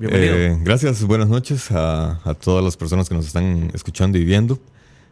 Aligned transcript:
bienvenido. 0.00 0.34
Eh, 0.34 0.58
gracias, 0.62 1.02
buenas 1.04 1.28
noches 1.28 1.70
a, 1.70 2.20
a 2.28 2.34
todas 2.34 2.64
las 2.64 2.76
personas 2.76 3.08
que 3.08 3.14
nos 3.14 3.26
están 3.26 3.70
escuchando 3.74 4.18
y 4.18 4.24
viendo. 4.24 4.58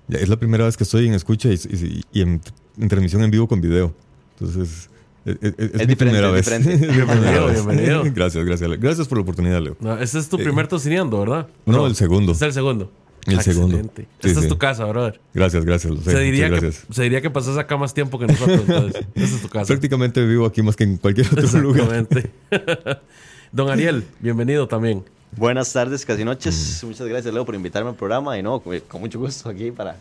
Es 0.09 0.29
la 0.29 0.37
primera 0.37 0.65
vez 0.65 0.77
que 0.77 0.85
estoy 0.85 1.07
en 1.07 1.15
escucha 1.15 1.49
y, 1.51 1.55
y- 1.55 2.03
y 2.13 2.21
en, 2.23 2.41
en 2.81 2.89
transmisión 2.89 3.23
en 3.23 3.31
vivo 3.31 3.47
con 3.47 3.61
video. 3.61 3.95
Entonces, 4.39 4.89
es, 5.25 5.37
es- 5.43 5.55
es 5.59 5.59
mi 5.59 5.87
diferente, 5.87 5.97
primera 5.97 6.29
es 6.29 6.33
vez. 6.35 6.45
diferente. 6.59 6.87
Bienvenido, 6.95 7.47
vez. 7.47 7.55
bienvenido. 7.67 8.03
Gracias, 8.15 8.45
gracias. 8.45 8.71
Leo. 8.71 8.79
Gracias 8.81 9.07
por 9.07 9.19
la 9.19 9.23
oportunidad, 9.23 9.61
Leo. 9.63 9.77
No, 9.81 9.99
este 9.99 10.19
es 10.19 10.29
tu 10.29 10.39
primer 10.39 10.67
tocineando, 10.67 11.21
¿verdad? 11.21 11.47
No, 11.67 11.87
el 11.87 11.95
segundo. 11.95 12.33
Este 12.33 12.45
es 12.47 12.49
el 12.49 12.55
segundo. 12.55 12.91
El 13.27 13.41
segundo. 13.41 13.77
Excelente. 13.77 14.09
Sí, 14.21 14.29
Esta 14.29 14.41
es 14.41 14.49
tu 14.49 14.59
casa, 14.59 14.85
brother. 14.87 15.21
Gracias, 15.35 15.65
gracias. 15.65 15.93
lo 15.95 16.01
sé. 16.01 16.13
se, 16.13 16.19
diría 16.21 16.45
que, 16.47 16.61
gracias. 16.61 16.87
se 16.91 17.03
diría 17.03 17.21
que 17.21 17.31
pasas 17.31 17.57
acá 17.59 17.77
más 17.77 17.93
tiempo 17.95 18.19
que 18.19 18.27
nosotros, 18.27 18.61
entonces. 18.61 19.07
Esta 19.15 19.37
es 19.37 19.43
tu 19.43 19.49
casa. 19.49 19.67
Prácticamente 19.67 20.25
vivo 20.25 20.47
aquí 20.47 20.63
más 20.63 20.77
que 20.77 20.85
en 20.85 20.97
cualquier 20.97 21.27
otro 21.27 21.61
lugar. 21.61 21.81
Exactamente. 21.95 22.31
Don 23.53 23.71
Ariel, 23.71 24.05
bienvenido 24.21 24.69
también. 24.69 25.05
Buenas 25.37 25.73
tardes, 25.73 26.05
casi 26.07 26.25
noches. 26.25 26.83
Muchas 26.87 27.07
gracias, 27.07 27.33
Leo, 27.35 27.45
por 27.45 27.55
invitarme 27.55 27.91
al 27.91 27.97
programa. 27.97 28.39
Y 28.39 28.43
no, 28.43 28.61
con 28.61 28.79
con 28.81 29.01
mucho 29.01 29.19
gusto 29.19 29.49
aquí 29.49 29.71
para 29.71 29.97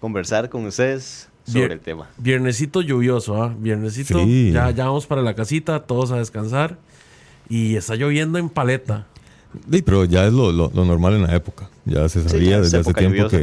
conversar 0.00 0.48
con 0.48 0.66
ustedes 0.66 1.28
sobre 1.46 1.74
el 1.74 1.80
tema. 1.80 2.08
Viernesito 2.18 2.80
lluvioso, 2.82 3.40
¿ah? 3.42 3.54
Viernesito. 3.56 4.18
Sí. 4.24 4.50
Ya, 4.52 4.70
ya 4.72 4.86
vamos 4.86 5.06
para 5.06 5.22
la 5.22 5.34
casita, 5.34 5.80
todos 5.84 6.10
a 6.10 6.16
descansar. 6.18 6.78
Y 7.48 7.76
está 7.76 7.94
lloviendo 7.94 8.38
en 8.38 8.48
paleta. 8.48 9.06
Sí, 9.70 9.82
pero 9.82 10.04
ya 10.04 10.26
es 10.26 10.32
lo, 10.32 10.50
lo- 10.52 10.70
lo 10.74 10.84
normal 10.84 11.14
en 11.14 11.22
la 11.22 11.34
época. 11.36 11.70
Ya 11.86 12.08
se 12.08 12.22
Sí, 12.22 12.28
sabía 12.28 12.50
ya 12.50 12.56
es 12.58 12.62
desde 12.64 12.78
hace 12.78 12.92
tiempo 12.94 13.16
lluviosa. 13.28 13.38
que 13.38 13.42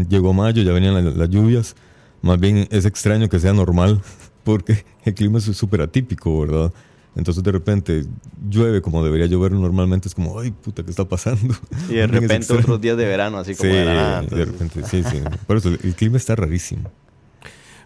eh, 0.00 0.06
llegó 0.08 0.32
mayo, 0.34 0.62
ya 0.62 0.72
venían 0.72 0.94
la- 0.94 1.10
las 1.10 1.28
lluvias. 1.30 1.76
Más 2.20 2.38
bien 2.40 2.66
es 2.70 2.84
extraño 2.84 3.28
que 3.28 3.38
sea 3.38 3.52
normal 3.52 4.00
porque 4.44 4.84
el 5.04 5.14
clima 5.14 5.38
es 5.38 5.44
súper 5.44 5.80
atípico, 5.80 6.40
¿verdad? 6.40 6.72
Entonces 7.16 7.44
de 7.44 7.52
repente 7.52 8.04
llueve 8.50 8.82
como 8.82 9.04
debería 9.04 9.26
llover 9.26 9.52
normalmente. 9.52 10.08
Es 10.08 10.14
como, 10.16 10.38
ay, 10.40 10.50
puta, 10.50 10.82
¿qué 10.82 10.90
está 10.90 11.04
pasando? 11.08 11.54
Y 11.88 11.94
de 11.94 12.06
repente 12.08 12.52
otros 12.52 12.80
días 12.80 12.96
de 12.96 13.04
verano, 13.06 13.38
así 13.38 13.54
como 13.54 13.70
Sí, 13.70 13.76
de 13.76 13.84
la 13.84 13.94
nada. 13.94 14.20
de 14.22 14.24
entonces- 14.42 14.48
repente, 14.48 14.82
sí, 14.90 15.04
sí. 15.04 15.22
Por 15.46 15.56
eso 15.58 15.68
el, 15.68 15.94
clima 15.94 16.16
está 16.16 16.34
rarísimo. 16.34 16.90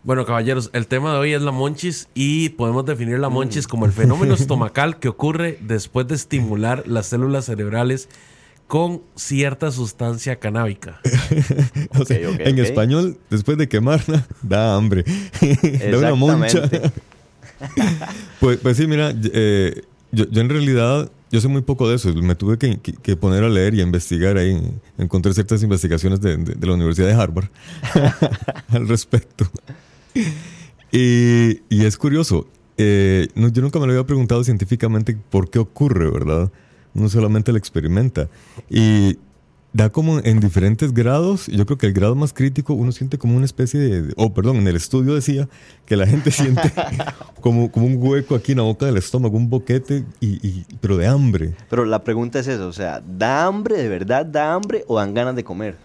Bueno, 0.04 0.24
caballeros, 0.24 0.70
el 0.72 0.86
tema 0.86 1.12
de 1.12 1.18
hoy 1.18 1.32
es 1.34 1.42
la 1.42 1.50
monchis 1.50 2.08
y 2.14 2.50
podemos 2.50 2.86
definir 2.86 3.18
la 3.18 3.28
monchis 3.28 3.66
Mm. 3.66 3.68
como 3.70 3.84
el 3.84 3.92
fenómeno 3.92 4.32
estomacal 4.32 4.98
que 4.98 5.08
ocurre 5.08 5.58
después 5.60 6.06
de 6.08 6.14
estimular 6.14 6.84
las 6.86 7.06
células 7.08 7.44
cerebrales 7.46 8.08
con 8.68 9.02
cierta 9.16 9.72
sustancia 9.72 10.36
canábica. 10.38 11.00
O 11.98 12.04
sea, 12.04 12.18
en 12.20 12.58
español, 12.60 13.18
después 13.30 13.58
de 13.58 13.68
quemarla, 13.68 14.24
da 14.42 14.76
hambre. 14.76 15.04
da 15.90 15.98
una 15.98 16.14
moncha. 16.14 16.70
Pues, 18.40 18.58
pues 18.58 18.76
sí, 18.76 18.86
mira, 18.86 19.12
eh, 19.32 19.82
yo, 20.12 20.26
yo 20.30 20.40
en 20.40 20.48
realidad, 20.48 21.10
yo 21.32 21.40
sé 21.40 21.48
muy 21.48 21.62
poco 21.62 21.88
de 21.88 21.96
eso. 21.96 22.12
Me 22.14 22.34
tuve 22.36 22.56
que, 22.58 22.78
que- 22.78 22.92
que 22.92 23.16
poner 23.16 23.42
a 23.42 23.48
leer 23.48 23.74
y 23.74 23.80
a 23.80 23.82
investigar 23.82 24.36
ahí. 24.36 24.60
Encontré 24.96 25.34
ciertas 25.34 25.62
investigaciones 25.62 26.20
de, 26.20 26.36
de- 26.36 26.54
de 26.54 26.66
la 26.66 26.74
Universidad 26.74 27.08
de 27.08 27.14
Harvard 27.14 27.48
al 28.68 28.86
respecto. 28.86 29.50
Y, 30.92 31.60
y 31.68 31.84
es 31.84 31.96
curioso. 31.96 32.46
eh, 32.76 33.28
no, 33.34 33.48
yo 33.48 33.62
nunca 33.62 33.78
me 33.80 33.86
lo 33.86 33.92
había 33.92 34.06
preguntado 34.06 34.44
científicamente 34.44 35.16
por 35.30 35.50
qué 35.50 35.58
ocurre, 35.58 36.10
¿verdad? 36.10 36.50
Uno 36.94 37.08
solamente 37.08 37.52
lo 37.52 37.58
experimenta. 37.58 38.28
Y 38.70 39.18
da 39.72 39.90
como 39.90 40.18
en 40.20 40.40
diferentes 40.40 40.92
grados. 40.94 41.46
Yo 41.46 41.66
creo 41.66 41.76
que 41.78 41.86
el 41.86 41.92
grado 41.92 42.14
más 42.14 42.32
crítico 42.32 42.72
uno 42.74 42.90
siente 42.90 43.18
como 43.18 43.36
una 43.36 43.44
especie 43.44 43.78
de... 43.78 44.14
Oh, 44.16 44.32
perdón, 44.32 44.56
en 44.56 44.66
el 44.66 44.76
estudio 44.76 45.14
decía 45.14 45.48
que 45.86 45.94
la 45.96 46.06
gente 46.06 46.30
siente 46.32 46.72
como, 47.40 47.70
como 47.70 47.86
un 47.86 47.96
hueco 47.98 48.34
aquí 48.34 48.52
en 48.52 48.58
la 48.58 48.64
boca 48.64 48.86
del 48.86 48.96
estómago, 48.96 49.36
un 49.36 49.50
boquete, 49.50 50.04
y, 50.20 50.46
y- 50.46 50.66
pero 50.80 50.96
de 50.96 51.06
hambre. 51.06 51.54
Pero 51.68 51.84
la 51.84 52.02
pregunta 52.02 52.38
es 52.40 52.48
eso, 52.48 52.66
o 52.66 52.72
sea, 52.72 53.02
¿da 53.06 53.44
hambre, 53.46 53.76
de 53.76 53.88
verdad 53.88 54.24
da 54.26 54.54
hambre 54.54 54.84
o 54.88 54.96
dan 54.98 55.12
ganas 55.14 55.36
de 55.36 55.44
comer? 55.44 55.76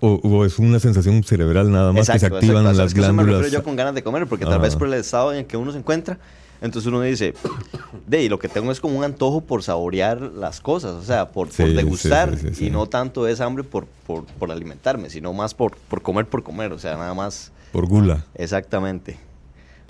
O, 0.00 0.14
o 0.22 0.44
es 0.44 0.58
una 0.58 0.78
sensación 0.80 1.22
cerebral 1.22 1.70
nada 1.70 1.90
más 1.92 2.08
que 2.10 2.18
se 2.18 2.26
activan 2.26 2.58
exacto. 2.66 2.82
las 2.82 2.94
que 2.94 3.00
eso 3.00 3.08
me 3.12 3.22
glándulas. 3.22 3.42
refiero 3.42 3.60
yo 3.62 3.64
con 3.64 3.76
ganas 3.76 3.94
de 3.94 4.02
comer, 4.02 4.26
porque 4.26 4.44
tal 4.44 4.54
Ah. 4.54 4.58
vez 4.58 4.76
por 4.76 4.88
el 4.88 4.94
estado 4.94 5.32
en 5.32 5.38
el 5.40 5.46
que 5.46 5.56
uno 5.56 5.72
se 5.72 5.78
encuentra, 5.78 6.18
entonces 6.60 6.86
uno 6.88 7.00
dice, 7.02 7.34
de 8.06 8.22
y 8.24 8.28
lo 8.28 8.38
que 8.38 8.48
tengo 8.48 8.70
es 8.72 8.80
como 8.80 8.96
un 8.98 9.04
antojo 9.04 9.40
por 9.40 9.62
saborear 9.62 10.20
las 10.20 10.60
cosas, 10.60 10.92
o 10.92 11.02
sea, 11.02 11.30
por, 11.30 11.50
Sí, 11.50 11.62
por 11.62 11.70
sí, 11.70 11.76
degustar, 11.76 12.36
sí, 12.38 12.48
sí, 12.48 12.54
sí. 12.54 12.66
y 12.66 12.70
no 12.70 12.86
tanto 12.86 13.26
es 13.28 13.40
hambre 13.40 13.64
por, 13.64 13.86
por, 14.06 14.24
por 14.24 14.50
alimentarme, 14.50 15.10
sino 15.10 15.32
más 15.32 15.54
por, 15.54 15.76
por 15.76 16.02
comer 16.02 16.26
por 16.26 16.42
comer, 16.42 16.72
o 16.72 16.78
sea, 16.78 16.96
nada 16.96 17.14
más 17.14 17.52
Por 17.72 17.86
gula. 17.86 18.24
exactamente. 18.34 19.18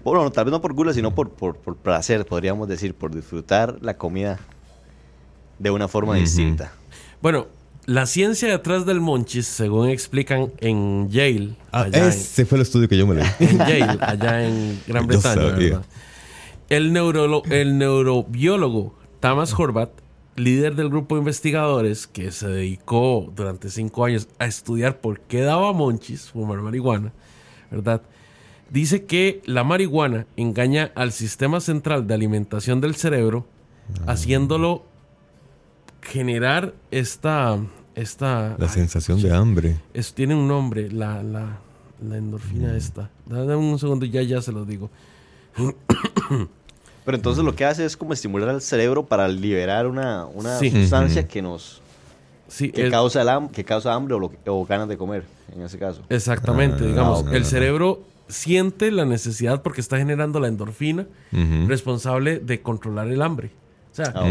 Bueno, 0.04 0.30
tal 0.30 0.44
vez 0.44 0.52
no 0.52 0.60
por 0.60 0.72
gula, 0.72 0.92
sino 0.94 1.14
por, 1.14 1.30
por, 1.30 1.56
por 1.56 1.76
placer, 1.76 2.24
podríamos 2.26 2.68
decir, 2.68 2.94
por 2.94 3.12
disfrutar 3.14 3.76
la 3.80 3.96
comida 3.96 4.38
de 5.58 5.70
una 5.70 5.88
forma 5.88 6.14
distinta. 6.14 6.72
Bueno, 7.20 7.46
la 7.86 8.06
ciencia 8.06 8.48
detrás 8.48 8.84
del 8.86 9.00
monchis, 9.00 9.46
según 9.46 9.88
explican 9.88 10.52
en 10.58 11.08
Yale, 11.10 11.56
Ah, 11.72 11.82
allá 11.82 11.98
en- 12.04 12.08
ese 12.08 12.44
fue 12.46 12.56
el 12.58 12.62
estudio 12.62 12.88
que 12.88 12.96
yo 12.96 13.06
me 13.06 13.14
leí. 13.16 13.26
en 13.40 13.58
Yale, 13.58 13.98
allá 14.00 14.46
en 14.46 14.80
Gran 14.86 15.02
Yo 15.08 15.20
Bretaña. 15.20 15.82
El, 16.68 16.96
el 17.50 17.78
neurobiólogo 17.78 18.94
Thomas 19.20 19.54
Horvath, 19.58 19.90
líder 20.36 20.74
del 20.74 20.88
grupo 20.90 21.14
de 21.14 21.20
investigadores 21.20 22.06
que 22.06 22.30
se 22.32 22.48
dedicó 22.48 23.32
durante 23.34 23.70
cinco 23.70 24.04
años 24.04 24.28
a 24.38 24.46
estudiar 24.46 25.00
por 25.00 25.20
qué 25.20 25.40
daba 25.42 25.72
monchis 25.72 26.30
fumar 26.30 26.58
marihuana, 26.60 27.12
¿verdad? 27.70 28.02
Dice 28.70 29.04
que 29.04 29.40
la 29.46 29.62
marihuana 29.64 30.26
engaña 30.36 30.90
al 30.96 31.12
sistema 31.12 31.60
central 31.60 32.06
de 32.06 32.14
alimentación 32.14 32.80
del 32.80 32.96
cerebro, 32.96 33.46
Ah. 34.04 34.12
haciéndolo 34.12 34.84
generar 36.02 36.74
esta... 36.90 37.58
esta 37.94 38.56
La 38.58 38.66
ay, 38.66 38.68
sensación 38.68 39.22
de 39.22 39.32
hambre. 39.32 39.76
tiene 40.14 40.34
un 40.34 40.48
nombre, 40.48 40.90
la, 40.90 41.22
la, 41.22 41.60
la 42.02 42.16
endorfina 42.16 42.72
Mm. 42.72 42.76
esta. 42.76 43.10
Dame 43.26 43.54
un 43.56 43.78
segundo 43.78 44.04
y 44.04 44.10
ya, 44.10 44.22
ya 44.22 44.42
se 44.42 44.50
lo 44.52 44.64
digo. 44.64 44.90
Pero 47.04 47.16
entonces 47.16 47.44
lo 47.44 47.54
que 47.54 47.64
hace 47.64 47.84
es 47.84 47.96
como 47.96 48.12
estimular 48.12 48.48
al 48.48 48.60
cerebro 48.60 49.06
para 49.06 49.28
liberar 49.28 49.86
una, 49.86 50.26
una 50.26 50.58
Sí. 50.58 50.70
sustancia 50.70 51.26
que 51.28 51.40
nos 51.40 51.80
Sí, 52.48 52.70
que 52.72 52.86
es- 52.86 52.90
causa, 52.90 53.22
el 53.22 53.50
que 53.50 53.64
causa 53.64 53.94
hambre 53.94 54.14
o, 54.14 54.18
lo 54.18 54.30
que- 54.30 54.38
o 54.46 54.64
ganas 54.66 54.88
de 54.88 54.96
comer, 54.96 55.24
en 55.54 55.62
ese 55.62 55.78
caso. 55.78 56.02
exactamente. 56.08 56.82
Ah, 56.84 56.86
digamos, 56.86 57.24
el 57.32 57.44
cerebro 57.44 58.02
siente 58.28 58.90
la 58.90 59.04
necesidad 59.04 59.62
porque 59.62 59.80
está 59.80 59.98
generando 59.98 60.40
la 60.40 60.48
endorfina 60.48 61.06
responsable 61.66 62.38
de 62.40 62.60
controlar 62.60 63.06
el 63.08 63.22
hambre. 63.22 63.50
O 63.92 63.94
sea, 63.96 64.12
Ah, 64.14 64.26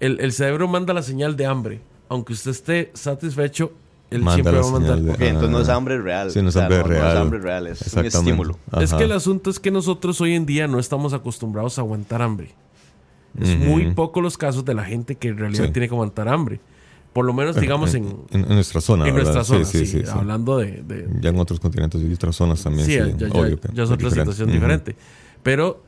el, 0.00 0.20
el 0.20 0.32
cerebro 0.32 0.68
manda 0.68 0.92
la 0.92 1.02
señal 1.02 1.36
de 1.36 1.46
hambre. 1.46 1.80
Aunque 2.08 2.32
usted 2.34 2.50
esté 2.50 2.90
satisfecho, 2.94 3.72
él 4.10 4.22
Manda 4.22 4.34
siempre 4.34 4.60
va 4.60 4.68
a 4.68 4.70
mandar. 4.70 5.00
de- 5.00 5.10
Ok, 5.12 5.20
entonces 5.20 5.50
no 5.50 5.60
es 5.60 5.68
Ah. 5.68 5.74
hambre 5.74 6.00
real. 6.00 6.30
Sí, 6.30 6.40
no 6.42 6.48
es 6.48 6.56
O 6.56 6.58
sea, 6.58 6.66
hambre 6.66 6.78
No 6.78 6.84
es 6.84 6.90
real. 7.00 7.16
hambre 7.16 7.38
real, 7.40 7.66
es 7.66 7.92
un 7.94 8.04
estímulo. 8.06 8.58
Es 8.80 8.92
que 8.94 9.04
el 9.04 9.12
asunto 9.12 9.50
es 9.50 9.58
que 9.60 9.70
nosotros 9.70 10.20
hoy 10.20 10.34
en 10.34 10.46
día 10.46 10.68
no 10.68 10.78
estamos 10.78 11.12
acostumbrados 11.12 11.78
a 11.78 11.82
aguantar 11.82 12.22
hambre. 12.22 12.54
Es 13.40 13.56
muy 13.58 13.92
poco 13.92 14.20
los 14.20 14.38
casos 14.38 14.64
de 14.64 14.74
la 14.74 14.84
gente 14.84 15.14
que 15.16 15.28
en 15.28 15.38
realidad 15.38 15.66
Sí. 15.66 15.70
tiene 15.72 15.88
que 15.88 15.94
aguantar 15.94 16.28
hambre. 16.28 16.60
Por 17.12 17.24
lo 17.24 17.32
menos, 17.32 17.56
digamos, 17.56 17.94
en, 17.94 18.04
en, 18.30 18.42
en 18.42 18.48
nuestra 18.54 18.80
zona. 18.80 19.08
en 19.08 19.14
¿verdad? 19.14 19.32
nuestra 19.32 19.44
zona, 19.44 19.64
Sí, 19.64 19.78
sí, 19.78 19.86
sí, 19.86 19.98
sí, 20.00 20.04
sí. 20.06 20.10
hablando 20.12 20.58
de, 20.58 20.82
de- 20.82 21.08
Ya 21.20 21.30
en 21.30 21.38
otros 21.40 21.58
continentes 21.60 22.00
y 22.02 22.12
otras 22.12 22.36
zonas 22.36 22.62
también. 22.62 22.84
sí, 22.86 22.92
Sí, 22.92 22.98
ya, 22.98 23.28
ya- 23.28 23.40
obvio 23.40 23.58
ya 23.72 23.82
es 23.84 23.90
otra 23.90 24.08
diferente. 24.08 24.32
situación 24.32 24.52
diferente. 24.52 24.96
Pero 25.42 25.82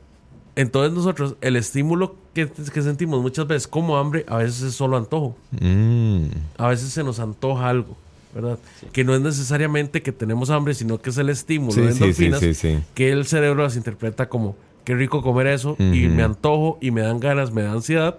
entonces 0.56 0.92
nosotros, 0.94 1.36
el 1.42 1.56
estímulo 1.56 2.16
que, 2.34 2.48
que 2.48 2.82
sentimos 2.82 3.20
muchas 3.20 3.46
veces 3.46 3.68
como 3.68 3.98
hambre, 3.98 4.24
a 4.28 4.38
veces 4.38 4.62
es 4.62 4.74
solo 4.74 4.96
antojo. 4.96 5.36
Mm. 5.60 6.24
A 6.56 6.68
veces 6.68 6.90
se 6.90 7.04
nos 7.04 7.20
antoja 7.20 7.68
algo, 7.68 7.94
¿verdad? 8.40 8.58
Que 8.93 9.02
no 9.05 9.14
es 9.14 9.20
necesariamente 9.20 10.00
que 10.02 10.12
tenemos 10.12 10.50
hambre, 10.50 10.75
sino 10.75 11.00
que 11.00 11.11
es 11.11 11.19
el 11.19 11.29
estímulo 11.29 11.73
Sí, 11.73 11.81
de 11.81 11.90
endorfinas 11.90 12.40
sí, 12.56 12.79
que 12.94 13.11
el 13.11 13.26
cerebro 13.26 13.62
las 13.64 13.76
interpreta 13.76 14.29
como 14.29 14.55
qué 14.85 14.94
rico 14.94 15.23
comer 15.23 15.49
eso, 15.49 15.76
y 15.79 16.06
me 16.08 16.23
antojo, 16.23 16.79
y 16.81 16.90
me 16.93 17.00
dan 17.02 17.20
ganas, 17.20 17.52
me 17.52 17.62
da 17.62 17.73
ansiedad. 17.73 18.19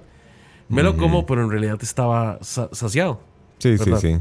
Me 0.68 0.84
lo 0.84 0.98
como, 0.98 1.26
pero 1.26 1.42
en 1.44 1.50
realidad 1.50 1.80
estaba 1.82 2.38
sa- 2.42 2.70
saciado. 2.74 3.20
Sí, 3.58 3.76
sí, 3.78 3.86
¿Verdad? 3.86 4.00
sí. 4.02 4.18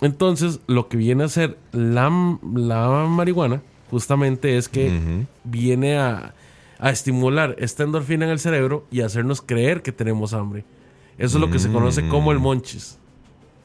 Entonces, 0.00 0.60
lo 0.66 0.88
que 0.88 0.96
viene 0.96 1.22
a 1.24 1.28
ser 1.28 1.56
la, 1.72 2.10
la 2.54 3.06
marihuana, 3.08 3.62
justamente 3.90 4.56
es 4.58 4.68
que 4.68 5.24
viene 5.44 5.96
a, 5.98 6.34
a 6.78 6.90
estimular 6.90 7.54
esta 7.58 7.84
endorfina 7.84 8.24
en 8.24 8.32
el 8.32 8.40
cerebro 8.40 8.84
y 8.90 9.02
hacernos 9.02 9.40
creer 9.40 9.82
que 9.82 9.92
tenemos 9.92 10.34
hambre. 10.34 10.64
Eso 11.18 11.36
es 11.38 11.40
lo 11.40 11.50
que 11.50 11.60
se 11.60 11.70
conoce 11.70 12.08
como 12.08 12.32
el 12.32 12.38
Mm. 12.38 12.42
monchis. 12.42 12.98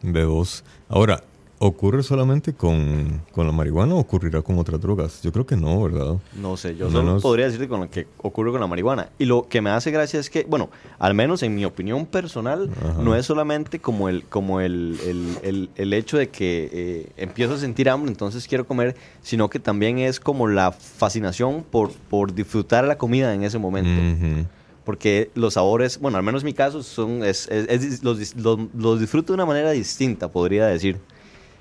B2. 0.04 0.64
Ahora, 0.88 1.24
¿ocurre 1.62 2.04
solamente 2.04 2.54
con, 2.54 3.22
con 3.34 3.46
la 3.46 3.52
marihuana 3.52 3.94
o 3.96 4.00
ocurrirá 4.00 4.42
con 4.42 4.58
otras 4.58 4.80
drogas? 4.80 5.22
Yo 5.22 5.32
creo 5.32 5.46
que 5.46 5.58
no, 5.58 5.84
¿verdad? 5.84 6.16
No 6.36 6.56
sé, 6.58 6.76
yo 6.76 6.90
solo 6.90 7.20
podría 7.20 7.46
decirte 7.48 7.68
con 7.68 7.82
lo 7.82 7.90
que 7.90 8.08
ocurre 8.18 8.52
con 8.52 8.62
la 8.62 8.68
marihuana. 8.68 9.10
Y 9.20 9.26
lo 9.26 9.48
que 9.50 9.62
me 9.62 9.70
hace 9.70 9.92
gracia 9.92 10.20
es 10.20 10.30
que, 10.30 10.46
bueno, 10.50 10.70
al 11.00 11.14
menos 11.14 11.44
en 11.44 11.54
mi 11.56 11.66
opinión 11.66 12.06
personal, 12.06 12.70
Ajá. 12.82 13.02
no 13.04 13.14
es 13.16 13.26
solamente 13.26 13.80
como 13.80 14.08
el, 14.10 14.24
como 14.24 14.62
el, 14.62 14.98
el- 15.06 15.38
el- 15.44 15.70
el 15.76 15.94
hecho 15.94 16.18
de 16.18 16.30
que 16.30 16.70
eh, 16.72 17.12
empiezo 17.18 17.56
a 17.56 17.58
sentir 17.58 17.90
hambre, 17.90 18.10
entonces 18.10 18.48
quiero 18.48 18.66
comer, 18.66 18.96
sino 19.22 19.50
que 19.50 19.60
también 19.60 20.00
es 20.00 20.20
como 20.20 20.48
la 20.48 20.72
fascinación 20.72 21.64
por, 21.70 21.92
por 22.10 22.34
disfrutar 22.34 22.86
la 22.86 22.98
comida 22.98 23.34
en 23.34 23.44
ese 23.44 23.58
momento. 23.60 24.48
Porque 24.86 25.30
los 25.36 25.54
sabores, 25.54 26.00
bueno, 26.00 26.18
al 26.18 26.24
menos 26.24 26.42
en 26.42 26.46
mi 26.48 26.54
caso, 26.54 26.82
son, 26.82 27.24
es, 27.24 27.48
es- 27.50 27.68
es 27.84 28.04
los, 28.04 28.36
los- 28.38 28.60
los 28.76 29.00
disfruto 29.00 29.34
de 29.34 29.36
una 29.36 29.46
manera 29.46 29.72
distinta, 29.72 30.30
podría 30.30 30.66
decir. 30.68 30.98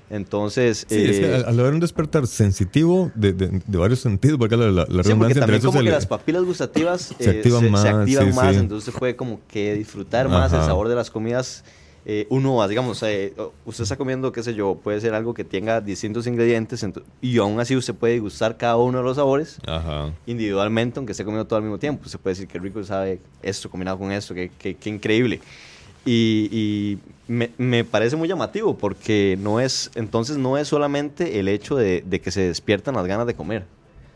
Entonces, 0.09 0.85
Sí, 0.89 0.95
es 1.05 1.19
que 1.19 1.25
eh, 1.31 1.43
al, 1.45 1.59
haber 1.59 1.73
un 1.73 1.79
despertar 1.79 2.25
sensitivo 2.25 3.11
de, 3.15 3.33
de- 3.33 3.61
de 3.65 3.77
varios 3.77 3.99
sentidos, 3.99 4.37
porque 4.39 4.57
la, 4.57 4.71
la, 4.71 4.85
la 4.89 5.03
Sí, 5.03 5.13
porque 5.13 5.35
también 5.35 5.61
como 5.61 5.81
que 5.83 5.91
las 5.91 6.07
papilas 6.07 6.43
gustativas 6.43 7.13
Se 7.19 7.29
eh, 7.29 7.37
activan 7.37 7.69
más, 7.71 7.85
activan 7.85 8.27
sí, 8.29 8.33
más, 8.35 8.53
sí. 8.55 8.59
entonces 8.59 8.91
se 8.93 8.99
puede 8.99 9.15
como 9.15 9.39
que 9.47 9.75
disfrutar 9.75 10.27
más 10.27 10.51
el 10.51 10.59
Ajá. 10.59 10.67
sabor 10.67 10.87
de 10.87 10.95
las 10.95 11.11
comidas. 11.11 11.63
eh, 12.05 12.25
uno, 12.31 12.65
digamos, 12.67 13.03
eh, 13.03 13.35
usted 13.65 13.83
está 13.83 13.97
comiendo, 13.97 14.31
qué 14.31 14.41
sé 14.41 14.55
yo, 14.55 14.79
puede 14.81 14.99
ser 14.99 15.13
algo 15.13 15.33
que 15.35 15.43
tenga 15.43 15.79
distintos 15.79 16.25
ingredientes 16.25 16.83
y 17.21 17.37
aún 17.37 17.59
así 17.59 17.75
usted 17.75 17.93
puede 17.93 18.17
gustar 18.19 18.57
cada 18.57 18.77
uno 18.77 18.97
de 18.99 19.03
los 19.03 19.17
sabores 19.17 19.57
Ajá. 19.67 20.11
individualmente, 20.25 20.97
aunque 20.97 21.11
esté 21.11 21.23
comiendo 21.23 21.45
todo 21.45 21.57
al 21.57 21.63
mismo 21.63 21.77
tiempo. 21.77 22.09
Se 22.09 22.17
puede 22.17 22.33
decir 22.35 22.47
que 22.47 22.57
rico 22.57 22.83
sabe 22.83 23.19
esto 23.43 23.69
combinado 23.69 23.99
con 23.99 24.11
esto, 24.11 24.33
que, 24.33 24.49
que- 24.57 24.73
que 24.75 24.89
increíble. 24.89 25.39
Y, 26.11 26.49
y 26.51 26.97
me, 27.27 27.51
me 27.59 27.83
parece 27.83 28.15
muy 28.15 28.27
llamativo 28.27 28.75
porque 28.75 29.37
no 29.39 29.59
es, 29.59 29.91
entonces 29.93 30.37
no 30.37 30.57
es 30.57 30.67
solamente 30.67 31.39
el 31.39 31.47
hecho 31.47 31.75
de, 31.75 32.03
de 32.03 32.19
que 32.19 32.31
se 32.31 32.41
despiertan 32.41 32.95
las 32.95 33.05
ganas 33.05 33.27
de 33.27 33.35
comer, 33.35 33.65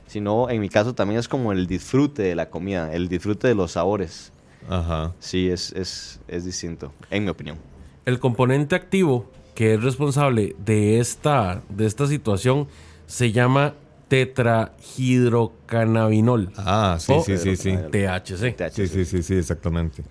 sino 0.07 0.49
en 0.49 0.59
mi 0.59 0.69
caso 0.69 0.95
también 0.95 1.19
es 1.19 1.27
como 1.27 1.51
el 1.51 1.67
disfrute 1.67 2.23
de 2.23 2.33
la 2.33 2.49
comida, 2.49 2.91
el 2.91 3.09
disfrute 3.09 3.47
de 3.47 3.53
los 3.53 3.73
sabores. 3.73 4.31
Ajá. 4.67 5.13
Sí, 5.19 5.49
es, 5.49 5.71
es, 5.73 6.19
es 6.27 6.45
distinto, 6.45 6.91
en 7.11 7.25
mi 7.25 7.29
opinión. 7.29 7.57
El 8.05 8.19
componente 8.19 8.73
activo 8.73 9.29
que 9.53 9.75
es 9.75 9.83
responsable 9.83 10.55
de 10.65 10.99
esta, 10.99 11.61
de 11.69 11.85
esta 11.85 12.07
situación 12.07 12.67
se 13.05 13.31
llama 13.31 13.75
tetrahidrocannabinol. 14.07 16.51
Ah, 16.57 16.97
sí, 16.99 17.13
O 17.13 17.23
sí, 17.23 17.37
sí, 17.37 17.55
sí. 17.55 17.77
THC. 17.91 18.55
THC. 18.55 18.71
Sí, 18.73 18.87
sí, 18.87 19.05
sí, 19.05 19.21
sí, 19.21 19.35
exactamente. 19.35 20.01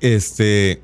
Este. 0.00 0.82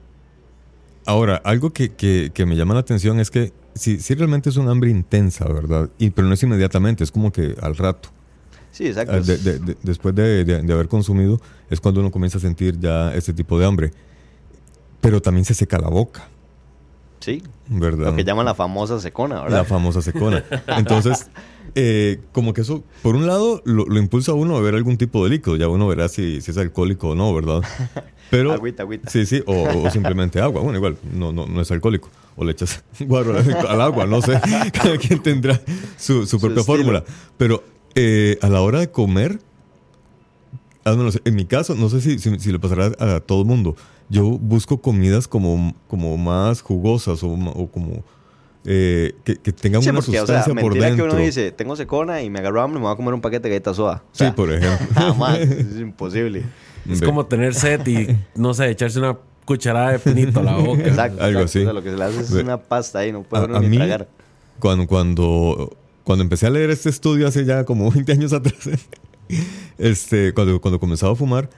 Ahora, 1.07 1.37
algo 1.45 1.71
que, 1.71 1.91
que- 1.91 2.31
que 2.33 2.47
me 2.47 2.57
llama 2.57 2.75
la 2.75 2.81
atención 2.81 3.21
es 3.21 3.31
que 3.31 3.53
si, 3.75 3.99
si 4.01 4.15
realmente 4.15 4.49
es 4.51 4.57
un 4.57 4.69
hambre 4.69 4.91
intensa, 4.91 5.47
¿verdad? 5.47 5.91
Y, 5.99 6.11
pero 6.11 6.27
no 6.29 6.35
es 6.35 6.43
inmediatamente, 6.43 7.05
es 7.05 7.11
como 7.11 7.31
que 7.33 7.55
al 7.61 7.77
rato. 7.77 8.09
Sí, 8.71 8.87
exacto. 8.87 9.13
Ah, 9.15 9.21
de- 9.21 9.37
de- 9.39 9.59
de- 9.59 9.77
después 9.83 10.15
de, 10.15 10.63
haber 10.73 10.89
consumido, 10.89 11.41
es 11.71 11.81
cuando 11.81 12.01
uno 12.01 12.11
comienza 12.11 12.39
a 12.39 12.41
sentir 12.41 12.79
ya 12.79 13.15
este 13.15 13.33
tipo 13.33 13.59
de 13.59 13.67
hambre. 13.67 13.93
Pero 15.01 15.21
también 15.21 15.45
se 15.45 15.53
seca 15.55 15.79
la 15.79 15.89
boca, 15.89 16.29
sí, 17.21 17.43
¿verdad? 17.69 18.07
lo 18.07 18.17
que 18.17 18.25
llaman 18.25 18.47
la 18.47 18.55
famosa 18.55 18.99
secona, 19.01 19.43
¿verdad? 19.43 19.59
La 19.59 19.65
famosa 19.65 20.01
secona. 20.01 20.43
Entonces, 20.79 21.31
eh, 21.75 22.21
como 22.33 22.55
que 22.55 22.63
eso, 22.63 22.83
por 23.03 23.15
un 23.15 23.27
lado, 23.27 23.61
lo, 23.67 23.85
lo 23.85 23.99
impulsa 23.99 24.33
a 24.33 24.35
uno 24.35 24.57
a 24.57 24.61
beber 24.61 24.77
algún 24.77 24.97
tipo 24.97 25.23
de 25.25 25.31
líquido. 25.31 25.57
Ya 25.57 25.69
uno 25.69 25.87
verá 25.87 26.09
si, 26.09 26.41
si 26.41 26.51
es 26.53 26.57
alcohólico 26.57 27.11
o 27.11 27.15
no, 27.15 27.35
¿verdad? 27.35 27.61
Pero, 28.31 28.53
Agüita, 28.53 28.83
agüita. 28.83 29.11
Sí, 29.11 29.27
sí, 29.27 29.43
o, 29.47 29.85
o 29.85 29.91
simplemente 29.91 30.41
agua. 30.41 30.61
Bueno, 30.63 30.79
igual, 30.79 30.97
no, 31.13 31.33
no, 31.33 31.47
no 31.47 31.61
es 31.61 31.71
alcohólico. 31.71 32.09
O 32.37 32.45
le 32.45 32.53
echas 32.53 32.83
guaro 33.01 33.37
al, 33.39 33.81
agua, 33.81 34.07
no 34.07 34.21
sé. 34.23 34.41
Cada 34.73 34.97
quien 34.99 35.23
tendrá 35.23 35.61
su, 35.97 36.27
su 36.27 36.41
propia 36.41 36.61
estilo. 36.61 36.65
fórmula. 36.79 37.05
Pero 37.37 37.63
eh, 37.95 38.39
a 38.43 38.49
la 38.49 38.61
hora 38.61 38.81
de 38.81 38.91
comer, 38.91 39.39
en 41.25 41.35
mi 41.35 41.45
caso, 41.47 41.75
no 41.75 41.89
sé 41.89 42.01
si, 42.01 42.19
si, 42.19 42.39
si 42.39 42.53
le 42.53 42.59
pasará 42.59 42.87
a, 42.99 43.21
todo 43.21 43.41
el 43.41 43.47
mundo. 43.47 43.77
Yo 44.09 44.25
busco 44.39 44.79
comidas 44.81 45.27
como, 45.29 45.75
como 45.89 46.17
más 46.19 46.61
jugosas 46.61 47.23
o, 47.23 47.29
o 47.31 47.69
como 47.71 48.05
eh, 48.67 49.15
que, 49.25 49.37
que 49.37 49.53
tengan 49.53 49.83
Sí, 49.83 49.89
una 49.91 50.01
porque, 50.01 50.21
o 50.21 50.27
sea, 50.27 50.43
sustancia 50.43 50.55
por 50.55 50.73
mentira 50.73 50.87
dentro. 50.89 51.07
que 51.09 51.15
uno 51.15 51.25
dice, 51.25 51.53
tengo 51.53 51.75
secona 51.77 52.21
y 52.23 52.29
me 52.31 52.39
agarro 52.41 52.61
hambre, 52.63 52.81
me 52.81 52.85
voy 52.87 52.93
a 52.93 52.97
comer 52.97 53.15
un 53.15 53.21
paquete 53.21 53.45
de 53.45 53.51
galletas 53.51 53.77
soda. 53.77 54.03
O 54.05 54.09
Sí, 54.13 54.19
sea, 54.25 54.35
por 54.35 54.53
ejemplo. 54.53 54.87
Jamás, 54.95 55.39
es 55.39 55.79
imposible. 55.81 56.43
Es 56.89 57.01
como 57.03 57.27
tener 57.27 57.55
sed 57.55 57.87
y, 57.87 58.17
no 58.35 58.53
sé, 58.55 58.69
echarse 58.71 58.99
una 58.99 59.17
cucharada 59.45 59.93
de 59.93 59.99
pinito 59.99 60.41
a 60.41 60.43
la 60.43 60.57
boca. 60.57 60.83
Exacto. 60.87 61.23
Algo 61.23 61.41
exacto. 61.41 61.45
así. 61.45 61.59
O 61.61 61.63
sea, 61.65 61.73
lo 61.73 61.83
que 61.83 61.91
se 61.91 61.97
le 61.97 62.05
hace 62.05 62.21
es 62.21 62.31
una 62.33 62.57
pasta 62.59 62.99
ahí, 63.01 63.13
no 63.13 63.23
puede 63.23 63.45
A, 63.45 63.47
uno 63.47 63.57
a 63.57 63.61
ni 63.61 63.69
mí, 63.69 63.77
tragar. 63.77 64.09
cuando, 64.59 64.87
cuando, 64.87 65.77
cuando 66.05 66.23
empecé 66.25 66.47
a 66.47 66.51
leer 66.51 66.71
este 66.71 66.89
estudio 66.91 67.27
hace 67.29 67.45
ya 67.45 67.65
como 67.65 67.91
20 67.91 68.13
años 68.13 68.33
atrás, 68.33 68.69
este, 69.79 70.33
cuando, 70.35 70.61
cuando 70.61 70.79
comenzaba 70.81 71.13
a 71.13 71.17
fumar, 71.17 71.51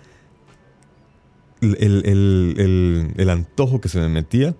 el, 1.60 1.76
el- 1.80 2.02
el- 2.58 3.12
el- 3.16 3.30
antojo 3.30 3.80
que 3.80 3.88
se 3.88 3.98
me 3.98 4.08
metía, 4.08 4.54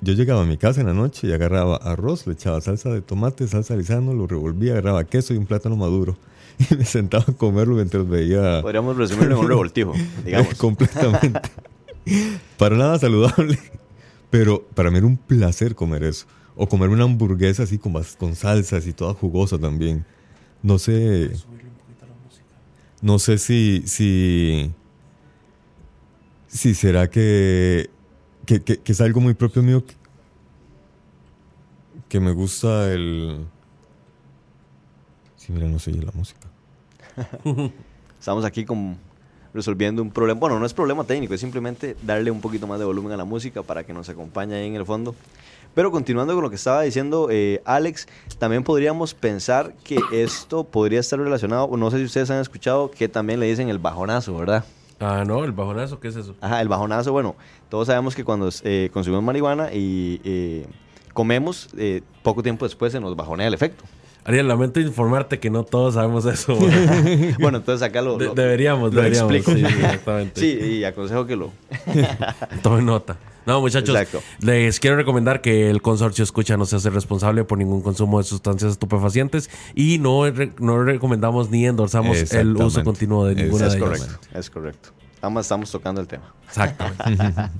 yo 0.00 0.12
llegaba 0.12 0.42
a 0.42 0.44
mi 0.46 0.56
casa 0.56 0.80
en 0.80 0.86
la 0.86 0.94
noche 0.94 1.26
y 1.26 1.32
agarraba 1.32 1.76
arroz, 1.76 2.26
le 2.26 2.34
echaba 2.34 2.60
salsa 2.60 2.90
de 2.90 3.00
tomate, 3.02 3.48
salsa 3.48 3.74
lisano, 3.76 4.14
lo 4.14 4.26
revolvía, 4.26 4.72
agarraba 4.72 5.04
queso 5.04 5.34
y 5.34 5.36
un 5.36 5.46
plátano 5.46 5.76
maduro. 5.76 6.16
Y 6.70 6.74
me 6.76 6.84
sentaba 6.84 7.24
a 7.28 7.32
comerlo 7.32 7.76
mientras 7.76 8.06
veía 8.08 8.60
Podríamos 8.62 8.96
resumirlo 8.96 9.34
en 9.36 9.40
un 9.42 9.48
revoltijo, 9.48 9.92
digamos. 10.24 10.54
completamente. 10.54 11.40
para 12.56 12.76
nada 12.76 12.98
saludable. 12.98 13.58
Pero 14.30 14.62
para 14.74 14.90
mí 14.90 14.98
era 14.98 15.06
un 15.06 15.16
placer 15.16 15.74
comer 15.74 16.02
eso. 16.04 16.26
O 16.56 16.68
comer 16.68 16.88
una 16.88 17.04
hamburguesa 17.04 17.62
así 17.62 17.78
con, 17.78 17.92
con 18.18 18.34
salsas 18.34 18.86
y 18.86 18.92
toda 18.92 19.14
jugosa 19.14 19.58
también. 19.58 20.04
No 20.62 20.78
sé. 20.78 21.30
No 23.00 23.18
sé 23.20 23.38
si. 23.38 23.84
Si, 23.86 24.72
si 26.48 26.74
será 26.74 27.08
que, 27.08 27.88
que, 28.44 28.60
que- 28.62 28.78
que 28.78 28.92
es 28.92 29.00
algo 29.00 29.20
muy 29.20 29.34
propio 29.34 29.62
mío. 29.62 29.84
Que, 29.86 29.94
que 32.08 32.20
me 32.20 32.32
gusta 32.32 32.92
el. 32.92 33.46
Sí, 35.36 35.52
mira, 35.52 35.68
no 35.68 35.78
se 35.78 35.90
oye 35.92 36.02
la 36.02 36.12
música. 36.12 36.47
Estamos 38.18 38.44
aquí 38.44 38.64
con, 38.64 38.96
resolviendo 39.54 40.02
un 40.02 40.10
problema. 40.10 40.38
Bueno, 40.40 40.58
no 40.58 40.66
es 40.66 40.74
problema 40.74 41.04
técnico, 41.04 41.34
es 41.34 41.40
simplemente 41.40 41.96
darle 42.02 42.30
un 42.30 42.40
poquito 42.40 42.66
más 42.66 42.78
de 42.78 42.84
volumen 42.84 43.12
a 43.12 43.16
la 43.16 43.24
música 43.24 43.62
para 43.62 43.84
que 43.84 43.92
nos 43.92 44.08
acompañe 44.08 44.54
ahí 44.54 44.66
en 44.66 44.74
el 44.76 44.84
fondo. 44.84 45.14
Pero 45.74 45.90
continuando 45.90 46.34
con 46.34 46.42
lo 46.42 46.50
que 46.50 46.56
estaba 46.56 46.82
diciendo 46.82 47.28
eh, 47.30 47.62
Alex, 47.64 48.08
también 48.38 48.64
podríamos 48.64 49.14
pensar 49.14 49.74
que 49.84 50.00
esto 50.12 50.64
podría 50.64 51.00
estar 51.00 51.18
relacionado, 51.18 51.68
no 51.76 51.90
sé 51.90 51.98
si 51.98 52.04
ustedes 52.04 52.30
han 52.30 52.40
escuchado 52.40 52.90
que 52.90 53.08
también 53.08 53.38
le 53.38 53.46
dicen 53.46 53.68
el 53.68 53.78
bajonazo, 53.78 54.36
¿verdad? 54.36 54.64
Ah, 54.98 55.24
no, 55.24 55.44
el 55.44 55.52
bajonazo, 55.52 56.00
¿qué 56.00 56.08
es 56.08 56.16
eso? 56.16 56.34
Ajá, 56.40 56.60
el 56.60 56.68
bajonazo, 56.68 57.12
bueno, 57.12 57.36
todos 57.68 57.86
sabemos 57.86 58.16
que 58.16 58.24
cuando 58.24 58.48
eh, 58.64 58.90
consumimos 58.92 59.24
marihuana 59.24 59.72
y 59.72 60.20
eh, 60.24 60.66
comemos, 61.12 61.68
poco 62.22 62.42
tiempo 62.42 62.64
después 62.64 62.90
se 62.90 62.98
nos 62.98 63.14
bajonea 63.14 63.46
el 63.46 63.54
efecto. 63.54 63.84
Ariel, 64.28 64.46
lamento 64.46 64.78
informarte 64.78 65.38
que 65.40 65.48
no 65.48 65.64
todos 65.64 65.94
sabemos 65.94 66.26
eso. 66.26 66.56
Bueno, 67.40 67.58
entonces 67.58 67.82
acá 67.88 68.02
lo, 68.02 68.18
De- 68.18 68.26
lo- 68.26 68.34
deberíamos, 68.34 68.92
lo 68.92 69.00
deberíamos. 69.00 69.32
explico. 69.34 69.58
Sí, 69.58 69.74
exactamente. 69.84 70.40
Sí, 70.40 70.58
y 70.78 70.84
aconsejo 70.84 71.26
que 71.26 71.34
lo... 71.34 71.50
Tome 72.62 72.82
nota. 72.82 73.16
No, 73.46 73.62
muchachos, 73.62 73.88
Exacto. 73.96 74.20
les 74.40 74.78
quiero 74.80 74.96
recomendar 74.96 75.40
que 75.40 75.70
el 75.70 75.80
consorcio 75.80 76.22
escucha 76.22 76.58
no 76.58 76.66
se 76.66 76.76
hace 76.76 76.90
responsable 76.90 77.44
por 77.44 77.56
ningún 77.56 77.80
consumo 77.80 78.18
de 78.18 78.24
sustancias 78.24 78.72
estupefacientes 78.72 79.48
y 79.74 79.98
no, 79.98 80.30
re- 80.30 80.52
no 80.58 80.84
recomendamos 80.84 81.48
ni 81.48 81.64
endorsamos 81.66 82.30
el 82.34 82.54
uso 82.56 82.84
continuo 82.84 83.24
de 83.24 83.34
ninguna 83.36 83.68
Es 83.68 83.72
de 83.72 83.78
ellas. 83.78 83.88
correcto, 84.00 84.28
es 84.38 84.50
correcto. 84.50 84.88
Además 85.22 85.46
estamos 85.46 85.70
tocando 85.70 86.02
el 86.02 86.06
tema. 86.06 86.34
Exactamente. 86.46 87.50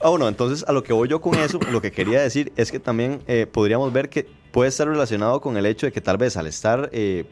Ah, 0.00 0.10
bueno, 0.10 0.28
entonces 0.28 0.64
a 0.68 0.72
lo 0.72 0.82
que 0.84 0.92
voy 0.92 1.08
yo 1.08 1.20
con 1.20 1.34
eso, 1.38 1.58
lo 1.72 1.80
que 1.80 1.90
quería 1.90 2.20
decir 2.20 2.52
es 2.56 2.70
que 2.70 2.78
también 2.78 3.20
eh, 3.26 3.46
podríamos 3.50 3.92
ver 3.92 4.08
que 4.08 4.26
puede 4.52 4.68
estar 4.68 4.86
relacionado 4.86 5.40
con 5.40 5.56
el 5.56 5.66
hecho 5.66 5.86
de 5.86 5.92
que 5.92 6.00
tal 6.00 6.16
vez 6.18 6.36
al 6.36 6.46
estar, 6.46 6.88
eh, 6.92 7.24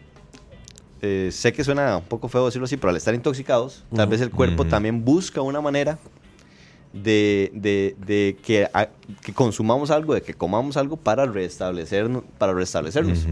eh, 1.01 1.31
sé 1.33 1.53
que 1.53 1.63
suena 1.63 1.99
un 1.99 2.05
poco 2.05 2.29
feo 2.29 2.45
decirlo 2.47 2.65
así, 2.65 2.77
pero 2.77 2.91
al 2.91 2.97
estar 2.97 3.15
intoxicados, 3.15 3.85
tal 3.95 4.09
vez 4.09 4.21
el 4.21 4.31
cuerpo 4.31 4.65
también 4.71 5.05
busca 5.05 5.41
una 5.43 5.61
manera 5.61 5.99
de, 6.93 7.51
de- 7.55 7.95
de 8.05 8.37
que, 8.43 8.69
a- 8.73 8.89
que 9.23 9.33
consumamos 9.33 9.91
algo, 9.91 10.15
de 10.15 10.23
que 10.23 10.35
comamos 10.35 10.77
algo 10.77 10.97
para 10.97 11.25
restablecernos. 11.27 12.25
Para 12.39 12.53
restablecernos. 12.53 13.27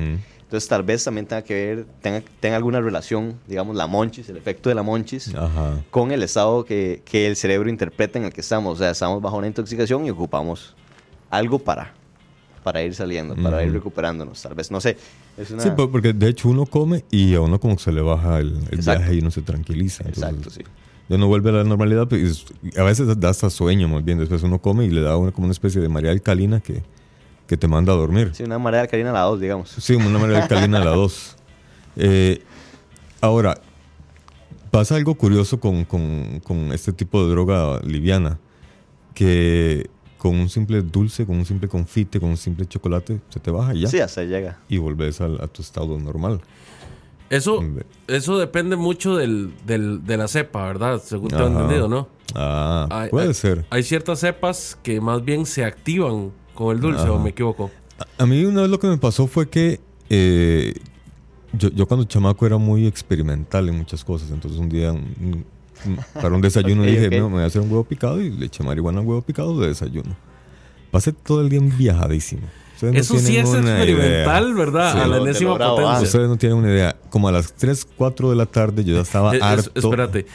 Entonces 0.54 0.68
tal 0.68 0.84
vez 0.84 1.02
también 1.02 1.26
tenga 1.26 1.42
que 1.42 1.52
ver, 1.52 1.86
tenga, 2.00 2.22
tenga 2.38 2.54
alguna 2.54 2.80
relación, 2.80 3.34
digamos, 3.48 3.74
la 3.74 3.88
monchis, 3.88 4.28
el 4.28 4.36
efecto 4.36 4.68
de 4.68 4.76
la 4.76 4.84
monchis, 4.84 5.34
Ajá. 5.34 5.82
con 5.90 6.12
el 6.12 6.22
estado 6.22 6.64
que, 6.64 7.02
que 7.04 7.26
el 7.26 7.34
cerebro 7.34 7.68
interpreta 7.68 8.20
en 8.20 8.24
el 8.26 8.32
que 8.32 8.40
estamos. 8.40 8.74
O 8.74 8.78
sea, 8.78 8.90
estamos 8.92 9.20
bajo 9.20 9.36
una 9.36 9.48
intoxicación 9.48 10.06
y 10.06 10.10
ocupamos 10.10 10.76
algo 11.28 11.58
para, 11.58 11.92
para 12.62 12.84
ir 12.84 12.94
saliendo, 12.94 13.34
para 13.34 13.64
ir 13.64 13.72
recuperándonos. 13.72 14.40
Tal 14.42 14.54
vez, 14.54 14.70
no 14.70 14.80
sé. 14.80 14.96
Es 15.36 15.50
una... 15.50 15.60
Sí, 15.64 15.70
po- 15.76 15.90
porque 15.90 16.12
de 16.12 16.28
hecho 16.28 16.48
uno 16.48 16.66
come 16.66 17.04
y 17.10 17.34
a 17.34 17.40
uno 17.40 17.58
como 17.58 17.74
que 17.74 17.82
se 17.82 17.90
le 17.90 18.00
baja 18.02 18.38
el, 18.38 18.56
el 18.70 18.78
viaje 18.78 19.12
y 19.16 19.18
uno 19.18 19.32
se 19.32 19.42
tranquiliza. 19.42 20.04
Entonces, 20.06 20.22
Exacto, 20.34 20.50
sí. 20.50 20.60
Ya 21.08 21.18
no 21.18 21.26
vuelve 21.26 21.50
a 21.50 21.54
la 21.54 21.64
normalidad, 21.64 22.06
pues, 22.06 22.46
a 22.78 22.82
veces 22.84 23.08
da 23.18 23.28
hasta 23.28 23.50
sueño 23.50 23.88
más 23.88 24.04
bien. 24.04 24.18
Después 24.20 24.40
uno 24.44 24.60
come 24.60 24.84
y 24.84 24.90
le 24.90 25.00
da 25.00 25.16
una, 25.16 25.32
como 25.32 25.46
una 25.46 25.52
especie 25.52 25.80
de 25.80 25.88
marea 25.88 26.12
alcalina 26.12 26.60
que, 26.60 26.80
que 27.46 27.56
te 27.56 27.68
manda 27.68 27.92
a 27.92 27.96
dormir. 27.96 28.30
Sí, 28.34 28.42
una 28.42 28.58
marea 28.58 28.82
alcalina 28.82 29.10
a 29.10 29.14
la 29.14 29.20
2, 29.20 29.40
digamos. 29.40 29.68
Sí, 29.70 29.94
una 29.94 30.18
marea 30.18 30.42
alcalina 30.42 30.80
a 30.80 30.84
la 30.84 30.90
2. 30.92 31.36
ahora, 33.20 33.60
pasa 34.70 34.96
algo 34.96 35.14
curioso 35.14 35.60
con, 35.60 35.84
con- 35.84 36.40
con 36.40 36.72
este 36.72 36.92
tipo 36.92 37.22
de 37.24 37.30
droga 37.30 37.80
liviana, 37.84 38.38
que 39.14 39.88
con 40.18 40.36
un 40.36 40.48
simple 40.48 40.80
dulce, 40.82 41.26
con 41.26 41.36
un 41.36 41.44
simple 41.44 41.68
confite, 41.68 42.18
con 42.18 42.30
un 42.30 42.36
simple 42.36 42.66
chocolate, 42.66 43.20
se 43.28 43.40
te 43.40 43.50
baja 43.50 43.74
y 43.74 43.80
ya. 43.80 43.88
Sí, 43.88 44.00
hasta 44.00 44.24
llega. 44.24 44.58
Y 44.68 44.78
volvés 44.78 45.20
al- 45.20 45.40
a 45.42 45.46
tu 45.48 45.62
estado 45.62 45.98
normal. 45.98 46.40
Eso, 47.30 47.62
eso 48.06 48.38
depende 48.38 48.76
mucho 48.76 49.16
del, 49.16 49.52
del- 49.66 50.04
de 50.04 50.16
la 50.16 50.28
cepa, 50.28 50.66
¿verdad? 50.66 51.00
Según 51.02 51.28
tengo 51.28 51.46
entendido, 51.46 51.88
¿no? 51.88 52.08
Ah, 52.34 52.86
Hay- 52.90 53.10
puede 53.10 53.28
hay- 53.28 53.34
ser. 53.34 53.64
Hay 53.70 53.82
ciertas 53.82 54.20
cepas 54.20 54.78
que 54.82 55.00
más 55.00 55.24
bien 55.24 55.46
se 55.46 55.64
activan 55.64 56.32
con 56.54 56.74
el 56.74 56.80
dulce, 56.80 57.08
¿o 57.08 57.18
me 57.18 57.30
equivoco? 57.30 57.70
A 58.18 58.26
mí 58.26 58.44
una 58.44 58.62
vez 58.62 58.70
lo 58.70 58.78
que 58.78 58.86
me 58.88 58.98
pasó 58.98 59.26
fue 59.26 59.48
que 59.48 59.80
eh, 60.10 60.74
yo, 61.52 61.68
yo 61.70 61.86
cuando 61.86 62.04
chamaco 62.06 62.46
era 62.46 62.56
muy 62.58 62.86
experimental 62.86 63.68
en 63.68 63.76
muchas 63.76 64.04
cosas. 64.04 64.30
Entonces 64.30 64.58
un 64.58 64.68
día 64.68 64.92
un- 64.92 65.14
un- 65.20 65.44
para 66.14 66.34
un 66.34 66.40
desayuno 66.40 66.82
Ok, 66.82 66.88
dije, 66.88 67.06
ok. 67.08 67.12
"No, 67.14 67.28
me 67.28 67.34
voy 67.36 67.42
a 67.44 67.46
hacer 67.46 67.60
un 67.62 67.68
huevo 67.70 67.84
picado 67.84 68.20
y 68.20 68.30
le 68.30 68.46
eché 68.46 68.62
marihuana 68.64 69.00
al 69.00 69.06
huevo 69.06 69.22
picado 69.22 69.58
de 69.60 69.68
desayuno. 69.68 70.16
Pasé 70.90 71.12
todo 71.12 71.40
el 71.40 71.48
día 71.48 71.60
viajadísimo. 71.60 72.42
Ustedes 72.74 72.92
no 72.94 73.00
Eso 73.00 73.18
sí 73.18 73.36
es 73.36 73.48
experimental, 73.48 73.88
idea. 73.88 74.54
¿verdad? 74.54 74.92
Sí. 74.94 74.98
a 74.98 75.06
la 75.06 75.16
enésima 75.18 75.58
potencia. 75.58 76.00
Ustedes 76.02 76.28
no 76.28 76.36
tienen 76.36 76.58
una 76.58 76.68
idea. 76.70 76.96
Como 77.10 77.28
a 77.28 77.32
las 77.32 77.52
3, 77.54 77.86
4 77.96 78.30
de 78.30 78.36
la 78.36 78.46
tarde 78.46 78.82
yo 78.84 78.94
ya 78.96 79.02
estaba 79.02 79.32
Eh, 79.34 79.36
es- 79.38 79.42
harto. 79.42 79.70
espérate. 79.74 80.26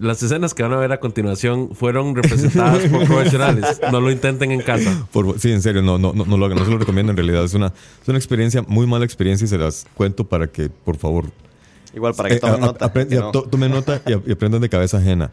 Las 0.00 0.22
escenas 0.22 0.54
que 0.54 0.62
van 0.62 0.72
a 0.72 0.76
ver 0.76 0.92
a 0.92 1.00
continuación 1.00 1.70
fueron 1.74 2.14
representadas 2.14 2.86
por 2.86 3.04
profesionales. 3.06 3.80
No 3.90 4.00
lo 4.00 4.10
intenten 4.10 4.52
en 4.52 4.60
casa. 4.62 5.06
Por- 5.12 5.38
sí, 5.40 5.50
en 5.50 5.60
serio, 5.62 5.82
no, 5.82 5.98
no, 5.98 6.12
no, 6.12 6.24
no 6.24 6.36
lo 6.36 6.46
hagan, 6.46 6.58
no 6.58 6.64
se 6.64 6.70
lo 6.70 6.78
recomiendo 6.78 7.10
en 7.10 7.16
realidad. 7.16 7.44
Es 7.44 7.54
una, 7.54 7.66
es 8.02 8.08
una 8.08 8.18
experiencia, 8.18 8.62
muy 8.68 8.86
mala 8.86 9.04
experiencia 9.04 9.44
y 9.44 9.48
se 9.48 9.58
las 9.58 9.86
cuento 9.94 10.24
para 10.24 10.46
que, 10.46 10.68
por 10.70 10.96
favor, 10.96 11.26
Igual, 11.94 12.14
para 12.14 12.28
que 12.28 12.34
Eh, 12.36 12.40
tomen 12.40 12.62
a- 12.62 12.66
nota. 12.66 12.92
que 12.92 13.04
no. 13.16 13.30
to- 13.32 13.42
tomen 13.44 13.70
nota 13.72 14.00
y, 14.06 14.12
y 14.30 14.32
aprendan 14.32 14.60
de 14.60 14.68
cabeza 14.68 14.98
ajena. 14.98 15.30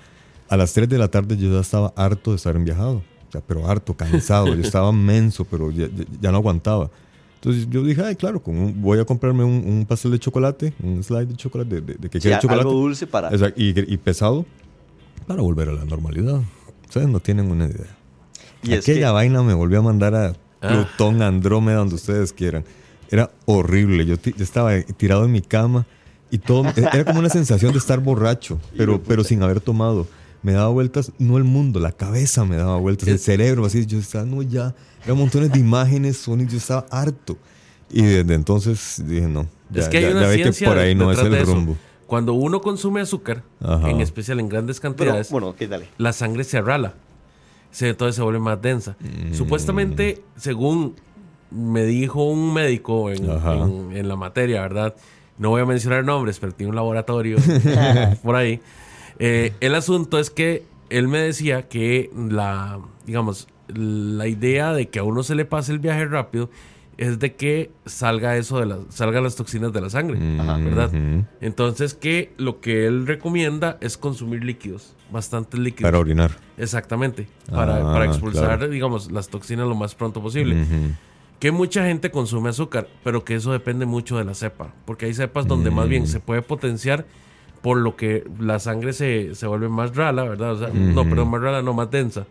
A 0.50 0.58
las 0.58 0.74
3 0.74 0.88
de 0.90 0.98
la 0.98 1.08
tarde 1.10 1.38
yo 1.38 1.52
ya 1.54 1.60
estaba 1.60 1.94
harto 1.96 2.32
de 2.32 2.38
estar 2.38 2.56
en 2.56 2.64
viajado. 2.66 3.04
O 3.28 3.32
sea, 3.32 3.42
pero 3.46 3.70
harto, 3.70 3.94
cansado. 3.94 4.48
yo 4.56 4.62
estaba 4.62 4.92
menso, 4.92 5.46
pero 5.46 5.70
ya, 5.72 5.88
ya- 5.88 6.06
ya 6.22 6.32
no 6.32 6.38
aguantaba. 6.38 6.90
Entonces 7.46 7.68
yo 7.70 7.84
dije, 7.84 8.02
ay, 8.04 8.16
claro, 8.16 8.42
con 8.42 8.58
un- 8.58 8.82
voy 8.82 8.98
a 9.00 9.06
comprarme 9.06 9.44
un, 9.44 9.64
un 9.68 9.86
pastel 9.86 10.12
de 10.12 10.20
chocolate, 10.20 10.74
un 10.82 11.04
slide 11.04 11.28
de 11.28 11.36
chocolate, 11.36 11.76
de, 11.76 11.82
de- 11.82 11.94
de 11.94 12.10
que 12.10 12.20
Sí, 12.20 12.30
chocolate. 12.42 12.62
algo 12.62 12.72
dulce 12.74 13.06
para... 13.06 13.30
Exacto, 13.30 13.62
y, 13.62 13.94
y 13.94 13.98
pesado 13.98 14.46
para 15.28 15.42
volver 15.44 15.70
a 15.70 15.74
la 15.74 15.86
normalidad. 15.86 16.42
Ustedes 16.88 17.08
no 17.08 17.20
tienen 17.20 17.52
una 17.52 17.66
idea. 17.66 17.96
Y 18.64 18.74
es 18.74 18.80
Aquella 18.80 19.08
que- 19.08 19.14
vaina 19.14 19.44
me 19.44 19.54
volvió 19.54 19.80
a 19.80 19.82
mandar 19.84 20.16
a 20.16 20.34
Ah. 20.62 20.70
Plutón, 20.70 21.22
Andrómeda, 21.22 21.78
donde 21.78 21.94
ustedes 21.96 22.34
quieran. 22.34 22.64
Era 23.12 23.30
horrible. 23.46 24.04
Yo, 24.08 24.16
yo 24.16 24.44
estaba 24.44 24.80
tirado 24.82 25.26
en 25.26 25.32
mi 25.32 25.42
cama 25.42 25.86
y 26.32 26.40
todo. 26.40 26.64
Era 26.76 27.06
como 27.06 27.20
una 27.20 27.30
sensación 27.30 27.72
de 27.74 27.78
estar 27.78 28.00
borracho, 28.00 28.60
pero, 28.76 29.00
pero 29.04 29.24
sin 29.24 29.44
haber 29.44 29.60
tomado. 29.62 30.08
Me 30.46 30.52
daba 30.54 30.70
vueltas, 30.70 31.12
no 31.18 31.38
el 31.38 31.44
mundo, 31.44 31.80
la 31.80 31.92
cabeza 31.92 32.46
me 32.46 32.56
daba 32.56 32.78
vueltas, 32.78 33.08
el 33.10 33.18
cerebro, 33.18 33.66
así. 33.66 33.86
Yo 33.88 33.98
estaba, 33.98 34.26
no, 34.26 34.44
ya. 34.44 34.76
Eran 35.04 35.18
montones 35.18 35.52
de 35.52 35.58
imágenes, 35.60 36.18
sonidos, 36.18 36.52
yo 36.54 36.60
estaba 36.60 36.86
harto. 36.92 37.36
Y 37.90 38.04
desde 38.04 38.36
entonces 38.36 39.04
dije, 39.08 39.28
no. 39.28 39.48
Ya, 39.72 39.82
es 39.82 39.90
que 39.90 39.98
hay 39.98 40.04
ya- 40.04 40.12
una 40.12 40.22
ya 40.22 40.28
ve 40.28 40.36
que 40.38 40.44
ciencia 40.44 40.68
por 40.68 40.78
ahí 40.78 40.94
no 40.94 41.12
es 41.12 41.18
el 41.18 41.46
rumbo. 41.46 41.76
Cuando 42.06 42.34
uno 42.34 42.62
consume 42.62 43.02
azúcar, 43.02 43.42
Ajá. 43.60 43.90
en 43.90 44.02
especial 44.02 44.40
en 44.40 44.48
grandes 44.48 44.80
Pero, 44.80 44.94
cantidades, 44.94 45.32
bueno, 45.32 45.56
dale. 45.68 45.88
la 45.98 46.14
sangre 46.14 46.44
se 46.44 46.60
arrala. 46.60 46.94
Se, 47.72 47.90
entonces 47.90 48.16
se 48.16 48.22
vuelve 48.22 48.40
más 48.40 48.62
densa. 48.62 48.96
Mm. 49.00 49.34
Supuestamente, 49.34 50.22
según 50.38 50.94
me 51.50 51.84
dijo 51.86 52.24
un 52.24 52.54
médico 52.54 53.10
en, 53.10 53.26
en- 53.30 53.98
en 53.98 54.08
la 54.08 54.16
materia, 54.16 54.62
¿verdad? 54.62 54.94
No 55.40 55.50
voy 55.50 55.62
a 55.62 55.66
mencionar 55.66 56.06
nombres, 56.06 56.38
pero 56.40 56.54
tiene 56.54 56.70
un 56.70 56.76
laboratorio 56.76 57.38
por 58.24 58.36
ahí. 58.36 58.62
Eh, 59.20 59.54
el 59.62 59.76
asunto 59.76 60.20
es 60.20 60.30
que 60.30 60.64
él 60.90 61.08
me 61.08 61.20
decía 61.20 61.68
que 61.68 62.10
la, 62.16 62.80
digamos, 63.06 63.48
la 63.68 64.28
idea 64.28 64.74
de 64.74 64.88
que 64.90 65.00
a 65.00 65.04
uno 65.04 65.24
se 65.24 65.36
le 65.36 65.46
pase 65.46 65.72
el 65.72 65.80
viaje 65.80 66.06
rápido 66.06 66.50
es 66.98 67.20
de 67.20 67.34
que 67.34 67.72
salga 67.86 68.38
eso 68.38 68.60
de 68.60 68.68
las, 68.68 68.80
salgan 68.90 69.24
las 69.24 69.36
toxinas 69.36 69.74
de 69.74 69.82
la 69.82 69.90
sangre, 69.90 70.18
Ajá. 70.40 70.58
¿verdad? 70.58 70.92
Entonces 71.42 71.94
que 71.94 72.32
lo 72.38 72.62
que 72.62 72.86
él 72.88 73.06
recomienda 73.06 73.78
es 73.82 73.98
consumir 73.98 74.46
líquidos, 74.46 74.96
bastantes 75.12 75.60
líquidos. 75.60 75.90
Para 75.92 76.00
orinar. 76.00 76.32
Exactamente, 76.58 77.28
para, 77.52 77.78
Ah, 77.78 77.94
para 77.94 78.06
expulsar, 78.06 78.60
claro. 78.60 78.70
digamos, 78.70 79.12
las 79.12 79.28
toxinas 79.28 79.68
lo 79.68 79.76
más 79.76 79.94
pronto 79.96 80.22
posible. 80.22 80.66
Que 81.40 81.52
mucha 81.52 81.86
gente 81.86 82.12
consume 82.12 82.50
azúcar, 82.50 82.88
pero 83.04 83.26
que 83.26 83.36
eso 83.36 83.52
depende 83.52 83.86
mucho 83.86 84.18
de 84.18 84.24
la 84.24 84.34
cepa, 84.34 84.74
porque 84.86 85.06
hay 85.08 85.14
cepas 85.14 85.46
donde 85.48 85.72
más 85.72 85.88
Mm. 85.88 85.90
bien 85.90 86.08
se 86.08 86.22
puede 86.22 86.42
potenciar 86.44 87.06
por 87.66 87.78
lo 87.80 87.96
que 87.96 88.24
la 88.40 88.60
sangre 88.60 88.94
se, 88.94 89.34
se 89.34 89.48
vuelve 89.48 89.70
más 89.70 89.96
rala, 89.96 90.22
¿verdad? 90.22 90.52
O 90.52 90.60
sea, 90.60 90.70
No, 90.72 91.04
pero 91.10 91.26
más 91.26 91.42
rala, 91.42 91.64
no 91.64 91.74
más 91.74 91.90
densa. 91.90 92.28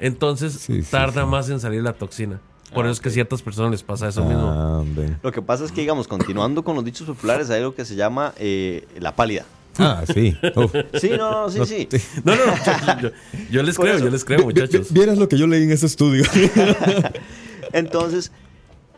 Entonces 0.00 0.52
Sí, 0.52 0.82
tarda 0.82 1.22
sí. 1.24 1.28
más 1.30 1.48
en 1.48 1.60
salir 1.60 1.82
la 1.82 1.94
toxina. 1.94 2.40
Por 2.74 2.84
eso 2.84 2.92
es 2.92 3.00
que 3.00 3.08
a 3.08 3.12
ciertas 3.12 3.40
personas 3.40 3.70
les 3.70 3.82
pasa 3.82 4.08
eso 4.08 4.22
mismo. 4.22 4.50
Ah. 4.54 4.84
Lo 5.22 5.32
que 5.32 5.40
pasa 5.40 5.64
es 5.64 5.72
que, 5.72 5.80
digamos, 5.80 6.06
continuando 6.08 6.62
con 6.62 6.76
los 6.76 6.84
dichos 6.84 7.06
populares, 7.06 7.48
hay 7.48 7.60
algo 7.60 7.74
que 7.74 7.86
se 7.86 7.96
llama 7.96 8.34
eh, 8.36 8.86
la 8.98 9.16
pálida. 9.16 9.46
Ah, 9.78 10.02
sí. 10.12 10.36
Uf. 10.54 10.74
Sí, 11.00 11.08
no, 11.16 11.30
no, 11.46 11.48
sí, 11.48 11.64
sí. 11.64 11.88
No, 12.24 12.34
no, 12.36 12.44
no, 12.44 13.00
yo, 13.00 13.08
yo- 13.08 13.10
yo 13.50 13.62
les 13.62 13.76
Por 13.76 13.86
creo, 13.86 13.96
eso. 13.96 14.04
yo 14.04 14.10
les 14.10 14.24
creo, 14.26 14.40
muchachos. 14.44 14.92
Vieras 14.92 15.16
lo 15.16 15.26
que 15.26 15.38
yo 15.38 15.46
leí 15.46 15.62
en 15.62 15.70
ese 15.70 15.86
estudio. 15.86 16.22
Entonces, 17.72 18.30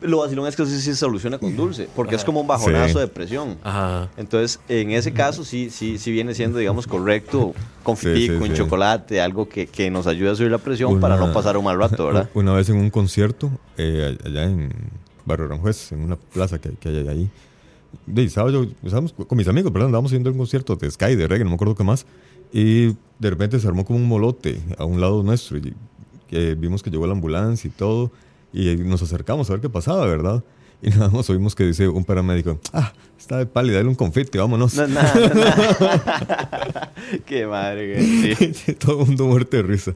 lo 0.02 0.18
vacilón 0.18 0.46
es 0.46 0.56
que 0.56 0.62
eso 0.62 0.70
sí 0.72 0.80
se 0.80 0.94
soluciona 0.96 1.38
con 1.38 1.56
dulce, 1.56 1.88
porque 1.96 2.14
es 2.14 2.24
como 2.24 2.40
un 2.40 2.46
bajonazo 2.46 2.94
Sí. 2.94 2.98
de 3.00 3.08
presión. 3.08 3.58
Ajá. 3.62 4.10
Entonces, 4.16 4.60
en 4.68 4.90
ese 4.90 5.12
caso 5.12 5.44
sí, 5.44 5.70
sí, 5.70 5.98
sí 5.98 6.10
viene 6.12 6.34
siendo, 6.34 6.58
digamos, 6.58 6.86
correcto 6.86 7.54
confitir 7.82 8.30
Sí, 8.30 8.34
sí, 8.34 8.38
con 8.38 8.52
chocolate, 8.54 9.20
algo 9.20 9.48
que, 9.48 9.66
que 9.66 9.90
nos 9.90 10.06
ayude 10.06 10.30
a 10.30 10.34
subir 10.34 10.50
la 10.50 10.58
presión 10.58 11.00
para 11.00 11.16
Una- 11.16 11.26
no 11.28 11.32
pasar 11.32 11.56
un 11.56 11.64
mal 11.64 11.78
rato, 11.78 12.06
¿verdad? 12.06 12.28
Una 12.34 12.52
vez 12.52 12.68
en 12.68 12.76
un 12.76 12.90
concierto, 12.90 13.50
eh, 13.76 14.16
allá 14.24 14.44
en 14.44 14.70
Barrio 15.24 15.46
Aranjuez, 15.46 15.92
en 15.92 16.00
una 16.00 16.16
plaza 16.16 16.58
que, 16.60 16.70
que 16.70 16.88
hay 16.88 17.08
ahí. 17.08 17.30
De, 18.06 18.24
estaba 18.24 18.50
yo, 18.50 18.64
estábamos 18.82 19.12
con 19.12 19.36
mis 19.38 19.46
amigos, 19.48 19.72
¿verdad? 19.72 19.86
Andábamos 19.86 20.10
yendo 20.12 20.30
a 20.30 20.32
un 20.32 20.38
concierto 20.38 20.76
de 20.76 20.90
Sky, 20.90 21.14
de 21.14 21.28
reggae, 21.28 21.44
no 21.44 21.50
me 21.50 21.54
acuerdo 21.56 21.74
qué 21.74 21.84
más. 21.84 22.06
Y 22.52 22.86
de 23.18 23.30
repente 23.30 23.60
se 23.60 23.66
armó 23.68 23.84
como 23.84 23.98
un 23.98 24.06
molote 24.08 24.60
a 24.78 24.84
un 24.84 25.00
lado 25.00 25.22
nuestro. 25.22 25.58
Y, 25.58 25.74
que 26.28 26.54
vimos 26.54 26.82
que 26.82 26.90
llegó 26.90 27.06
la 27.06 27.12
ambulancia 27.12 27.68
y 27.68 27.70
todo. 27.70 28.10
Y 28.52 28.76
nos 28.76 29.02
acercamos 29.02 29.48
a 29.48 29.54
ver 29.54 29.62
qué 29.62 29.68
pasaba, 29.68 30.06
¿verdad? 30.06 30.44
Y 30.82 30.90
nada 30.90 31.08
más 31.10 31.30
oímos 31.30 31.54
que 31.54 31.64
dice 31.64 31.88
un 31.88 32.04
paramédico, 32.04 32.58
ah, 32.72 32.92
está 33.16 33.38
de 33.38 33.46
pálida, 33.46 33.76
dale 33.76 33.88
un 33.88 33.94
confeti, 33.94 34.38
vámonos. 34.38 34.74
No, 34.74 34.88
nada, 34.88 35.14
nada. 35.14 36.92
Qué 37.26 37.46
madre, 37.46 37.94
güey. 37.94 38.34
Sí. 38.34 38.74
todo 38.78 39.02
el 39.02 39.06
mundo 39.06 39.26
muerte 39.26 39.58
de 39.58 39.62
risa. 39.62 39.92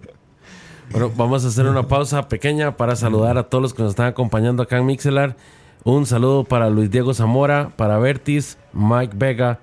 Bueno, 0.93 1.11
vamos 1.17 1.45
a 1.45 1.49
hacer 1.49 1.67
una 1.67 1.89
pausa 1.89 2.29
pequeña 2.29 2.77
para 2.77 2.95
saludar 2.95 3.37
a 3.37 3.43
todos 3.43 3.61
los 3.61 3.75
que 3.75 3.83
nos 3.83 3.91
están 3.91 4.07
acompañando 4.07 4.63
acá 4.63 4.79
en 4.79 4.87
Mixelar. 4.87 5.37
Un 5.83 6.07
saludo 6.07 6.45
para 6.45 6.71
Luis 6.71 6.91
Diego 6.91 7.15
Zamora, 7.15 7.73
para 7.77 7.99
Vertis, 7.99 8.57
Mike 8.73 9.15
Vega, 9.17 9.59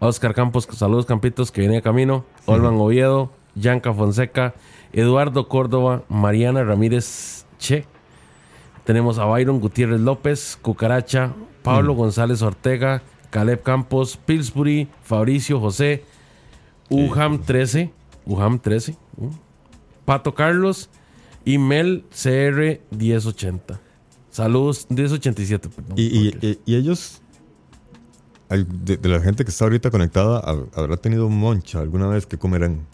Oscar 0.00 0.34
Campos, 0.34 0.68
saludos 0.72 1.06
Campitos 1.06 1.50
que 1.50 1.62
viene 1.62 1.76
de 1.76 1.82
camino, 1.82 2.26
Olman 2.44 2.74
Oviedo, 2.74 3.30
Yanka 3.54 3.92
Fonseca, 3.94 4.54
Eduardo 4.92 5.48
Córdoba, 5.48 6.02
Mariana 6.08 6.62
Ramírez 6.62 7.46
Che. 7.58 7.86
Tenemos 8.88 9.18
a 9.18 9.26
Byron 9.26 9.60
Gutiérrez 9.60 10.00
López, 10.00 10.58
Cucaracha, 10.62 11.34
Pablo 11.62 11.92
González 11.92 12.40
Ortega, 12.40 13.02
Caleb 13.28 13.60
Campos, 13.62 14.16
Pillsbury, 14.16 14.88
Fabricio 15.02 15.60
José, 15.60 16.04
Uham 16.88 17.38
13, 17.42 17.92
Uham 18.24 18.58
13, 18.58 18.96
uh, 19.18 19.28
Pato 20.06 20.34
Carlos 20.34 20.88
y 21.44 21.58
Mel 21.58 22.06
CR 22.08 22.80
1080. 22.96 23.78
Saludos, 24.30 24.86
1087, 24.88 25.68
perdón. 25.68 25.92
Y, 25.98 26.04
y- 26.04 26.58
y- 26.64 26.74
ellos, 26.74 27.20
de, 28.48 28.96
de 28.96 29.08
la 29.10 29.20
gente 29.20 29.44
que 29.44 29.50
está 29.50 29.66
ahorita 29.66 29.90
conectada, 29.90 30.40
hab- 30.40 30.68
habrá 30.74 30.96
tenido 30.96 31.28
moncha 31.28 31.80
alguna 31.80 32.06
vez 32.08 32.24
que 32.24 32.38
comerán. 32.38 32.86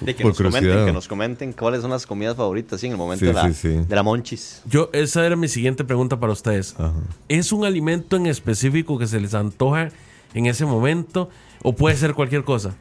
De 0.00 0.14
que 0.14 0.22
por 0.22 0.32
nos 0.32 0.38
comenten, 0.42 0.84
que 0.86 0.92
nos 0.92 1.08
comenten 1.08 1.52
cuáles 1.52 1.80
son 1.80 1.90
las 1.90 2.06
comidas 2.06 2.36
favoritas 2.36 2.78
sí, 2.80 2.86
en 2.86 2.92
el 2.92 2.98
momento 2.98 3.20
Sí, 3.24 3.26
de, 3.26 3.32
la, 3.32 3.48
sí, 3.48 3.54
sí. 3.54 3.68
de 3.88 3.94
la 3.96 4.02
monchis. 4.02 4.62
Yo, 4.66 4.90
esa 4.92 5.24
era 5.24 5.36
mi 5.36 5.48
siguiente 5.48 5.84
pregunta 5.84 6.20
para 6.20 6.32
ustedes. 6.32 6.74
Ajá. 6.78 6.92
¿Es 7.28 7.50
un 7.52 7.64
alimento 7.64 8.16
en 8.16 8.26
específico 8.26 8.98
que 8.98 9.06
se 9.06 9.18
les 9.20 9.32
antoja 9.34 9.88
en 10.34 10.46
ese 10.46 10.66
momento 10.66 11.30
o 11.62 11.72
puede 11.74 11.96
ser 11.96 12.12
cualquier 12.14 12.44
cosa? 12.44 12.74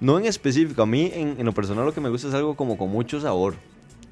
No 0.00 0.18
en 0.18 0.26
específico, 0.26 0.82
a 0.82 0.86
mí 0.86 1.10
en, 1.14 1.36
en 1.38 1.46
lo 1.46 1.52
personal 1.52 1.86
lo 1.86 1.94
que 1.94 2.00
me 2.02 2.10
gusta 2.10 2.28
es 2.28 2.34
algo 2.34 2.54
como 2.54 2.76
con 2.76 2.90
mucho 2.90 3.18
sabor. 3.20 3.54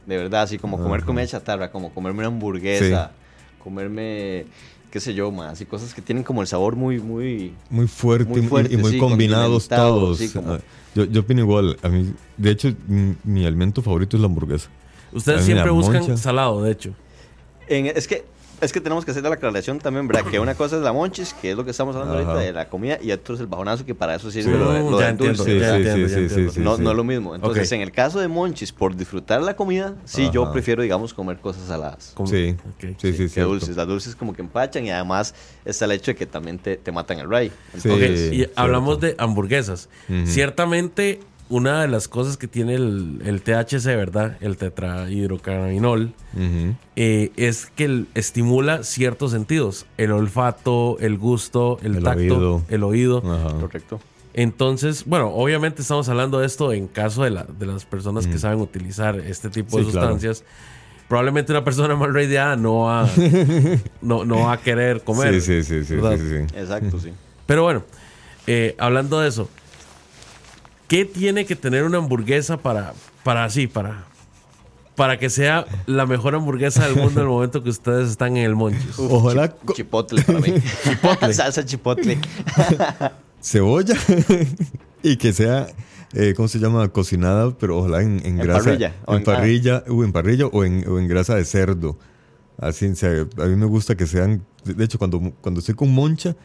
De 0.07 0.17
verdad, 0.17 0.43
así 0.43 0.59
como 0.59 0.79
comer 0.79 0.99
Ajá. 1.01 1.07
comida 1.07 1.27
chatarra, 1.27 1.71
como 1.71 1.93
comerme 1.93 2.21
una 2.21 2.29
hamburguesa, 2.29 3.13
comerme, 3.63 4.47
qué 4.95 5.01
sé 5.01 5.13
yo, 5.13 5.33
más, 5.33 5.61
y 5.61 5.67
cosas 5.67 5.93
que 5.93 6.01
tienen 6.01 6.23
como 6.23 6.41
el 6.41 6.47
sabor 6.47 6.77
muy, 6.77 7.01
muy... 7.01 7.53
Muy 7.69 7.89
fuerte, 7.89 8.31
Muy 8.31 8.43
y- 8.43 8.47
fuerte, 8.47 8.75
y, 8.75 8.77
muy 8.77 8.93
sí, 8.93 8.99
combinados 8.99 9.67
todos. 9.67 10.19
sí, 10.19 10.29
como- 10.29 10.53
Ah, 10.53 10.61
Yo, 10.95 11.05
yo 11.07 11.23
opino 11.23 11.41
igual. 11.41 11.77
A 11.83 11.89
mí, 11.89 12.13
de 12.37 12.51
hecho, 12.53 12.73
mi, 12.87 13.17
mi 13.25 13.45
alimento 13.45 13.83
favorito 13.83 14.17
es 14.17 14.21
la 14.21 14.27
hamburguesa. 14.27 14.71
Ustedes 15.13 15.45
siempre 15.45 15.69
buscan 15.73 15.99
moncha. 16.03 16.17
salado, 16.17 16.63
de 16.63 16.71
hecho. 16.71 16.95
En- 17.67 17.87
es 17.87 18.07
que 18.07 18.25
es 18.65 18.73
que 18.73 18.81
tenemos 18.81 19.05
que 19.05 19.11
hacer 19.11 19.23
la 19.23 19.31
aclaración 19.35 19.79
también, 19.79 20.09
¿verdad? 20.09 20.25
Que 20.31 20.41
una 20.41 20.55
cosa 20.55 20.77
es 20.77 20.83
la 20.83 20.93
monchis, 20.93 21.35
que 21.35 21.51
es 21.53 21.57
lo 21.57 21.65
que 21.65 21.71
estamos 21.73 21.95
hablando 21.97 22.19
Ajá. 22.19 22.25
ahorita 22.33 22.45
de 22.47 22.53
la 22.53 22.69
comida, 22.69 22.99
y 23.03 23.13
otro 23.13 23.35
es 23.35 23.41
el 23.41 23.47
bajonazo, 23.47 23.85
que 23.85 23.95
para 23.95 24.15
eso 24.15 24.31
sirve 24.31 24.53
Sí. 24.53 24.59
lo, 24.59 24.73
de- 24.73 24.81
lo 24.91 25.01
ya 25.01 25.09
entiendo, 25.11 25.45
dulce. 25.45 25.59
ya 25.61 25.67
Sí, 25.77 25.83
sí, 25.83 25.89
entiendo, 25.89 25.97
sí, 26.09 26.13
ya 26.15 26.17
sí, 26.19 26.23
entiendo. 26.25 26.53
sí, 26.53 26.61
no, 26.83 26.91
es 26.91 26.97
lo 26.97 27.05
mismo. 27.05 27.35
Entonces, 27.35 27.71
en 27.73 27.81
el 27.83 27.93
caso 27.93 28.19
de 28.21 28.29
monchis, 28.29 28.73
por 28.73 28.97
disfrutar 28.97 29.43
la 29.43 29.55
comida, 29.55 29.95
sí, 30.05 30.31
yo 30.33 30.51
prefiero, 30.53 30.83
digamos, 30.83 31.13
comer 31.15 31.39
cosas 31.39 31.67
saladas. 31.69 32.13
Como- 32.15 32.29
Sí, 32.29 32.57
ok. 32.77 32.97
sí, 32.99 33.13
sí, 33.13 33.29
que 33.29 33.41
dulces. 33.43 33.77
Las 33.77 33.87
dulces 33.87 34.17
como 34.17 34.33
que 34.33 34.43
empachan 34.43 34.85
y 34.87 34.91
además 34.91 35.35
está 35.65 35.85
el 35.85 35.93
hecho 35.93 36.11
de 36.13 36.15
que 36.17 36.27
también 36.27 36.59
te, 36.59 36.77
te 36.77 36.91
matan 36.93 37.19
el 37.21 37.29
ray. 37.31 37.53
Entonces, 37.75 38.33
y 38.33 38.37
cierto. 38.37 38.53
hablamos 38.61 39.01
de 39.01 39.15
hamburguesas. 39.19 39.89
Ciertamente, 40.25 41.21
una 41.51 41.83
de 41.83 41.89
las 41.89 42.09
cosas 42.09 42.37
que 42.37 42.49
tiene 42.49 42.75
el, 42.75 43.21
el 43.25 43.43
THC, 43.43 43.85
¿verdad? 43.97 44.37
El 44.41 44.57
tetrahidrocannabinol, 44.57 46.13
eh, 46.97 47.33
es 47.37 47.67
que 47.75 47.85
el- 47.85 48.07
estimula 48.15 48.83
ciertos 48.83 49.33
sentidos. 49.33 49.87
El 49.99 50.13
olfato, 50.13 50.97
el 51.01 51.19
gusto, 51.19 51.79
el, 51.83 51.97
El 51.97 52.03
tacto, 52.05 52.21
oído. 52.21 52.63
el 52.69 52.83
oído. 52.83 53.19
Ajá. 53.25 53.59
correcto. 53.61 54.01
Entonces, 54.37 55.05
bueno, 55.07 55.29
obviamente 55.29 55.83
estamos 55.83 56.09
hablando 56.09 56.41
de 56.41 56.47
esto 56.47 56.73
en 56.73 56.89
caso 56.89 57.23
de, 57.23 57.31
la- 57.31 57.45
de 57.45 57.67
las 57.67 57.85
personas 57.85 58.27
que 58.27 58.39
saben 58.39 58.61
utilizar 58.61 59.19
este 59.21 59.49
tipo 59.49 59.79
de 59.79 59.85
Sí, 59.85 59.91
claro. 59.93 60.09
sustancias. 60.09 60.45
Probablemente 61.09 61.53
una 61.53 61.63
persona 61.63 61.95
mal 61.95 62.13
radiada 62.15 62.57
no 62.57 62.81
va, 62.81 63.09
no, 64.03 64.25
no 64.25 64.41
va 64.47 64.55
a 64.55 64.57
querer 64.61 65.03
comer. 65.05 65.41
Sí, 65.41 65.63
sí, 65.63 65.85
sí, 65.85 65.85
sí, 65.85 66.01
sí, 66.01 66.29
sí. 66.49 66.57
Exacto, 66.59 66.99
sí. 66.99 67.11
Pero 67.47 67.63
bueno, 67.63 67.85
eh, 68.47 68.75
hablando 68.79 69.21
de 69.21 69.29
eso, 69.29 69.49
¿qué 70.89 71.05
tiene 71.05 71.45
que 71.47 71.57
tener 71.57 71.85
una 71.85 71.99
hamburguesa 71.99 72.57
para, 72.59 72.93
para 73.23 73.45
así, 73.45 73.67
para, 73.67 74.05
para 74.95 75.19
que 75.19 75.31
sea 75.31 75.67
la 75.87 76.07
mejor 76.07 76.35
hamburguesa 76.35 76.87
del 76.87 76.97
mundo 76.97 77.21
en 77.21 77.27
el 77.27 77.33
momento 77.33 77.63
que 77.63 77.71
ustedes 77.71 78.11
están 78.11 78.37
en 78.37 78.45
el 78.45 78.55
Monchis? 78.55 78.99
Ojalá 78.99 79.57
Chip- 79.59 79.75
chipotle 79.75 80.23
para 80.23 80.41
mí. 80.41 80.53
Salsa 81.33 81.65
chipotle. 81.65 82.19
cebolla 83.41 83.95
y 85.03 85.17
que 85.17 85.33
sea, 85.33 85.67
eh, 86.13 86.33
¿cómo 86.37 86.49
se 86.49 86.59
llama? 86.59 86.89
Cocinada, 86.89 87.51
pero 87.59 87.79
ojalá 87.79 88.03
en, 88.03 88.21
en 88.21 88.27
En 88.27 88.37
grasa. 88.39 88.65
parrilla, 88.65 88.95
En, 89.09 89.15
en- 89.17 89.25
parrilla, 89.25 89.85
o 89.89 90.05
en 90.05 90.13
parrilla 90.13 90.47
o 90.47 90.65
en, 90.65 90.89
o 90.89 90.99
en 90.99 91.09
grasa 91.09 91.35
de 91.35 91.45
cerdo. 91.45 91.99
Así, 92.59 92.87
o 92.87 92.95
sea, 92.95 93.11
a 93.39 93.45
mí 93.47 93.57
me 93.57 93.67
gusta 93.67 93.97
que 93.97 94.07
sean, 94.07 94.45
de 94.65 94.75
de 94.75 94.85
hecho, 94.85 94.99
cuando, 94.99 95.21
cuando 95.41 95.59
estoy 95.61 95.75
con 95.75 95.93
moncha... 95.93 96.37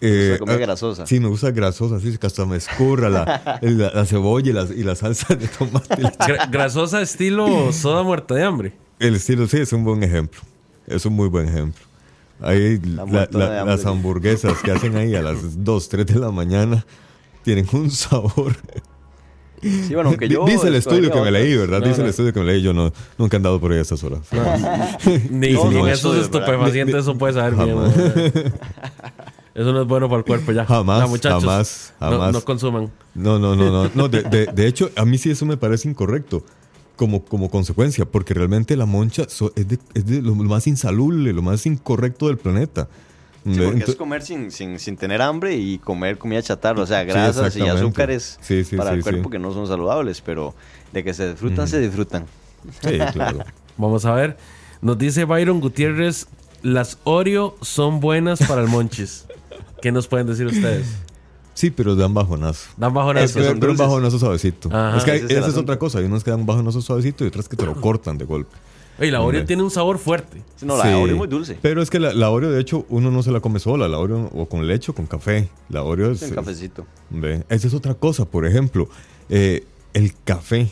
eh, 0.00 0.28
la 0.32 0.38
comida 0.38 0.54
ah, 0.56 0.58
grasosa. 0.58 1.06
Sí, 1.06 1.20
me 1.20 1.28
gusta 1.28 1.50
grasosa, 1.50 1.96
así 1.96 2.16
que 2.18 2.26
hasta 2.26 2.44
me 2.46 2.56
escurra 2.56 3.08
la, 3.08 3.58
la, 3.62 3.90
la 3.92 4.04
cebolla 4.06 4.50
y 4.50 4.52
la, 4.52 4.62
y 4.74 4.82
la 4.82 4.94
salsa 4.94 5.34
de 5.34 5.48
tomate. 5.48 6.02
Gra- 6.18 6.50
grasosa 6.50 7.00
estilo 7.02 7.72
soda 7.72 8.02
muerta 8.02 8.34
de 8.34 8.44
hambre. 8.44 8.72
El 8.98 9.14
estilo, 9.16 9.46
sí, 9.46 9.58
es 9.58 9.72
un 9.72 9.84
buen 9.84 10.02
ejemplo. 10.02 10.40
Es 10.86 11.04
un 11.06 11.14
muy 11.14 11.28
buen 11.28 11.48
ejemplo. 11.48 11.84
Ahí 12.40 12.80
las 13.32 13.84
hamburguesas 13.86 14.58
que 14.62 14.70
hacen 14.70 14.96
ahí 14.96 15.14
a 15.16 15.22
las 15.22 15.64
2, 15.64 15.88
3 15.88 16.06
de 16.06 16.14
la 16.20 16.30
mañana 16.30 16.86
tienen 17.42 17.66
un 17.72 17.90
sabor. 17.90 18.56
Sí, 19.60 19.92
bueno, 19.92 20.10
aunque 20.10 20.28
yo. 20.28 20.44
Dice 20.44 20.68
el 20.68 20.76
estudio 20.76 21.10
que 21.10 21.20
me 21.20 21.32
leí. 21.32 21.56
¿verdad? 21.56 21.80
No, 21.80 21.88
Dice 21.88 21.98
no. 21.98 22.04
el 22.04 22.10
estudio 22.10 22.32
que 22.32 22.38
me 22.38 22.46
leí. 22.46 22.62
Yo 22.62 22.72
no, 22.72 22.92
nunca 23.18 23.36
he 23.36 23.38
andado 23.38 23.58
por 23.60 23.72
ahí 23.72 23.78
a 23.78 23.82
estas 23.82 24.04
horas. 24.04 24.20
Ni, 25.30 25.52
No, 25.52 25.68
ni 25.68 25.74
no, 25.74 25.86
en 25.86 25.92
eso 25.92 26.12
esos 26.14 26.24
estupefacientes 26.26 26.94
eso 26.94 27.18
puede 27.18 27.34
saber 27.34 27.54
bien. 27.56 27.76
¿No? 29.58 29.62
Eso 29.62 29.72
no 29.72 29.82
es 29.82 29.88
bueno 29.88 30.08
para 30.08 30.20
el 30.20 30.24
cuerpo 30.24 30.52
ya. 30.52 30.64
Jamás, 30.64 31.00
Ya, 31.00 31.06
muchachos, 31.06 31.42
jamás, 31.44 31.94
no- 32.00 32.10
jamás. 32.10 32.32
No, 32.32 32.40
consuman. 32.42 32.90
No, 33.14 33.38
no, 33.38 33.56
no, 33.56 33.70
no. 33.70 33.90
no 33.94 34.08
de, 34.08 34.22
de- 34.22 34.46
de 34.46 34.66
hecho, 34.66 34.90
a 34.96 35.04
mí 35.04 35.18
sí 35.18 35.30
eso 35.30 35.44
me 35.46 35.56
parece 35.56 35.88
incorrecto. 35.88 36.44
Como, 36.96 37.24
como 37.24 37.48
consecuencia, 37.48 38.04
porque 38.06 38.34
realmente 38.34 38.74
la 38.76 38.84
moncha 38.84 39.26
so- 39.28 39.52
es, 39.54 39.68
de, 39.68 39.78
es 39.94 40.04
de 40.04 40.20
lo 40.20 40.34
más 40.34 40.66
insalubre, 40.66 41.32
lo 41.32 41.42
más 41.42 41.64
incorrecto 41.64 42.26
del 42.26 42.38
planeta. 42.38 42.88
Sí, 43.44 43.52
porque 43.56 43.84
Ento- 43.84 43.88
es 43.90 43.94
comer 43.94 44.22
sin, 44.22 44.50
sin, 44.50 44.80
sin 44.80 44.96
tener 44.96 45.22
hambre 45.22 45.54
y 45.54 45.78
comer 45.78 46.18
comida 46.18 46.42
chatarra, 46.42 46.82
o 46.82 46.86
sea, 46.86 47.04
grasas 47.04 47.56
y 47.56 47.62
azúcares 47.62 48.36
Sí, 48.42 48.64
sí, 48.64 48.74
para 48.76 48.90
sí, 48.90 48.96
el 48.96 49.02
cuerpo 49.04 49.28
sí. 49.28 49.30
que 49.30 49.38
no 49.38 49.52
son 49.54 49.68
saludables, 49.68 50.20
pero 50.22 50.56
de 50.92 51.04
que 51.04 51.14
se 51.14 51.30
disfrutan, 51.30 51.68
se 51.68 51.78
disfrutan. 51.78 52.26
Sí, 52.82 52.98
claro. 53.12 53.44
Vamos 53.76 54.04
a 54.04 54.12
ver. 54.14 54.36
Nos 54.82 54.98
dice 54.98 55.24
Byron 55.24 55.60
Gutiérrez, 55.60 56.26
las 56.62 56.98
Oreo 57.04 57.56
son 57.62 58.00
buenas 58.00 58.40
para 58.40 58.60
el 58.60 58.66
monchis. 58.66 59.24
¿Qué 59.82 59.92
nos 59.92 60.08
pueden 60.08 60.26
decir 60.26 60.46
ustedes? 60.46 60.86
Sí, 61.54 61.70
pero 61.70 61.96
dan 61.96 62.14
bajonazo. 62.14 62.68
Dan 62.76 62.94
bajonazo. 62.94 63.24
Es 63.40 63.46
que 63.46 63.54
Pero, 63.58 63.72
un 63.72 63.76
bajonazo 63.78 64.18
suavecito. 64.18 64.68
Ajá. 64.72 64.96
es 64.98 65.04
que 65.04 65.10
hay- 65.10 65.18
es 65.20 65.30
esa 65.30 65.48
es 65.48 65.56
otra 65.56 65.78
cosa. 65.78 65.98
Hay 65.98 66.04
unos 66.04 66.22
que 66.22 66.30
dan 66.30 66.40
un 66.40 66.46
bajonazo 66.46 66.80
suavecito 66.80 67.24
y 67.24 67.28
otras 67.28 67.48
que 67.48 67.56
te 67.56 67.66
lo 67.66 67.80
cortan 67.80 68.16
de 68.18 68.24
golpe. 68.24 68.54
Oye, 69.00 69.10
la 69.12 69.20
Oreo 69.20 69.44
tiene 69.44 69.62
un 69.62 69.70
sabor 69.70 69.98
fuerte. 69.98 70.42
No, 70.62 70.76
la 70.76 70.82
Sí. 70.84 70.88
Oreo 70.90 71.06
es 71.06 71.16
muy 71.16 71.28
dulce. 71.28 71.56
Pero 71.62 71.82
es 71.82 71.90
que 71.90 72.00
la, 72.00 72.12
la 72.12 72.30
Oreo, 72.30 72.50
de 72.50 72.60
hecho, 72.60 72.84
uno 72.88 73.10
no 73.12 73.22
se 73.22 73.30
la 73.30 73.38
come 73.40 73.60
sola. 73.60 73.86
La 73.88 73.98
Oreo 73.98 74.28
o 74.34 74.46
con 74.48 74.66
leche 74.66 74.90
o 74.90 74.94
con 74.94 75.06
café. 75.06 75.48
La 75.68 75.82
Oreo 75.84 76.10
es... 76.12 76.22
Un 76.22 76.30
cafecito. 76.30 76.84
Ve, 77.10 77.44
Esa 77.48 77.66
es 77.68 77.74
otra 77.74 77.94
cosa. 77.94 78.24
Por 78.24 78.44
ejemplo, 78.46 78.88
eh, 79.28 79.64
el 79.94 80.14
café. 80.24 80.68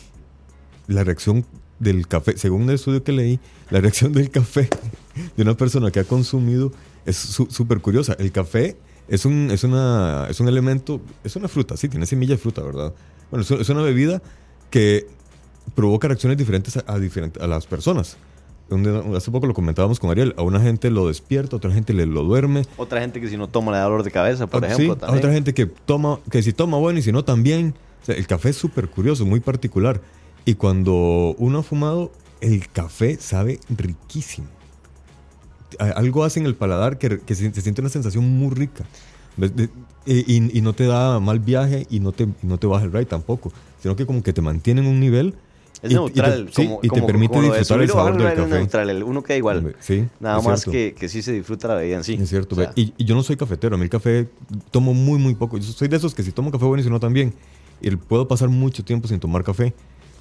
La 0.88 1.02
reacción 1.04 1.44
del 1.78 2.06
café. 2.08 2.36
Según 2.36 2.62
el 2.68 2.76
estudio 2.76 3.02
que 3.04 3.12
leí, 3.12 3.38
la 3.70 3.80
reacción 3.80 4.12
del 4.12 4.30
café 4.30 4.68
de 5.36 5.42
una 5.42 5.54
persona 5.56 5.90
que 5.90 6.00
ha 6.00 6.04
consumido 6.04 6.72
es 7.04 7.16
su- 7.16 7.48
súper 7.50 7.80
curiosa. 7.80 8.14
El 8.18 8.30
café 8.32 8.76
es 9.08 9.24
un, 9.24 9.50
es, 9.50 9.64
una, 9.64 10.26
es 10.28 10.40
un 10.40 10.48
elemento, 10.48 11.00
es 11.24 11.36
una 11.36 11.48
fruta, 11.48 11.76
sí, 11.76 11.88
tiene 11.88 12.06
semilla 12.06 12.34
de 12.34 12.38
fruta, 12.38 12.62
¿verdad? 12.62 12.92
Bueno, 13.30 13.42
es, 13.42 13.50
es 13.50 13.68
una 13.68 13.82
bebida 13.82 14.22
que 14.70 15.06
provoca 15.74 16.08
reacciones 16.08 16.38
diferentes 16.38 16.76
a, 16.76 16.84
a 16.86 16.98
diferente- 16.98 17.40
a 17.42 17.46
las 17.46 17.66
personas. 17.66 18.16
Un- 18.68 19.14
Hace 19.16 19.30
poco 19.30 19.46
lo 19.46 19.54
comentábamos 19.54 20.00
con 20.00 20.10
Ariel. 20.10 20.34
A 20.36 20.42
una 20.42 20.60
gente 20.60 20.90
lo 20.90 21.06
despierta, 21.06 21.54
a 21.54 21.58
otra 21.58 21.70
gente 21.70 21.92
le 21.92 22.04
lo 22.06 22.24
duerme. 22.24 22.62
Otra 22.76 23.00
gente 23.00 23.20
que 23.20 23.28
si 23.28 23.36
no 23.36 23.48
toma 23.48 23.70
le 23.72 23.78
da 23.78 23.84
dolor 23.84 24.02
de 24.02 24.10
cabeza, 24.10 24.48
por 24.48 24.64
Ah, 24.64 24.68
ejemplo, 24.72 24.94
sí, 24.94 25.00
a 25.06 25.12
otra 25.16 25.32
gente 25.32 25.54
que 25.54 25.66
toma, 25.66 26.18
que 26.30 26.42
si 26.42 26.52
toma 26.52 26.76
bueno 26.78 26.98
y 26.98 27.02
si 27.02 27.12
no 27.12 27.24
también. 27.24 27.74
O 28.02 28.06
sea, 28.06 28.16
el 28.16 28.26
café 28.26 28.48
es 28.50 28.56
súper 28.56 28.88
curioso, 28.88 29.24
muy 29.24 29.38
particular. 29.40 30.00
Y 30.44 30.54
cuando 30.54 31.34
uno 31.38 31.58
ha 31.58 31.62
fumado, 31.62 32.10
el 32.40 32.68
café 32.68 33.16
sabe 33.20 33.60
riquísimo. 33.68 34.48
Algo 35.78 36.24
hace 36.24 36.40
en 36.40 36.46
el 36.46 36.54
paladar 36.54 36.98
que, 36.98 37.20
que 37.20 37.34
se, 37.34 37.52
se 37.52 37.60
siente 37.60 37.80
una 37.80 37.90
sensación 37.90 38.28
muy 38.28 38.54
rica. 38.54 38.84
Y, 40.06 40.58
y- 40.58 40.60
no 40.62 40.72
te 40.72 40.86
da 40.86 41.18
mal 41.20 41.40
viaje 41.40 41.86
y 41.90 42.00
no 42.00 42.12
te, 42.12 42.28
no 42.42 42.58
te 42.58 42.66
baja 42.66 42.84
el 42.84 42.92
ride 42.92 43.06
tampoco. 43.06 43.52
Sino 43.82 43.96
que 43.96 44.06
como 44.06 44.22
que 44.22 44.32
te 44.32 44.40
mantiene 44.40 44.80
en 44.80 44.86
un 44.86 45.00
nivel. 45.00 45.34
Es 45.82 45.90
y- 45.90 45.94
y 45.94 45.96
te- 45.96 46.00
neutral, 46.00 46.48
sí, 46.52 46.64
como, 46.64 46.78
y 46.78 46.80
te 46.82 46.88
como- 46.88 47.06
permite 47.06 47.34
como 47.34 47.42
disfrutar 47.42 47.82
el 47.82 47.88
sabor 47.90 48.16
del 48.16 48.34
café. 48.34 48.48
neutral, 48.58 48.90
el- 48.90 49.02
uno 49.02 49.22
queda 49.22 49.36
igual. 49.36 49.74
Sí, 49.80 50.06
Nada 50.20 50.40
más 50.40 50.64
que, 50.64 50.94
que 50.94 51.08
sí 51.08 51.20
se 51.22 51.32
disfruta 51.32 51.68
la 51.68 51.74
bebida 51.74 51.96
en 51.96 52.04
sí. 52.04 52.14
Es 52.20 52.28
cierto, 52.30 52.54
O 52.54 52.58
sea, 52.58 52.72
y, 52.76 52.94
y 52.96 53.04
yo 53.04 53.14
no 53.14 53.22
soy 53.22 53.36
cafetero, 53.36 53.74
a 53.74 53.78
mí 53.78 53.84
el 53.84 53.90
café 53.90 54.28
tomo 54.70 54.94
muy, 54.94 55.18
muy 55.18 55.34
poco. 55.34 55.58
Yo 55.58 55.64
soy 55.70 55.88
de 55.88 55.96
esos 55.96 56.14
que 56.14 56.22
si 56.22 56.32
tomo 56.32 56.50
café 56.50 56.64
bueno 56.64 56.80
y 56.80 56.84
si 56.84 56.90
no 56.90 56.98
también. 57.00 57.34
Y 57.82 57.90
puedo 57.94 58.26
pasar 58.26 58.48
mucho 58.48 58.82
tiempo 58.84 59.06
sin 59.06 59.20
tomar 59.20 59.44
café. 59.44 59.74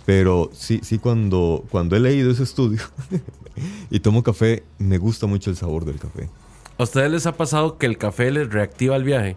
Pero 0.06 0.50
sí, 0.54 0.80
sí, 0.84 1.00
cuando, 1.00 1.64
cuando 1.72 1.96
he 1.96 2.00
leído 2.00 2.32
ese 2.32 2.44
estudio 2.44 2.82
y 3.90 4.00
tomo 4.00 4.22
café, 4.24 4.64
me 4.78 4.98
gusta 4.98 5.26
mucho 5.28 5.50
el 5.50 5.56
sabor 5.56 5.86
del 5.86 5.98
café. 6.00 6.30
¿A 6.78 6.84
ustedes 6.84 7.10
les 7.12 7.26
ha 7.26 7.36
pasado 7.38 7.78
que 7.78 7.86
el 7.86 7.98
café 7.98 8.30
les 8.32 8.50
reactiva 8.52 8.96
el 8.96 9.04
viaje? 9.04 9.36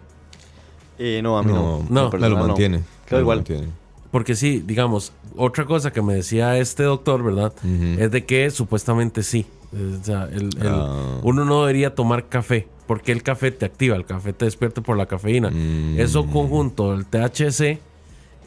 eh, 0.97 1.21
no, 1.23 1.37
a 1.37 1.43
mí 1.43 1.51
no. 1.51 1.85
No, 1.89 2.09
no, 2.09 2.17
me 2.17 2.29
lo 2.29 2.37
no. 2.37 2.47
mantiene. 2.47 2.77
Me 2.79 2.83
lo 3.11 3.19
igual. 3.21 3.37
mantiene. 3.39 3.67
Porque 4.11 4.35
sí, 4.35 4.61
digamos, 4.65 5.13
otra 5.37 5.65
cosa 5.65 5.91
que 5.91 6.01
me 6.01 6.13
decía 6.15 6.57
este 6.57 6.83
doctor, 6.83 7.23
¿verdad? 7.23 7.53
Es 7.97 8.11
de 8.11 8.25
que 8.25 8.49
supuestamente 8.51 9.23
sí. 9.23 9.45
O 9.71 10.03
sea, 10.03 10.25
el- 10.25 10.49
el- 10.59 10.67
Ah. 10.67 11.19
uno 11.23 11.45
no 11.45 11.61
debería 11.61 11.93
tomar 11.95 12.27
café. 12.27 12.67
Porque 12.87 13.11
el 13.11 13.21
café 13.21 13.51
te 13.51 13.65
activa, 13.65 13.95
el 13.95 14.03
café 14.05 14.33
te 14.33 14.45
despierta 14.45 14.81
por 14.81 14.97
la 14.97 15.05
cafeína. 15.05 15.51
Mm. 15.51 15.99
Eso 15.99 16.25
conjunto, 16.25 16.93
el 16.95 17.05
THC, 17.05 17.79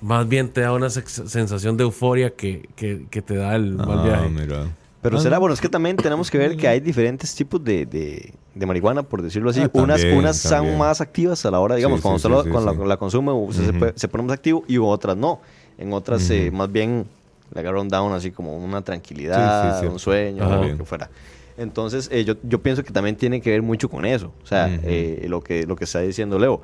más 0.03 0.29
bien 0.29 0.49
te 0.51 0.61
da 0.63 0.73
una 0.73 0.91
sensación 0.91 1.77
de 1.77 1.85
euforia 1.85 2.31
que, 2.31 2.69
que- 2.77 3.07
que 3.11 3.23
te 3.23 3.37
da 3.37 3.55
el 3.57 3.75
mal 3.77 4.01
Ah, 4.01 4.05
viaje. 4.05 4.29
mira. 4.29 4.67
Pero 5.01 5.17
Ah. 5.17 5.21
será, 5.21 5.39
bueno, 5.39 5.53
es 5.55 5.61
que 5.61 5.69
también 5.69 5.97
tenemos 5.97 6.31
que 6.31 6.39
ver 6.39 6.57
que 6.57 6.69
hay 6.69 6.79
diferentes 6.81 7.35
tipos 7.35 7.63
de, 7.65 7.87
de, 7.87 8.33
de 8.55 8.67
marihuana, 8.67 9.03
por 9.03 9.21
decirlo 9.23 9.51
así. 9.51 9.61
Ah, 9.61 9.71
unas 9.73 10.01
también, 10.01 10.19
unas 10.19 10.37
son 10.37 10.51
también. 10.51 10.79
más 10.79 11.01
activas 11.01 11.45
a 11.47 11.51
la 11.51 11.59
hora, 11.61 11.75
digamos, 11.77 11.99
Sí, 11.99 12.03
cuando 12.03 12.19
sí, 12.19 12.27
usted 12.27 12.29
sí, 12.29 12.35
lo- 12.37 12.45
sí, 12.45 12.51
cuando 12.51 12.73
sí. 12.73 12.79
la, 12.79 12.87
la 12.87 12.97
consume, 12.99 13.33
usted 13.33 13.67
se, 13.67 13.73
puede- 13.73 13.93
se 13.97 14.09
pone 14.09 14.25
más 14.25 14.35
activo 14.35 14.65
y 14.69 14.79
otras 14.79 15.17
no. 15.17 15.41
En 15.79 15.93
otras, 15.93 16.29
eh, 16.31 16.51
más 16.53 16.71
bien, 16.71 17.07
le 17.53 17.61
agarra 17.61 17.81
un 17.81 17.89
down 17.89 18.13
así 18.13 18.31
como 18.31 18.57
una 18.57 18.83
tranquilidad, 18.83 19.73
Sí, 19.73 19.81
sí, 19.81 19.87
sí. 19.87 19.93
un 19.93 19.99
sueño, 19.99 20.47
o 20.47 20.65
lo 20.69 20.77
que 20.77 20.85
fuera. 20.85 21.11
Entonces, 21.57 22.09
eh, 22.13 22.25
yo, 22.25 22.35
yo 22.43 22.61
pienso 22.63 22.83
que 22.83 22.93
también 22.93 23.17
tiene 23.17 23.41
que 23.41 23.51
ver 23.51 23.63
mucho 23.63 23.89
con 23.91 24.05
eso. 24.07 24.33
O 24.43 24.47
sea, 24.47 24.69
eh, 24.85 25.27
lo, 25.29 25.41
que, 25.43 25.67
lo 25.67 25.77
que 25.77 25.85
está 25.85 26.01
diciendo 26.01 26.39
Leo, 26.39 26.63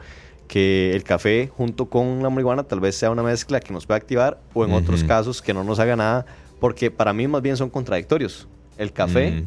que 0.49 0.93
el 0.97 1.05
café 1.05 1.51
junto 1.57 1.87
con 1.87 2.23
la 2.23 2.31
marihuana 2.31 2.65
tal 2.65 2.81
vez 2.81 2.97
sea 2.97 3.11
una 3.11 3.23
mezcla 3.23 3.61
que 3.61 3.73
nos 3.73 3.87
pueda 3.87 3.99
activar 3.99 4.41
o 4.55 4.65
en 4.65 4.73
otros 4.73 5.05
casos 5.05 5.41
que 5.43 5.53
no 5.55 5.63
nos 5.63 5.79
haga 5.79 5.95
nada, 5.95 6.27
porque 6.59 6.91
para 6.91 7.13
mí 7.13 7.29
más 7.29 7.43
bien 7.43 7.57
son 7.57 7.69
contradictorios. 7.71 8.49
El 8.79 8.93
café 8.93 9.45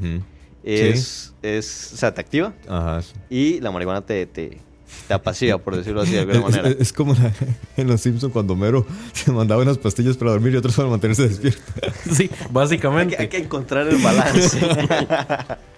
es, 0.64 1.34
es, 1.42 1.92
o 1.94 1.98
sea, 1.98 2.14
te 2.14 2.22
activa 2.22 2.54
Ajá. 2.70 3.02
sí. 3.02 3.14
y 3.30 3.60
la 3.62 3.72
marihuana 3.72 4.02
te, 4.02 4.26
te, 4.28 4.60
te 5.08 5.14
apacigua, 5.14 5.58
por 5.58 5.76
decirlo 5.76 6.02
así 6.02 6.12
de 6.12 6.20
alguna 6.20 6.40
manera. 6.50 6.70
es- 6.70 6.78
es 6.80 6.94
como 6.94 7.14
la- 7.14 7.34
en 7.78 7.88
Los 7.88 8.02
Simpsons 8.02 8.32
cuando 8.32 8.54
Homero 8.54 8.86
se 9.14 9.32
mandaba 9.32 9.62
unas 9.64 9.78
pastillas 9.80 10.18
para 10.18 10.32
dormir 10.32 10.54
y 10.54 10.58
otras 10.58 10.76
para 10.76 10.88
mantenerse 10.90 11.28
despierto. 11.30 11.62
Sí, 12.12 12.24
Hay 12.24 12.28
que, 12.30 12.36
básicamente. 12.52 13.16
hay 13.20 13.28
que 13.28 13.38
encontrar 13.38 13.88
el 13.88 13.98
balance. 13.98 14.60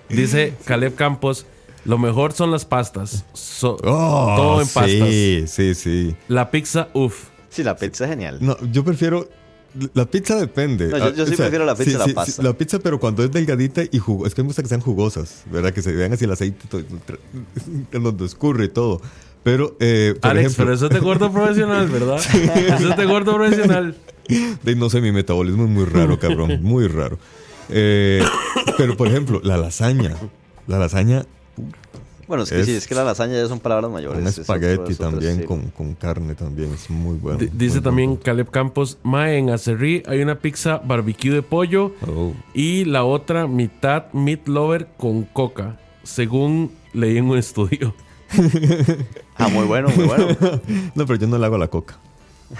Dice 0.09 0.53
Caleb 0.65 0.95
Campos, 0.95 1.45
lo 1.85 1.97
mejor 1.97 2.33
son 2.33 2.51
las 2.51 2.65
pastas. 2.65 3.25
So- 3.33 3.77
Oh, 3.83 4.33
todo 4.37 4.61
en 4.61 4.67
pastas. 4.67 5.09
Sí, 5.09 5.43
sí, 5.47 5.75
sí. 5.75 6.15
La 6.27 6.49
pizza, 6.51 6.89
uff. 6.93 7.25
sí, 7.49 7.63
la 7.63 7.75
pizza 7.75 8.05
es 8.05 8.09
genial. 8.11 8.37
No, 8.41 8.57
yo 8.71 8.83
prefiero. 8.83 9.27
La 9.95 10.05
pizza 10.05 10.35
depende. 10.35 10.87
No, 10.89 10.97
yo- 10.99 11.05
Ah, 11.05 11.13
yo 11.15 11.25
sí 11.25 11.35
prefiero 11.35 11.65
la 11.65 11.75
pizza 11.75 12.03
a 12.03 12.07
la 12.07 12.13
pasta. 12.13 12.43
la 12.43 12.53
pizza, 12.53 12.77
pero 12.79 12.99
cuando 12.99 13.23
es 13.23 13.31
delgadita 13.31 13.81
y 13.91 13.97
jugosa. 13.97 14.27
Es 14.27 14.35
que 14.35 14.43
me 14.43 14.47
gusta 14.47 14.61
que 14.61 14.69
sean 14.69 14.81
jugosas, 14.81 15.43
¿verdad? 15.51 15.73
Que 15.73 15.81
se 15.81 15.91
vean 15.93 16.13
así 16.13 16.25
el 16.25 16.31
aceite 16.31 16.67
todo, 16.69 16.81
en 17.91 18.03
donde 18.03 18.25
escurre 18.25 18.65
y 18.65 18.69
todo. 18.69 19.01
Pero, 19.41 19.75
eh, 19.79 20.13
por 20.21 20.31
Alex, 20.31 20.45
ejemplo, 20.45 20.63
pero 20.65 20.75
eso 20.75 20.85
es 20.85 20.91
de 20.93 20.99
gordo 20.99 21.31
profesional, 21.33 21.87
¿verdad? 21.89 22.17
Eso 22.77 22.89
es 22.91 22.97
de 22.97 23.05
gordo 23.05 23.35
profesional. 23.35 23.97
de- 24.63 24.75
no 24.75 24.89
sé, 24.89 25.01
mi 25.01 25.11
metabolismo 25.11 25.63
es 25.65 25.69
muy 25.69 25.85
raro, 25.85 26.17
cabrón. 26.19 26.59
muy 26.63 26.87
raro. 26.87 27.17
Eh, 27.69 28.23
pero, 28.77 28.95
por 28.95 29.07
ejemplo, 29.07 29.41
la 29.43 29.57
lasaña. 29.57 30.15
La 30.67 30.77
lasaña 30.79 31.25
Bueno, 32.27 32.43
es 32.43 32.51
que 32.51 32.61
Es- 32.61 32.65
sí, 32.65 32.71
es 32.73 32.87
que 32.87 32.95
la 32.95 33.03
lasaña 33.03 33.33
ya 33.35 33.47
son 33.47 33.59
palabras 33.59 33.91
mayores. 33.91 34.19
otro- 34.29 34.41
espagueti 34.43 34.93
es 34.93 34.99
otro 34.99 35.11
también, 35.11 35.43
con, 35.43 35.61
con 35.71 35.93
carne 35.93 36.35
también. 36.35 36.73
Es 36.73 36.89
muy 36.89 37.17
bueno. 37.17 37.37
D- 37.37 37.51
dice 37.53 37.75
muy 37.75 37.83
también 37.83 38.09
bueno. 38.11 38.23
Caleb 38.23 38.49
Campos, 38.49 38.97
Mae, 39.03 39.37
en 39.37 39.49
Acerrí 39.49 40.03
hay 40.07 40.21
una 40.21 40.35
pizza 40.39 40.77
barbecue 40.77 41.31
de 41.31 41.41
pollo 41.41 41.93
Oh. 42.07 42.31
y 42.53 42.85
la 42.85 43.03
otra 43.03 43.45
mitad 43.47 44.05
meat 44.13 44.47
lover 44.47 44.87
con 44.97 45.23
coca, 45.23 45.77
según 46.03 46.71
leí 46.93 47.17
en 47.17 47.25
un 47.25 47.37
estudio. 47.37 47.93
Ah, 49.35 49.47
muy 49.49 49.65
bueno, 49.65 49.89
muy 49.89 50.05
bueno. 50.05 50.27
No, 50.95 51.05
pero 51.07 51.15
yo 51.19 51.27
no 51.27 51.37
le 51.39 51.45
hago 51.45 51.57
la 51.57 51.67
coca. 51.67 51.97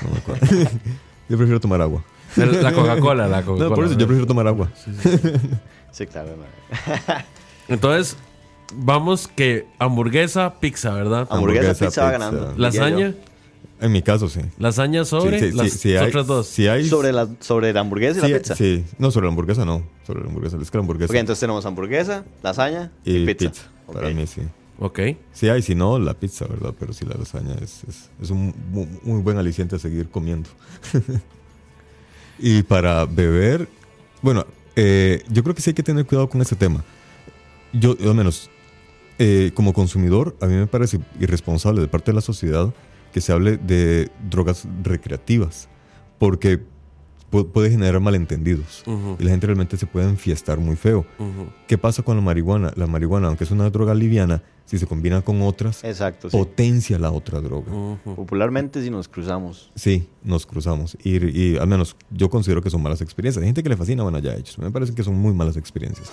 No 0.02 0.10
me 0.12 0.18
acuerdo. 0.18 0.46
yo 1.30 1.38
prefiero 1.38 1.60
tomar 1.60 1.82
agua. 1.82 2.04
La 2.36 2.74
Coca-Cola, 2.74 3.28
la 3.28 3.44
Coca-Cola. 3.44 3.70
No, 3.70 3.76
por 3.76 3.86
eso 3.86 3.94
yo 3.94 4.08
prefiero 4.08 4.26
tomar 4.28 4.48
agua. 4.48 4.70
Sí, 5.92 6.06
claro. 6.08 6.30
Entonces, 7.68 8.18
vamos 8.76 9.28
que 9.28 9.68
hamburguesa, 9.80 10.60
pizza, 10.60 10.94
¿verdad? 10.94 11.28
Hamburguesa, 11.30 11.70
Hamburguesa, 11.72 11.86
pizza 11.86 12.04
va 12.04 12.12
ganando. 12.12 12.54
Lasaña. 12.58 13.14
En 13.82 13.92
mi 13.92 14.02
caso, 14.02 14.30
sí. 14.30 14.40
lasaña 14.60 15.04
sobre 15.04 15.40
Sí, 15.40 15.52
sí, 15.52 15.58
las 15.58 15.72
sí, 15.72 15.78
sí 15.78 15.96
hay- 15.98 16.08
otras 16.08 16.26
dos. 16.28 16.48
sí 16.48 16.68
hay- 16.68 16.88
Sobre 16.88 17.12
la, 17.12 17.28
sobre 17.42 17.74
la 17.74 17.82
hamburguesa 17.82 18.20
y 18.20 18.24
sí, 18.28 18.32
la 18.32 18.38
pizza. 18.40 18.56
sí. 18.56 18.86
No, 18.98 19.12
sobre 19.12 19.26
la 19.26 19.32
hamburguesa 19.32 19.66
no. 19.66 19.84
Sobre 20.08 20.22
la 20.22 20.28
hamburguesa. 20.28 20.58
Es 20.62 20.72
que 20.72 20.78
la 20.78 20.82
hamburguesa. 20.84 21.12
Ok, 21.12 21.18
entonces 21.20 21.40
tenemos 21.42 21.66
hamburguesa, 21.66 22.24
lasaña 22.42 22.92
y, 23.04 23.18
y 23.18 23.26
pizza. 23.26 23.50
pizza. 23.50 23.64
Ok. 23.88 23.94
Para 23.96 24.10
mí, 24.12 24.26
sí. 24.26 24.42
Ok. 24.80 25.00
Sí 25.34 25.50
hay, 25.50 25.62
si 25.62 25.76
no, 25.76 26.00
la 26.00 26.14
pizza, 26.14 26.46
¿verdad? 26.48 26.74
Pero 26.80 26.94
sí, 26.94 27.04
la 27.06 27.16
lasaña 27.16 27.56
es, 27.62 27.84
es, 27.88 28.10
es 28.22 28.30
un 28.30 28.54
muy, 28.72 28.88
muy 29.04 29.22
buen 29.22 29.38
aliciente 29.38 29.76
a 29.76 29.80
seguir 29.80 30.08
comiendo. 30.10 30.50
y 32.40 32.64
para 32.64 33.06
beber, 33.06 33.68
bueno, 34.22 34.46
eh, 34.76 35.24
yo 35.30 35.44
creo 35.44 35.54
que 35.56 35.62
sí 35.62 35.72
hay 35.72 35.74
que 35.74 35.84
tener 35.84 36.06
cuidado 36.06 36.30
con 36.30 36.42
ese 36.42 36.56
tema. 36.56 36.84
Yo, 37.74 37.96
al 38.02 38.16
menos, 38.16 38.50
eh, 39.20 39.52
como 39.54 39.74
consumidor, 39.74 40.36
a 40.42 40.46
mí 40.48 40.54
me 40.56 40.68
parece 40.68 41.00
irresponsable 41.20 41.82
de 41.82 41.88
parte 41.88 42.12
de 42.12 42.16
la 42.16 42.22
sociedad 42.22 42.74
que 43.14 43.22
se 43.22 43.32
hable 43.32 43.58
de 43.58 44.10
drogas 44.30 44.68
recreativas, 44.84 45.70
porque 46.18 46.60
pu- 47.32 47.48
puede 47.52 47.70
generar 47.70 48.00
malentendidos 48.00 48.84
y 49.20 49.24
la 49.24 49.30
gente 49.32 49.46
realmente 49.48 49.78
se 49.78 49.86
puede 49.86 50.08
enfiestar 50.10 50.60
muy 50.60 50.76
feo. 50.76 51.06
ujú. 51.20 51.48
¿Qué 51.68 51.78
pasa 51.78 52.02
con 52.04 52.16
la 52.18 52.22
marihuana? 52.24 52.72
La 52.76 52.88
marihuana, 52.88 53.28
aunque 53.28 53.44
es 53.44 53.52
una 53.52 53.70
droga 53.70 53.94
liviana, 53.94 54.42
si 54.66 54.78
se 54.78 54.86
combina 54.88 55.22
con 55.22 55.42
otras, 55.42 55.84
Exacto, 55.84 56.30
sí. 56.30 56.38
potencia 56.38 56.98
la 56.98 57.12
otra 57.12 57.40
droga. 57.42 57.72
Popularmente 58.04 58.82
si 58.84 58.90
nos 58.90 59.08
cruzamos. 59.08 59.70
Sí, 59.76 60.08
nos 60.24 60.46
cruzamos. 60.46 60.98
Y, 61.04 61.18
y 61.54 61.58
al 61.58 61.68
menos 61.68 61.96
yo 62.10 62.30
considero 62.30 62.62
que 62.62 62.70
son 62.70 62.82
malas 62.82 63.02
experiencias. 63.02 63.42
Hay 63.42 63.48
gente 63.48 63.62
que 63.64 63.70
le 63.70 63.78
fascina, 63.78 64.04
bueno, 64.04 64.20
ya 64.20 64.34
ellos. 64.34 64.58
Me 64.58 64.72
parece 64.72 64.94
que 64.96 65.04
son 65.04 65.16
muy 65.16 65.34
malas 65.34 65.58
experiencias. 65.58 66.12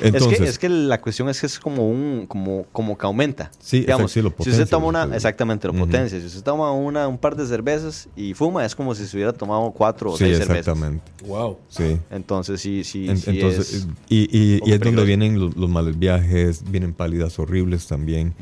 Entonces, 0.00 0.32
es, 0.32 0.38
que, 0.38 0.44
es 0.48 0.58
que 0.58 0.68
la 0.70 0.98
cuestión 1.02 1.28
es 1.28 1.38
que 1.42 1.46
es 1.46 1.58
como 1.60 1.86
un 1.86 2.24
como, 2.26 2.64
como 2.72 2.96
que 2.96 3.04
aumenta. 3.04 3.50
Sí, 3.58 3.80
Digamos, 3.80 4.04
exacto, 4.04 4.08
sí, 4.14 4.22
lo 4.22 4.28
si 4.30 4.34
potencia, 4.36 4.62
usted 4.64 4.70
toma 4.70 4.86
una, 4.86 5.14
exactamente, 5.14 5.66
lo 5.68 5.74
potencia. 5.74 6.18
Si 6.18 6.24
usted 6.26 6.42
toma 6.42 6.72
una, 6.72 7.06
un 7.06 7.18
par 7.18 7.36
de 7.36 7.46
cervezas 7.46 8.08
y 8.16 8.32
fuma, 8.32 8.64
es 8.64 8.74
como 8.74 8.94
si 8.94 9.06
se 9.06 9.14
hubiera 9.14 9.34
tomado 9.34 9.70
cuatro 9.72 10.12
o 10.12 10.16
sí, 10.16 10.24
seis 10.24 10.38
cervezas. 10.38 10.68
exactamente. 10.68 11.04
Wow. 11.26 11.58
Sí. 11.68 11.98
Entonces 12.10 12.62
sí, 12.62 12.82
sí, 12.82 13.10
En- 13.10 13.18
sí 13.18 13.30
entonces, 13.32 13.74
es... 13.74 13.88
y, 14.08 14.20
y- 14.34 14.60
y 14.64 14.72
es 14.72 14.80
donde 14.80 15.04
vienen 15.04 15.38
los, 15.38 15.54
los 15.54 15.68
malos 15.68 15.98
viajes, 15.98 16.64
vienen 16.70 16.94
pálidas 16.94 17.38
horribles 17.38 17.83
también. 17.86 18.34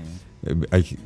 Eh, 0.45 0.55
hay- 0.71 0.99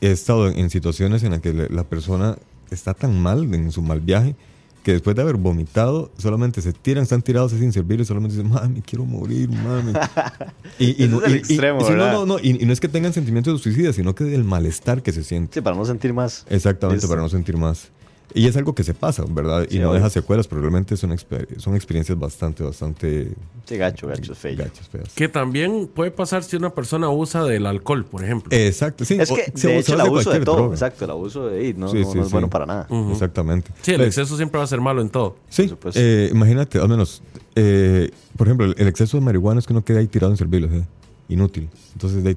he 0.00 0.10
estado 0.10 0.48
en, 0.48 0.68
situaciones 0.70 1.22
en 1.22 1.30
las 1.32 1.40
que 1.40 1.52
la 1.52 1.84
persona 1.84 2.36
está 2.70 2.94
tan 2.94 3.20
mal 3.20 3.54
en 3.54 3.70
su 3.70 3.82
mal 3.82 4.00
viaje 4.00 4.34
que 4.82 4.92
después 4.92 5.14
de 5.14 5.22
haber 5.22 5.36
vomitado, 5.36 6.10
solamente 6.18 6.60
se 6.60 6.72
tiran, 6.72 7.04
están 7.04 7.22
tirados 7.22 7.52
así 7.52 7.62
sin 7.62 7.72
servir 7.72 8.00
y 8.00 8.04
solamente 8.04 8.36
dicen, 8.36 8.50
mami, 8.50 8.82
quiero 8.82 9.04
morir, 9.04 9.48
mami. 9.48 9.92
y, 10.78 11.04
es 11.04 11.34
extremo, 11.34 11.84
sí, 11.84 11.92
no, 11.92 12.12
no, 12.12 12.26
no, 12.26 12.38
y, 12.40 12.60
y 12.60 12.66
no 12.66 12.72
es 12.72 12.80
que 12.80 12.88
tengan 12.88 13.12
sentimientos 13.12 13.54
de 13.54 13.62
suicida, 13.62 13.92
sino 13.92 14.14
que 14.14 14.24
del 14.24 14.44
malestar 14.44 15.02
que 15.02 15.12
se 15.12 15.22
siente. 15.22 15.54
Sí, 15.54 15.60
para 15.60 15.76
no 15.76 15.84
sentir 15.84 16.12
más. 16.12 16.44
Exactamente, 16.50 17.06
para 17.06 17.20
no 17.20 17.28
sentir 17.28 17.56
más. 17.56 17.90
Y 18.34 18.46
es 18.46 18.56
algo 18.56 18.74
que 18.74 18.82
se 18.84 18.94
pasa, 18.94 19.24
¿verdad? 19.28 19.66
Y 19.68 19.72
Sí, 19.74 19.78
no 19.78 19.88
obvio. 19.90 19.94
deja 19.98 20.10
secuelas, 20.10 20.48
pero 20.48 20.60
realmente 20.60 20.96
son, 20.96 21.10
exper- 21.10 21.58
son 21.58 21.74
experiencias 21.74 22.18
bastante, 22.18 22.62
bastante 22.62 23.32
Sí, 23.66 23.76
gacho, 23.76 24.06
gacho, 24.06 24.32
es 24.32 24.38
feo. 24.38 24.56
gachas, 24.56 24.88
feas. 24.88 25.08
Que 25.14 25.28
también 25.28 25.88
puede 25.94 26.10
pasar 26.10 26.42
si 26.42 26.56
una 26.56 26.70
persona 26.70 27.08
usa 27.10 27.44
del 27.44 27.66
alcohol, 27.66 28.04
por 28.04 28.24
ejemplo. 28.24 28.48
Exacto, 28.56 29.04
sí. 29.04 29.14
Es 29.20 29.30
que, 29.30 29.44
se- 29.54 29.68
de 29.68 29.74
se 29.74 29.78
hecho, 29.78 29.94
el 29.94 30.00
abuso 30.00 30.30
de 30.30 30.40
todo. 30.40 30.56
droga. 30.56 30.74
Exacto, 30.74 31.04
el 31.04 31.10
abuso 31.10 31.46
de 31.48 31.58
ahí 31.60 31.74
no, 31.74 31.88
Sí, 31.88 31.98
no- 32.00 32.10
sí, 32.10 32.16
no 32.16 32.22
es 32.22 32.28
sí. 32.28 32.32
bueno 32.32 32.48
para 32.50 32.66
nada. 32.66 32.88
Exactamente. 33.10 33.70
Sí, 33.82 33.92
el 33.92 33.98
Pues, 33.98 34.08
exceso 34.08 34.36
siempre 34.36 34.58
va 34.58 34.64
a 34.64 34.68
ser 34.68 34.80
malo 34.80 35.02
en 35.02 35.10
todo. 35.10 35.36
Sí, 35.48 35.68
supuesto. 35.68 36.00
eh, 36.02 36.30
imagínate, 36.32 36.78
al 36.78 36.88
menos, 36.88 37.22
eh, 37.54 38.10
por 38.36 38.46
ejemplo, 38.48 38.66
el, 38.66 38.74
el 38.78 38.88
exceso 38.88 39.16
de 39.18 39.24
marihuana 39.24 39.60
es 39.60 39.66
que 39.66 39.72
uno 39.72 39.84
queda 39.84 39.98
ahí 40.00 40.06
tirado 40.06 40.32
en 40.32 40.36
servilos, 40.38 40.70
¿eh? 40.72 40.84
inútil. 41.28 41.68
Entonces, 41.94 42.24
de, 42.24 42.36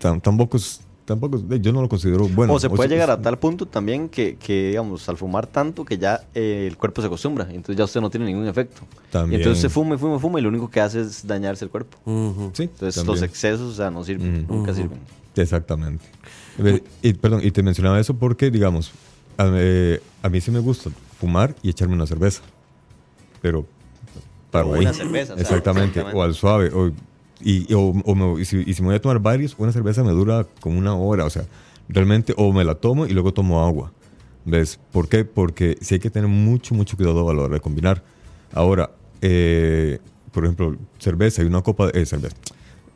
tam- 0.00 0.20
tampoco 0.22 0.56
es, 0.56 0.80
tampoco 1.10 1.38
de- 1.38 1.60
yo 1.60 1.72
no 1.72 1.82
lo 1.82 1.88
considero 1.88 2.28
bueno. 2.28 2.52
o 2.54 2.60
se 2.60 2.68
puede 2.70 2.88
sea, 2.88 2.96
llegar 2.96 3.10
a 3.10 3.20
tal 3.20 3.36
punto 3.36 3.66
también 3.66 4.08
que, 4.08 4.36
que, 4.36 4.68
digamos, 4.68 5.08
al 5.08 5.16
fumar 5.16 5.48
tanto 5.48 5.84
que 5.84 5.98
ya 5.98 6.22
eh, 6.36 6.66
el 6.70 6.76
cuerpo 6.76 7.00
se 7.02 7.08
acostumbra. 7.08 7.48
y 7.50 7.56
Entonces 7.56 7.76
ya 7.76 7.84
usted 7.84 8.00
no 8.00 8.10
tiene 8.10 8.26
ningún 8.26 8.46
efecto. 8.46 8.82
También. 9.10 9.40
Y 9.40 9.42
entonces 9.42 9.64
usted 9.64 9.74
fuma 9.74 9.96
y 9.96 9.98
fuma 9.98 10.16
y 10.16 10.18
fuma 10.20 10.38
y 10.38 10.42
lo 10.42 10.48
único 10.48 10.70
que 10.70 10.80
hace 10.80 11.00
es 11.00 11.26
dañarse 11.26 11.64
el 11.64 11.70
cuerpo. 11.72 11.98
Sí, 12.54 12.62
Entonces 12.62 12.94
también. 12.94 13.06
los 13.06 13.22
excesos, 13.22 13.72
o 13.72 13.74
sea, 13.74 13.90
no 13.90 14.04
sirven, 14.04 14.46
nunca 14.48 14.72
sirven. 14.72 15.00
Exactamente. 15.34 16.04
Y, 17.02 17.12
perdón, 17.14 17.40
y 17.42 17.50
te 17.50 17.62
mencionaba 17.62 17.98
eso 17.98 18.14
porque, 18.14 18.50
digamos, 18.50 18.92
a, 19.36 19.48
eh, 19.54 20.00
a 20.22 20.28
mí 20.28 20.40
sí 20.40 20.50
me 20.52 20.60
gusta 20.60 20.90
fumar 21.18 21.54
y 21.62 21.70
echarme 21.70 21.94
una 21.94 22.06
cerveza. 22.06 22.42
Pero 23.42 23.66
paro 24.50 24.68
O 24.68 24.74
ahí. 24.74 24.80
una 24.82 24.92
cerveza, 24.92 25.34
exactamente. 25.34 25.98
exactamente. 26.00 26.16
O 26.18 26.22
al 26.22 26.34
suave. 26.34 26.70
O, 26.72 26.90
y, 27.42 27.72
o- 27.74 27.94
o 28.04 28.14
me- 28.14 28.40
y 28.40 28.44
si, 28.44 28.62
y 28.66 28.74
si 28.74 28.82
me 28.82 28.88
voy 28.88 28.96
a 28.96 29.00
tomar 29.00 29.18
varios, 29.20 29.54
una 29.58 29.72
cerveza 29.72 30.02
me 30.04 30.10
dura 30.12 30.46
como 30.60 30.78
una 30.78 30.94
hora. 30.94 31.24
O 31.24 31.30
sea, 31.30 31.44
realmente, 31.88 32.34
o 32.36 32.52
me 32.52 32.64
la 32.64 32.74
tomo 32.74 33.06
y 33.06 33.10
luego 33.10 33.32
tomo 33.32 33.64
agua. 33.64 33.92
¿Ves? 34.44 34.78
¿Por 34.92 35.08
qué? 35.08 35.24
Porque 35.24 35.76
sí 35.80 35.94
hay 35.94 36.00
que 36.00 36.10
tener 36.10 36.28
mucho, 36.28 36.74
mucho 36.74 36.96
cuidado 36.96 37.28
a 37.28 37.34
la 37.34 37.42
hora 37.42 37.54
de 37.54 37.60
combinar. 37.60 38.02
Ahora, 38.52 38.90
eh, 39.20 39.98
por 40.32 40.44
ejemplo, 40.44 40.76
cerveza 40.98 41.42
y 41.42 41.46
una 41.46 41.62
copa 41.62 41.88
de... 41.88 42.00
eh, 42.02 42.06
cerveza. 42.06 42.36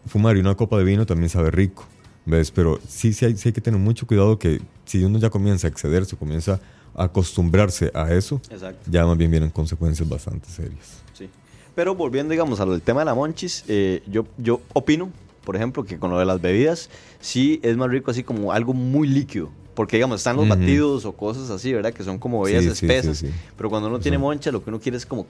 Fumar 0.07 0.37
y 0.37 0.40
una 0.40 0.54
copa 0.54 0.78
de 0.78 0.85
vino 0.85 1.07
también 1.07 1.28
sabe 1.28 1.50
rico. 1.50 1.85
¿Ves? 2.26 2.50
Pero 2.50 2.80
sí, 2.88 3.12
sí 3.12 3.26
hay, 3.26 3.37
sí 3.37 3.50
hay 3.50 3.52
que 3.52 3.61
tener 3.61 3.78
mucho 3.78 4.07
cuidado 4.07 4.38
que 4.38 4.61
si 4.87 5.04
uno 5.04 5.18
ya 5.18 5.28
comienza 5.28 5.66
a 5.66 5.70
excederse, 5.70 6.16
comienza 6.16 6.59
a 6.94 7.04
acostumbrarse 7.04 7.90
a 7.94 8.14
eso, 8.14 8.40
Exacto. 8.50 8.90
ya 8.90 9.04
más 9.04 9.18
bien 9.18 9.30
vienen 9.30 9.50
consecuencias 9.50 10.09
bastante 10.09 10.48
serias. 10.48 11.02
Sí. 11.12 11.28
Pero 11.74 11.94
volviendo, 11.94 12.30
digamos, 12.32 12.60
al 12.60 12.80
tema 12.82 13.00
de 13.00 13.06
la 13.06 13.14
monchis, 13.14 13.64
eh, 13.68 14.02
yo, 14.06 14.26
yo 14.38 14.60
opino, 14.72 15.10
por 15.44 15.56
ejemplo, 15.56 15.84
que 15.84 15.98
con 15.98 16.10
lo 16.10 16.18
de 16.18 16.24
las 16.24 16.40
bebidas, 16.40 16.88
sí 17.20 17.58
es 17.62 17.76
más 17.76 17.90
rico 17.90 18.10
así 18.10 18.22
como 18.22 18.52
algo 18.52 18.72
muy 18.74 19.08
líquido. 19.08 19.50
Porque, 19.74 19.96
digamos, 19.96 20.20
están 20.20 20.37
los 20.37 20.46
Ujú. 20.48 20.54
batidos 20.56 21.04
o 21.04 21.12
cosas 21.12 21.50
así, 21.50 21.72
¿verdad? 21.72 21.92
Que 21.92 22.04
son 22.04 22.18
como 22.20 22.40
bebidas 22.42 22.62
Sí, 22.62 22.70
sí, 22.70 22.76
sí, 22.76 22.87
espesas. 22.87 23.18
sí. 23.18 23.30
Pero 23.56 23.68
cuando 23.70 23.88
uno 23.88 23.98
tiene 23.98 24.18
moncha, 24.18 24.52
lo 24.52 24.62
que 24.62 24.70
uno 24.70 24.78
quiere 24.78 24.96
es 24.96 25.04
como... 25.04 25.26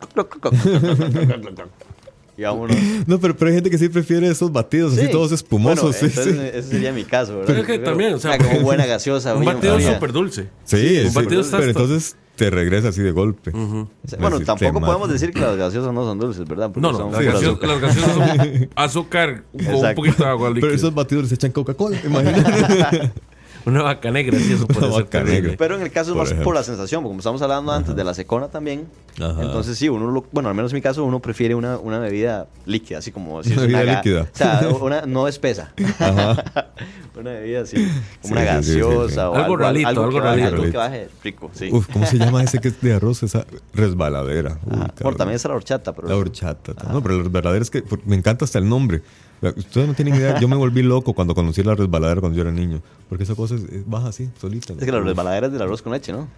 y 2.37 2.42
vámonos. 2.42 2.76
No, 3.07 3.18
pero, 3.20 3.37
pero 3.37 3.48
hay 3.48 3.54
gente 3.54 3.70
que 3.70 3.78
sí 3.78 3.88
prefiere 3.88 4.28
esos 4.28 4.52
batidos 4.52 4.92
así 4.94 5.07
Sí. 5.07 5.11
todos 5.11 5.33
espumosos. 5.33 5.80
Bueno, 5.83 5.92
sí, 5.98 6.07
entonces, 6.07 6.35
sí. 6.35 6.59
ese 6.59 6.68
sería 6.68 6.92
mi 6.92 7.04
caso, 7.04 7.38
¿verdad? 7.38 7.46
Pero 7.46 7.61
es 7.61 7.66
que 7.66 7.78
también, 7.78 8.14
o 8.14 8.18
sea, 8.18 8.37
como 8.38 8.61
buena 8.61 8.85
gaseosa. 8.87 9.35
Un 9.35 9.40
bien 9.42 9.54
batido 9.54 9.80
súper 9.80 10.12
dulce. 10.12 10.48
Sí, 10.64 11.00
un 11.04 11.11
sí, 11.11 11.14
batido 11.14 11.40
está 11.40 11.59
pero 11.59 11.70
hasta- 11.70 11.83
entonces 11.83 12.16
te 12.37 12.51
regresa 12.51 12.88
así 12.88 13.01
de 13.03 13.12
golpe. 13.12 13.51
Bueno, 13.53 14.40
tampoco 14.40 14.81
podemos 14.81 15.09
decir 15.11 15.33
que 15.33 15.40
las 15.40 15.57
gaseosas 15.57 15.92
no 15.92 16.05
son 16.05 16.18
dulces, 16.18 16.47
¿verdad? 16.49 16.70
Porque 16.73 16.81
No, 16.81 16.92
no, 16.92 16.99
son 16.99 17.12
las 17.12 17.35
azúcar. 17.35 17.68
las 17.68 17.81
gaseosas 17.81 18.14
son 18.14 18.68
azúcar 18.77 19.44
con 19.53 19.75
un 19.75 19.94
poquito 19.94 20.25
de 20.25 20.29
agua 20.31 20.49
líquida. 20.49 20.62
Pero 20.62 20.75
esos 20.75 20.94
batidores 20.94 21.29
se 21.29 21.37
echan 21.37 21.53
Coca-Cola, 21.53 21.97
imagínate. 22.05 23.12
Una 23.66 23.83
vaca 23.83 24.11
negra, 24.11 24.38
sí, 24.38 24.53
eso 24.53 24.66
puede 24.66 24.87
Una 24.87 24.94
ser 24.96 25.05
vaca 25.05 25.11
terrible. 25.18 25.40
negra. 25.42 25.57
Pero 25.59 25.74
en 25.77 25.83
el 25.83 25.90
caso 25.90 26.11
es 26.12 26.16
más 26.16 26.27
ejemplo. 26.27 26.44
por 26.44 26.55
la 26.55 26.62
sensación, 26.62 27.03
porque 27.03 27.11
como 27.11 27.20
estamos 27.20 27.40
hablando 27.42 27.72
antes 27.72 27.96
de 27.96 28.05
la 28.05 28.12
secona 28.14 28.48
también. 28.48 28.87
Ajá. 29.20 29.42
Entonces 29.42 29.79
sí, 29.79 29.88
uno, 29.88 30.11
lo- 30.11 30.27
bueno, 30.33 30.48
al 30.48 30.55
menos 30.55 30.72
en 30.72 30.77
mi 30.77 30.83
caso, 30.83 31.05
uno 31.05 31.20
prefiere 31.20 31.55
una, 31.55 31.79
una 31.79 31.98
bebida 31.98 32.46
líquida, 32.66 32.98
así 32.98 33.11
como... 33.12 33.42
si 33.42 33.53
Una 33.53 33.62
es 33.62 33.68
bebida 33.68 33.85
ga- 33.85 33.96
líquida. 33.96 34.22
O 34.22 34.27
sea, 34.37 34.68
una 34.81 35.03
no 35.07 35.29
espesa. 35.29 35.72
Ajá. 35.98 36.44
una 37.18 37.31
bebida 37.31 37.61
así, 37.62 37.77
como 37.77 37.92
Sí, 38.22 38.33
una 38.33 38.40
sí, 38.40 38.64
sí, 38.64 38.72
sí, 38.74 38.79
gaseosa 38.81 39.14
sí. 39.14 39.18
o 39.20 39.35
Algo 39.35 39.57
ralito, 39.57 39.88
algo 39.88 40.09
que 40.11 40.18
baje- 40.20 40.24
ralito. 40.40 40.46
algo 40.48 40.64
que 40.70 40.77
baje 40.77 41.09
rico, 41.22 41.50
sí. 41.55 41.68
Uf, 41.72 41.88
¿cómo 41.92 42.07
se 42.07 42.18
llama 42.18 42.42
ese 42.42 42.59
que 42.61 42.68
es 42.68 42.81
de 42.81 42.92
arroz? 42.94 43.22
Esa 43.22 43.46
resbaladera. 43.72 44.59
Uy, 44.66 44.72
Ajá. 44.72 44.79
cabrón. 44.88 44.94
Bueno, 45.03 45.16
también 45.16 45.37
es 45.37 45.44
la 45.44 45.55
horchata, 45.55 45.92
pero... 45.94 46.09
La 46.09 46.16
horchata. 46.16 46.74
No, 46.92 47.03
pero 47.03 47.16
la 47.18 47.22
resbaladera 47.22 47.62
es 47.62 47.70
que 47.70 47.85
me 48.05 48.16
encanta 48.16 48.44
hasta 48.44 48.59
el 48.59 48.68
nombre. 48.68 49.03
Ustedes 49.50 49.87
no 49.88 49.94
tienen 49.94 50.14
idea. 50.14 50.38
Yo 50.40 50.48
me 50.48 50.57
volví 50.57 50.83
loco 50.83 51.12
cuando 51.12 51.35
conocí 51.35 51.62
la 51.62 51.74
resbaladera 51.74 52.20
cuando 52.20 52.37
yo 52.37 52.42
era 52.42 52.52
niño. 52.52 52.80
Porque 53.09 53.24
esa 53.24 53.35
cosa 53.35 53.54
es, 53.57 53.62
es 53.64 53.88
baja 53.88 54.09
así, 54.09 54.30
solita. 54.40 54.72
Es 54.74 54.78
que 54.85 54.92
la 54.92 55.00
resbaladera 55.00 55.46
es 55.48 55.52
del 55.52 55.62
arroz 55.62 55.83
con 55.83 55.92
leche, 55.92 56.12
¿no? 56.12 56.28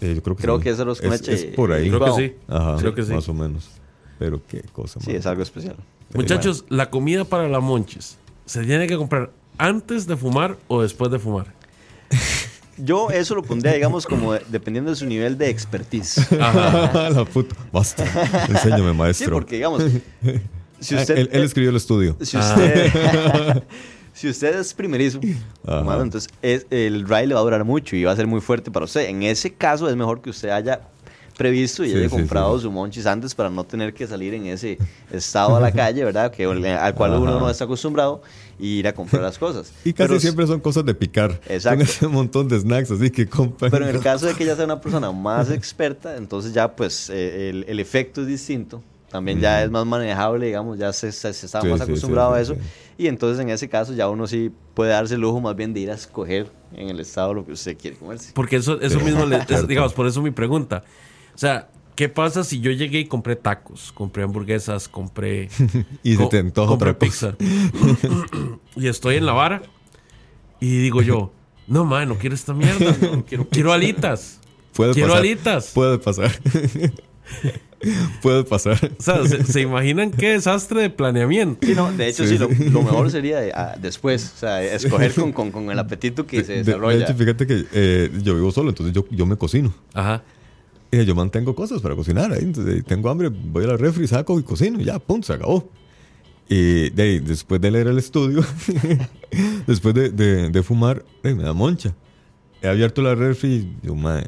Eh, 0.00 0.14
yo 0.16 0.22
creo 0.22 0.36
que 0.36 0.42
Creo 0.42 0.56
sí. 0.58 0.62
que 0.64 0.70
es 0.70 0.80
arroz 0.80 1.00
con 1.00 1.10
leche. 1.10 1.32
Es 1.32 1.44
por 1.56 1.72
ahí. 1.72 1.88
Creo 1.88 2.00
que 2.04 2.12
sí. 2.28 2.34
Ajá, 2.48 2.76
Creo 2.78 2.94
que 2.94 3.02
sí. 3.04 3.12
Más 3.12 3.28
o 3.28 3.34
menos. 3.34 3.68
Pero 4.18 4.40
qué 4.46 4.62
cosa 4.72 5.00
Sí, 5.00 5.08
más. 5.10 5.16
es 5.20 5.26
algo 5.26 5.42
especial. 5.42 5.76
Muchachos, 6.14 6.64
la 6.68 6.90
comida 6.90 7.24
para 7.24 7.48
la 7.48 7.60
monchis, 7.60 8.16
¿se 8.46 8.62
tiene 8.64 8.86
que 8.86 8.96
comprar 8.96 9.30
antes 9.58 10.06
de 10.06 10.16
fumar 10.16 10.56
o 10.68 10.82
después 10.82 11.10
de 11.10 11.18
fumar? 11.18 11.46
Yo 12.76 13.10
eso 13.10 13.34
lo 13.36 13.42
pondría, 13.42 13.72
digamos, 13.74 14.04
como 14.04 14.32
de- 14.32 14.42
dependiendo 14.48 14.90
de 14.90 14.96
su 14.96 15.06
nivel 15.06 15.38
de 15.38 15.48
expertise. 15.48 16.28
la 16.36 17.24
puta. 17.32 17.54
Basta. 17.72 18.04
Enséñame, 18.48 18.90
Sí, 18.92 18.96
maestro. 18.98 19.32
porque 19.36 19.56
digamos, 19.56 19.82
si 20.84 20.94
Ah, 20.96 21.00
usted, 21.00 21.16
él, 21.18 21.28
él 21.32 21.42
escribió 21.42 21.70
el 21.70 21.76
estudio. 21.76 22.16
si 22.20 22.36
usted, 22.36 22.92
si 24.12 24.28
usted 24.28 24.58
es 24.60 24.72
primerizo, 24.74 25.20
Ajá. 25.66 25.82
mano, 25.82 26.02
entonces 26.02 26.30
es- 26.42 26.66
el 26.70 27.04
ride 27.08 27.26
le 27.28 27.34
va 27.34 27.40
a 27.40 27.44
durar 27.44 27.64
mucho 27.64 27.96
y 27.96 28.04
va 28.04 28.12
a 28.12 28.16
ser 28.16 28.26
muy 28.26 28.40
fuerte 28.40 28.70
para 28.70 28.84
usted. 28.84 29.08
En 29.08 29.22
ese 29.22 29.52
caso 29.52 29.88
es 29.88 29.96
mejor 29.96 30.20
que 30.22 30.30
usted 30.30 30.50
haya 30.50 30.80
previsto 31.36 31.84
y 31.84 31.90
Sí, 31.90 31.96
haya 31.96 32.04
sí, 32.04 32.10
comprado 32.10 32.56
sí. 32.56 32.62
su 32.62 32.70
monchis 32.70 33.06
antes 33.06 33.34
para 33.34 33.50
no 33.50 33.64
tener 33.64 33.92
que 33.92 34.06
salir 34.06 34.34
en 34.34 34.46
ese 34.46 34.78
estado 35.10 35.56
a 35.56 35.60
la 35.60 35.72
calle, 35.72 36.04
¿verdad? 36.04 36.30
Que, 36.30 36.44
al 36.44 36.94
cual 36.94 37.14
uno 37.14 37.32
Ajá. 37.32 37.40
no 37.40 37.50
está 37.50 37.64
acostumbrado 37.64 38.22
y 38.56 38.78
ir 38.78 38.86
a 38.86 38.92
comprar 38.94 39.20
las 39.20 39.36
cosas. 39.36 39.72
Y 39.84 39.92
casi 39.92 40.08
Pero- 40.08 40.20
siempre 40.20 40.46
son 40.46 40.60
cosas 40.60 40.84
de 40.84 40.94
picar. 40.94 41.40
Exacto. 41.48 41.84
Son 41.86 41.96
ese 41.96 42.06
montón 42.06 42.46
de 42.46 42.60
snacks 42.60 42.92
así 42.92 43.10
que 43.10 43.26
compran. 43.28 43.68
Pero 43.72 43.88
en 43.88 43.96
el 43.96 44.00
caso 44.00 44.26
de 44.26 44.34
que 44.34 44.44
ella 44.44 44.54
sea 44.54 44.64
una 44.66 44.80
persona 44.80 45.10
más 45.10 45.50
experta, 45.50 46.16
entonces 46.16 46.52
ya 46.54 46.76
pues 46.76 47.10
eh, 47.10 47.50
el, 47.50 47.64
el 47.66 47.80
efecto 47.80 48.20
es 48.20 48.28
distinto. 48.28 48.80
También 49.14 49.38
ya 49.38 49.62
es 49.62 49.70
más 49.70 49.86
manejable, 49.86 50.46
digamos, 50.46 50.76
ya 50.76 50.92
se, 50.92 51.12
se, 51.12 51.32
se 51.32 51.46
está 51.46 51.60
Sí, 51.60 51.68
más 51.68 51.80
acostumbrado 51.80 52.34
sí, 52.34 52.40
a 52.40 52.44
sí, 52.44 52.52
eso. 52.52 52.60
sí. 52.60 53.04
Y 53.04 53.06
entonces 53.06 53.40
en 53.40 53.48
ese 53.48 53.68
caso 53.68 53.92
ya 53.94 54.08
uno 54.08 54.26
sí 54.26 54.50
puede 54.74 54.90
darse 54.90 55.14
el 55.14 55.20
lujo 55.20 55.40
más 55.40 55.54
bien 55.54 55.72
de 55.72 55.78
ir 55.78 55.92
a 55.92 55.94
escoger 55.94 56.50
en 56.74 56.88
el 56.88 56.98
estado 56.98 57.32
lo 57.32 57.46
que 57.46 57.52
usted 57.52 57.76
quiere 57.78 57.96
comerse. 57.96 58.32
Porque 58.34 58.56
eso, 58.56 58.80
eso 58.80 58.98
Sí, 58.98 59.04
mismo, 59.04 59.24
le- 59.24 59.38
es- 59.48 59.68
digamos, 59.68 59.92
por 59.94 60.08
eso 60.08 60.20
mi 60.20 60.32
pregunta. 60.32 60.82
O 61.32 61.38
sea, 61.38 61.68
¿qué 61.94 62.08
pasa 62.08 62.42
si 62.42 62.58
yo 62.58 62.72
llegué 62.72 62.98
y 62.98 63.04
compré 63.06 63.36
tacos, 63.36 63.92
compré 63.92 64.24
hamburguesas, 64.24 64.88
compré... 64.88 65.48
Y 66.02 66.16
se 66.16 66.26
te 66.26 66.38
antoja 66.40 66.70
compré 66.70 66.90
otra 66.90 66.98
pizza? 66.98 67.36
y 68.74 68.88
estoy 68.88 69.14
en 69.18 69.26
la 69.26 69.32
vara 69.32 69.62
y 70.58 70.78
digo 70.78 71.02
yo, 71.02 71.30
no, 71.68 71.84
man, 71.84 72.08
no 72.08 72.18
quiero 72.18 72.34
esta 72.34 72.52
mierda, 72.52 72.96
no, 73.00 73.24
quiero, 73.24 73.46
quiero 73.48 73.72
alitas. 73.72 74.40
Puede 74.72 74.92
Quiero 74.92 75.10
pasar. 75.10 75.20
alitas. 75.20 75.70
Puede 75.72 75.98
pasar. 75.98 76.32
Puede 78.22 78.44
pasar. 78.44 78.78
O 78.98 79.02
sea, 79.02 79.26
¿se, 79.26 79.44
se 79.44 79.60
imaginan 79.60 80.10
qué 80.10 80.30
desastre 80.30 80.80
de 80.82 80.90
planeamiento? 80.90 81.66
Sí, 81.66 81.74
no, 81.74 81.92
de 81.92 82.08
hecho 82.08 82.26
Sí. 82.26 82.38
Lo, 82.38 82.48
lo 82.48 82.82
mejor 82.82 83.10
sería 83.10 83.40
de- 83.40 83.52
ah, 83.52 83.76
después, 83.80 84.32
o 84.36 84.38
sea, 84.38 84.62
escoger 84.62 85.12
con, 85.12 85.32
con, 85.32 85.50
con 85.50 85.70
el 85.70 85.78
apetito 85.78 86.26
que 86.26 86.42
se 86.44 86.52
De- 86.52 86.58
de, 86.58 86.64
desarrolla. 86.64 87.04
hecho, 87.04 87.14
fíjate 87.14 87.46
que 87.46 87.64
eh, 87.72 88.10
yo 88.22 88.34
vivo 88.34 88.50
solo, 88.52 88.70
entonces 88.70 88.94
yo, 88.94 89.04
yo 89.10 89.26
me 89.26 89.36
cocino. 89.36 89.74
Ajá. 89.92 90.22
Y 90.90 91.04
yo 91.04 91.14
mantengo 91.14 91.54
cosas 91.54 91.82
para 91.82 91.94
cocinar. 91.96 92.32
Entonces, 92.38 92.84
tengo 92.84 93.10
hambre, 93.10 93.28
voy 93.28 93.64
a 93.64 93.68
la 93.68 93.76
refri, 93.76 94.06
saco 94.06 94.38
y 94.38 94.44
cocino. 94.44 94.80
Y 94.80 94.84
ya, 94.84 94.98
punto, 94.98 95.26
se 95.26 95.32
acabó. 95.34 95.68
Y 96.48 96.90
de 96.90 97.02
ahí, 97.02 97.18
después 97.18 97.60
de 97.60 97.70
leer 97.70 97.88
el 97.88 97.98
estudio, 97.98 98.44
después 99.66 99.94
de, 99.94 100.10
de- 100.10 100.48
de 100.50 100.62
fumar, 100.62 101.04
eh, 101.22 101.34
me 101.34 101.42
da 101.42 101.52
moncha. 101.52 101.94
He 102.62 102.68
abierto 102.68 103.02
la 103.02 103.14
refri 103.14 103.76
y 103.82 103.86
yo, 103.86 103.94
madre, 103.94 104.26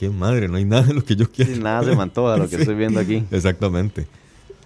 qué 0.00 0.08
madre, 0.10 0.48
no 0.48 0.56
hay 0.56 0.64
nada 0.64 0.82
de 0.84 0.94
lo 0.94 1.04
que 1.04 1.14
yo 1.14 1.30
quiero. 1.30 1.54
Sí, 1.54 1.60
nada 1.60 1.84
se 1.84 1.94
me 1.94 2.02
antoja 2.02 2.36
lo 2.38 2.48
que 2.48 2.56
estoy 2.60 2.74
viendo 2.74 2.98
aquí. 3.00 3.22
Exactamente. 3.30 4.06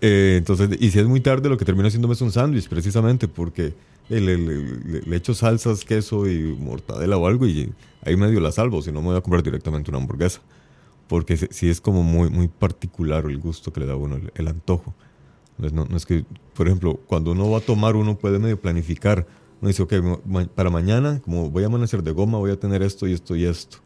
Eh, 0.01 0.37
entonces, 0.38 0.70
y 0.81 0.90
si 0.90 1.01
es 1.01 1.07
muy 1.07 1.20
tarde, 1.20 1.49
lo 1.49 1.57
que 1.59 1.64
termino 1.64 1.88
haciéndome 1.88 2.14
es 2.14 2.20
un 2.20 2.31
sándwich, 2.31 2.68
precisamente, 2.68 3.27
porque 3.27 3.75
le, 4.09 4.20
le- 4.20 4.38
le- 4.38 5.01
le 5.03 5.16
echo 5.16 5.35
salsas, 5.35 5.85
queso 5.85 6.29
y 6.31 6.38
mortadela 6.59 7.16
o 7.16 7.27
algo, 7.27 7.47
y 7.49 7.73
ahí 8.05 8.16
medio 8.16 8.38
la 8.38 8.53
salvo, 8.53 8.81
si 8.81 8.92
no 8.92 9.01
me 9.01 9.09
voy 9.09 9.16
a 9.16 9.20
comprar 9.23 9.42
directamente 9.42 9.90
una 9.90 9.99
hamburguesa. 9.99 10.40
Porque 11.09 11.37
si, 11.37 11.47
si 11.51 11.68
es 11.68 11.81
como 11.81 12.03
muy, 12.03 12.31
muy 12.31 12.49
particular 12.49 13.25
el 13.27 13.38
gusto 13.38 13.73
que 13.73 13.81
le 13.81 13.87
da 13.87 13.94
a 13.94 13.97
uno, 13.97 14.16
el, 14.16 14.31
el 14.37 14.49
antojo. 14.49 14.94
Entonces, 15.57 15.73
no, 15.73 15.85
no 15.85 15.97
es 15.97 16.07
que, 16.07 16.25
por 16.55 16.66
ejemplo, 16.68 17.01
cuando 17.07 17.33
uno 17.33 17.51
va 17.51 17.59
a 17.59 17.61
tomar, 17.61 17.97
uno 17.97 18.16
puede 18.16 18.38
medio 18.38 18.59
planificar. 18.61 19.27
Uno 19.61 19.68
dice, 19.68 19.83
ok, 19.83 19.94
para 20.55 20.70
mañana, 20.70 21.20
como 21.25 21.51
voy 21.51 21.62
a 21.64 21.66
amanecer 21.66 22.03
de 22.03 22.12
goma, 22.12 22.38
voy 22.38 22.51
a 22.53 22.59
tener 22.61 22.83
esto 22.83 23.07
y 23.09 23.12
esto 23.12 23.35
y 23.37 23.44
esto. 23.44 23.79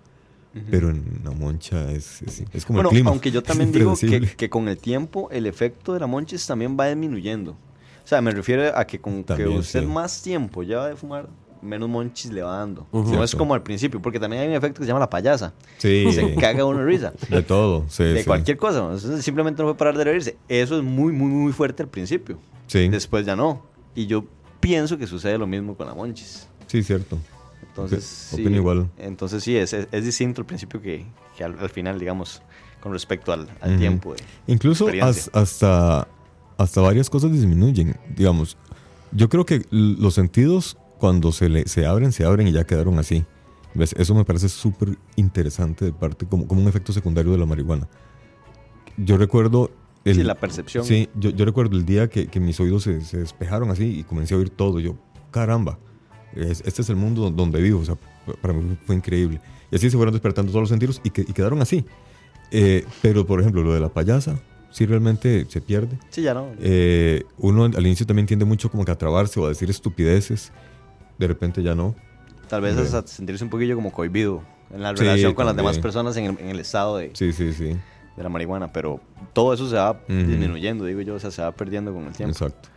Pero 0.70 0.90
en 0.90 1.20
la 1.24 1.30
moncha 1.30 1.90
es, 1.92 2.22
es, 2.22 2.42
es 2.52 2.64
como 2.64 2.78
Bueno, 2.78 2.90
el 2.90 2.94
clima. 2.96 3.10
aunque 3.10 3.30
yo 3.30 3.42
también 3.44 3.70
digo 3.70 3.94
que, 3.96 4.20
que 4.36 4.50
con 4.50 4.68
el 4.68 4.78
tiempo 4.78 5.28
el 5.30 5.46
efecto 5.46 5.92
de 5.94 6.00
la 6.00 6.06
monchis 6.06 6.46
también 6.46 6.76
va 6.78 6.86
disminuyendo. 6.88 7.52
O 7.52 8.06
sea, 8.08 8.20
me 8.22 8.30
refiero 8.30 8.76
a 8.76 8.84
que 8.86 8.98
con 9.00 9.22
También, 9.24 9.50
que 9.50 9.58
usted 9.58 9.80
sí. 9.80 9.86
más 9.86 10.22
tiempo 10.22 10.62
lleva 10.62 10.88
de 10.88 10.96
fumar, 10.96 11.28
menos 11.60 11.88
monchis 11.88 12.32
le 12.32 12.42
va 12.42 12.56
dando. 12.58 12.86
Ujú. 12.90 13.14
No 13.14 13.22
es 13.22 13.34
como 13.36 13.52
al 13.54 13.62
principio, 13.62 14.00
porque 14.00 14.18
también 14.18 14.42
hay 14.42 14.48
un 14.48 14.54
efecto 14.54 14.78
que 14.80 14.84
se 14.84 14.88
llama 14.88 15.00
la 15.00 15.10
payasa. 15.10 15.52
Sí, 15.76 16.10
Se 16.12 16.34
caga 16.36 16.64
uno 16.64 16.78
de 16.78 16.86
risa. 16.86 17.12
de 17.28 17.42
todo. 17.42 17.84
Sí, 17.88 18.04
de 18.04 18.20
sí. 18.20 18.24
cualquier 18.26 18.56
cosa. 18.56 18.78
¿no? 18.80 18.94
Entonces 18.94 19.22
simplemente 19.24 19.60
no 19.62 19.66
puede 19.68 19.78
parar 19.78 19.98
de 19.98 20.04
reírse. 20.04 20.36
Eso 20.48 20.78
es 20.78 20.82
muy, 20.82 21.12
muy, 21.12 21.28
muy 21.28 21.52
fuerte 21.52 21.82
al 21.82 21.88
principio. 21.90 22.38
Sí, 22.66 22.88
Después 22.88 23.26
ya 23.26 23.36
no. 23.36 23.62
Y 23.94 24.06
yo 24.06 24.24
pienso 24.60 24.96
que 24.98 25.06
sucede 25.06 25.36
lo 25.38 25.46
mismo 25.46 25.76
con 25.76 25.86
la 25.86 25.94
monchis. 25.94 26.48
sí, 26.66 26.82
cierto. 26.82 27.18
Entonces, 27.68 28.04
sí, 28.04 28.42
igual. 28.42 28.90
Entonces 28.98 29.42
sí, 29.44 29.56
es, 29.56 29.72
es, 29.72 29.88
es 29.92 30.04
distinto 30.04 30.40
al 30.40 30.46
principio 30.46 30.80
que, 30.82 31.06
que 31.36 31.44
al, 31.44 31.58
al 31.58 31.70
final, 31.70 31.98
digamos, 31.98 32.42
con 32.80 32.92
respecto 32.92 33.32
al, 33.32 33.48
al 33.60 33.70
Ujú. 33.72 33.78
tiempo. 33.80 34.14
de- 34.14 34.22
Incluso 34.52 34.88
has- 35.00 35.30
hasta, 35.32 36.08
hasta 36.56 36.80
varias 36.80 37.08
cosas 37.08 37.30
disminuyen. 37.32 37.96
Digamos, 38.16 38.56
yo 39.12 39.28
creo 39.28 39.46
que 39.46 39.62
los 39.70 40.14
sentidos 40.14 40.76
cuando 40.98 41.30
se, 41.30 41.48
le, 41.48 41.68
se 41.68 41.86
abren, 41.86 42.10
se 42.12 42.24
abren 42.24 42.48
y 42.48 42.52
ya 42.52 42.64
quedaron 42.64 42.98
así. 42.98 43.24
¿Ves? 43.74 43.94
Eso 43.96 44.14
me 44.14 44.24
parece 44.24 44.48
súper 44.48 44.98
interesante 45.14 45.84
de 45.84 45.92
parte, 45.92 46.26
como, 46.26 46.48
como 46.48 46.60
un 46.62 46.68
efecto 46.68 46.92
secundario 46.92 47.30
de 47.30 47.38
la 47.38 47.46
marihuana. 47.46 47.86
Yo 48.96 49.16
recuerdo... 49.16 49.70
El, 50.04 50.14
Sí, 50.16 50.22
la 50.22 50.34
percepción. 50.36 50.84
Sí, 50.84 51.08
yo, 51.14 51.30
yo 51.30 51.44
recuerdo 51.44 51.76
el 51.76 51.84
día 51.84 52.08
que, 52.08 52.28
que 52.28 52.40
mis 52.40 52.58
oídos 52.60 52.84
se, 52.84 53.02
se 53.02 53.18
despejaron 53.18 53.70
así 53.70 53.98
y 54.00 54.04
comencé 54.04 54.34
a 54.34 54.38
oír 54.38 54.48
todo. 54.48 54.80
Yo, 54.80 54.96
caramba, 55.30 55.78
es- 56.34 56.62
este 56.66 56.82
es 56.82 56.88
el 56.90 56.96
mundo 56.96 57.30
donde 57.30 57.60
vivo. 57.60 57.80
O 57.80 57.84
sea, 57.84 57.96
para 58.40 58.54
mí 58.54 58.76
fue 58.86 58.96
increíble. 58.96 59.40
Y 59.70 59.76
así 59.76 59.90
se 59.90 59.96
fueron 59.96 60.12
despertando 60.14 60.50
todos 60.50 60.62
los 60.62 60.68
sentidos 60.70 61.00
y, 61.04 61.10
que, 61.10 61.22
y 61.22 61.32
quedaron 61.32 61.60
así. 61.62 61.84
Eh, 62.50 62.84
pero, 63.02 63.26
por 63.26 63.40
ejemplo, 63.40 63.62
lo 63.62 63.74
de 63.74 63.80
la 63.80 63.88
payasa, 63.90 64.38
sí 64.70 64.86
realmente 64.86 65.44
se 65.48 65.60
pierde. 65.60 65.98
Sí, 66.10 66.22
ya 66.22 66.32
no. 66.34 66.48
Eh, 66.60 67.24
uno 67.36 67.64
al 67.64 67.86
inicio 67.86 68.06
también 68.06 68.26
tiende 68.26 68.44
mucho 68.46 68.70
como 68.70 68.84
que 68.84 68.92
a 68.92 68.96
trabarse 68.98 69.38
o 69.40 69.44
a 69.46 69.48
decir 69.48 69.68
estupideces. 69.68 70.52
De 71.18 71.26
repente 71.26 71.62
ya 71.62 71.74
no. 71.74 71.94
Tal 72.48 72.62
vez 72.62 72.76
hasta 72.78 73.06
sentirse 73.06 73.44
un 73.44 73.50
poquillo 73.50 73.74
como 73.74 73.92
cohibido 73.92 74.42
en 74.72 74.82
la 74.82 74.90
Sí, 74.96 75.02
relación 75.02 75.34
con 75.34 75.44
las 75.44 75.54
demás 75.56 75.78
personas 75.78 76.16
en 76.16 76.24
el, 76.24 76.38
en 76.38 76.48
el 76.48 76.60
estado 76.60 76.96
de, 76.96 77.10
Sí, 77.14 77.32
sí, 77.34 77.52
sí. 77.52 77.64
de 78.16 78.22
la 78.22 78.28
marihuana. 78.30 78.72
Pero 78.72 79.00
todo 79.34 79.52
eso 79.52 79.68
se 79.68 79.76
va 79.76 80.00
disminuyendo, 80.08 80.86
digo 80.86 81.02
yo, 81.02 81.16
o 81.16 81.18
sea, 81.20 81.30
se 81.30 81.42
va 81.42 81.52
perdiendo 81.52 81.92
con 81.92 82.04
el 82.06 82.12
tiempo. 82.12 82.32
Exacto. 82.32 82.70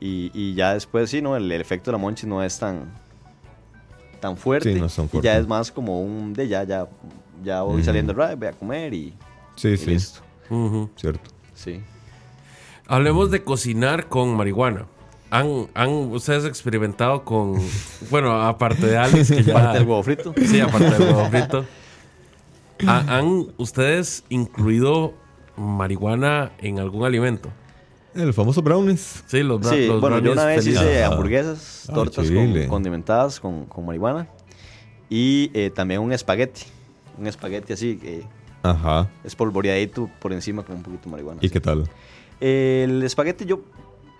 Y, 0.00 0.30
y 0.34 0.54
ya 0.54 0.74
después, 0.74 1.10
sí, 1.10 1.20
¿no? 1.20 1.36
El, 1.36 1.50
el 1.50 1.60
efecto 1.60 1.90
de 1.90 1.92
la 1.92 1.98
monchis 1.98 2.26
no 2.28 2.42
es 2.42 2.58
tan, 2.58 2.92
tan 4.20 4.36
fuerte. 4.36 4.72
Sí, 4.74 4.78
no 4.80 4.86
es 4.86 4.94
tan 4.94 5.06
Y 5.06 5.08
fuerte. 5.08 5.26
ya 5.26 5.38
es 5.38 5.46
más 5.46 5.70
como 5.72 6.00
un 6.02 6.32
de 6.34 6.46
ya, 6.48 6.64
ya, 6.64 6.86
ya 7.42 7.62
voy 7.62 7.82
saliendo 7.82 8.12
del 8.12 8.22
ride, 8.22 8.34
voy 8.36 8.48
a 8.48 8.52
comer 8.52 8.94
y, 8.94 9.14
Sí, 9.56 9.68
y 9.70 9.76
sí. 9.76 9.86
listo. 9.86 10.20
Cierto. 10.96 11.30
Sí. 11.54 11.80
Hablemos 12.86 13.30
de 13.30 13.42
cocinar 13.44 14.08
con 14.08 14.34
marihuana. 14.36 14.86
¿Han, 15.30 15.66
han 15.74 15.90
ustedes 15.90 16.44
experimentado 16.46 17.24
con... 17.24 17.56
Bueno, 18.10 18.40
aparte 18.40 18.86
de 18.86 18.96
Alex, 18.96 19.28
que 19.30 19.42
ya... 19.44 19.52
Parte 19.52 19.78
del 19.80 19.86
huevo 19.88 20.02
frito. 20.02 20.32
Sí, 20.46 20.60
aparte 20.60 20.90
del 20.90 21.02
huevo 21.02 21.26
frito. 21.26 21.64
¿Ha- 22.86 23.18
¿Han 23.18 23.48
ustedes 23.58 24.24
incluido 24.30 25.12
marihuana 25.56 26.52
en 26.58 26.78
algún 26.78 27.04
alimento? 27.04 27.50
El 28.18 28.34
famoso 28.34 28.60
brownies. 28.62 29.22
Sí, 29.26 29.42
los, 29.42 29.60
bra- 29.60 29.70
Sí, 29.70 29.86
los 29.86 30.00
bueno, 30.00 30.16
yo 30.16 30.22
brownies 30.32 30.32
una 30.32 30.44
vez 30.46 30.66
hice 30.66 31.04
hamburguesas, 31.04 31.86
Ah, 31.88 31.94
tortas 31.94 32.28
con- 32.30 32.66
condimentadas 32.66 33.38
con, 33.40 33.64
con 33.66 33.86
marihuana 33.86 34.28
y 35.08 35.50
eh, 35.54 35.70
también 35.70 36.00
un 36.00 36.12
espagueti. 36.12 36.62
un 37.16 37.26
espagueti 37.26 37.72
así, 37.72 37.96
que 37.96 38.24
Ajá. 38.62 39.08
es 39.24 39.34
polvoreadito 39.34 40.10
por 40.20 40.32
encima 40.32 40.62
con 40.64 40.76
un 40.76 40.82
poquito 40.82 41.04
de 41.04 41.10
marihuana. 41.12 41.38
¿Y 41.42 41.46
así. 41.46 41.52
qué 41.52 41.60
tal? 41.60 41.88
El 42.40 43.02
espagueti 43.02 43.44
yo 43.44 43.60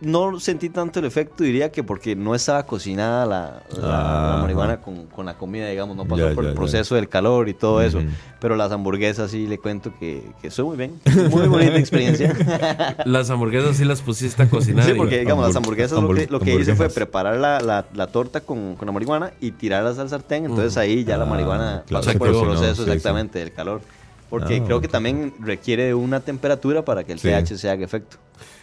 no 0.01 0.39
sentí 0.39 0.69
tanto 0.71 1.01
el 1.01 1.07
efecto, 1.07 1.43
diría 1.43 1.73
que 1.73 1.83
porque 1.83 2.15
no 2.15 2.35
estaba 2.37 2.65
cocinada 2.65 3.27
la, 3.27 3.63
la- 3.77 3.89
la 3.89 4.29
Ajá. 4.35 4.43
marihuana 4.43 4.81
con, 4.81 5.07
con 5.07 5.27
la 5.27 5.35
comida, 5.37 5.69
digamos, 5.69 5.97
no 5.97 6.05
pasó 6.05 6.29
Ya, 6.29 6.35
por 6.37 6.45
ya, 6.45 6.51
el 6.51 6.55
ya. 6.55 6.59
proceso 6.61 6.95
del 6.95 7.09
calor 7.09 7.49
y 7.49 7.55
todo 7.55 7.83
eso. 7.83 8.01
Pero 8.41 8.55
las 8.55 8.71
hamburguesas 8.71 9.33
sí 9.33 9.49
le 9.49 9.59
cuento 9.59 9.93
que, 9.99 10.23
que 10.41 10.53
soy 10.53 10.67
muy 10.67 10.77
bien. 10.77 11.01
Muy 11.31 11.49
bonita 11.49 11.77
experiencia. 11.79 12.33
Las 13.07 13.29
hamburguesas 13.31 13.77
sí 13.77 13.85
las 13.85 14.01
pusiste 14.01 14.43
a 14.45 14.49
cocinar. 14.49 14.85
Sí, 14.85 14.93
porque 14.97 15.19
digamos, 15.19 15.45
las 15.45 15.55
Hambur- 15.57 15.59
hamburguesas 15.59 16.01
lo 16.01 16.15
que, 16.15 16.27
lo 16.29 16.39
que 16.41 16.55
hice 16.55 16.77
fue 16.77 16.89
preparar 16.91 17.37
la, 17.39 17.61
la- 17.61 17.87
la 17.93 18.07
torta 18.07 18.41
con, 18.41 18.77
con 18.77 18.87
la 18.87 18.93
marihuana 18.93 19.33
y 19.41 19.51
tirarlas 19.51 19.99
al 19.99 20.09
sartén. 20.09 20.45
Entonces 20.45 20.77
ahí 20.77 21.03
ya 21.05 21.17
la 21.17 21.25
Ah, 21.25 21.27
marihuana 21.27 21.83
claro, 21.89 22.05
pasó 22.05 22.19
por 22.19 22.29
el 22.29 22.35
proceso 22.41 22.75
sí, 22.77 22.85
sí. 22.85 22.91
exactamente 22.91 23.41
del 23.41 23.53
calor. 23.53 23.81
Porque 24.31 24.59
Ah, 24.59 24.65
creo 24.65 24.81
que 24.81 24.87
también 24.89 25.33
requiere 25.41 25.93
una 25.95 26.21
temperatura 26.21 26.85
para 26.85 27.03
que 27.03 27.13
el 27.15 27.19
Sí. 27.19 27.27
pH 27.29 27.57
se 27.59 27.69
haga 27.71 27.85
efecto. 27.85 28.19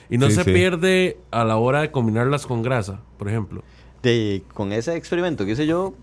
Y 0.10 0.18
no 0.18 0.28
Sí, 0.30 0.36
se 0.36 0.44
sí. 0.44 0.52
pierde 0.52 1.18
a 1.32 1.44
la 1.46 1.58
hora 1.58 1.82
de 1.82 1.92
combinarlas 1.92 2.46
con 2.46 2.62
grasa, 2.62 3.02
por 3.18 3.28
ejemplo. 3.30 3.64
De, 4.04 4.44
con 4.54 4.72
ese 4.72 4.96
experimento 4.96 5.46
que 5.46 5.52
hice 5.54 5.66
yo, 5.66 5.94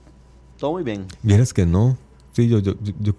todo 0.58 0.72
muy 0.72 0.82
bien. 0.82 1.06
Vieras 1.22 1.52
que 1.54 1.66
no. 1.66 1.96
Sí, 2.32 2.48
yo, 2.48 2.58
yo, 2.58 2.74
yo, 2.82 2.92
yo- 3.00 3.12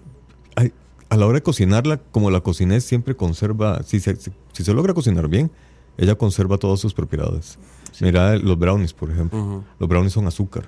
ay, 0.56 0.72
a 1.08 1.16
la 1.16 1.26
hora 1.26 1.36
de 1.36 1.42
cocinarla, 1.42 1.98
como 2.10 2.30
la 2.30 2.40
cociné, 2.40 2.80
siempre 2.80 3.14
conserva, 3.16 3.82
si 3.82 4.00
se, 4.00 4.16
si, 4.16 4.30
si 4.52 4.64
se 4.64 4.74
logra 4.74 4.92
cocinar 4.94 5.28
bien, 5.28 5.50
ella 5.96 6.16
conserva 6.16 6.58
todas 6.58 6.80
sus 6.80 6.92
propiedades. 6.92 7.58
Mira 8.00 8.36
los 8.36 8.58
brownies, 8.58 8.92
por 8.92 9.10
ejemplo. 9.10 9.38
Ujú. 9.40 9.64
Los 9.78 9.88
brownies 9.88 10.12
son 10.12 10.26
azúcar, 10.26 10.64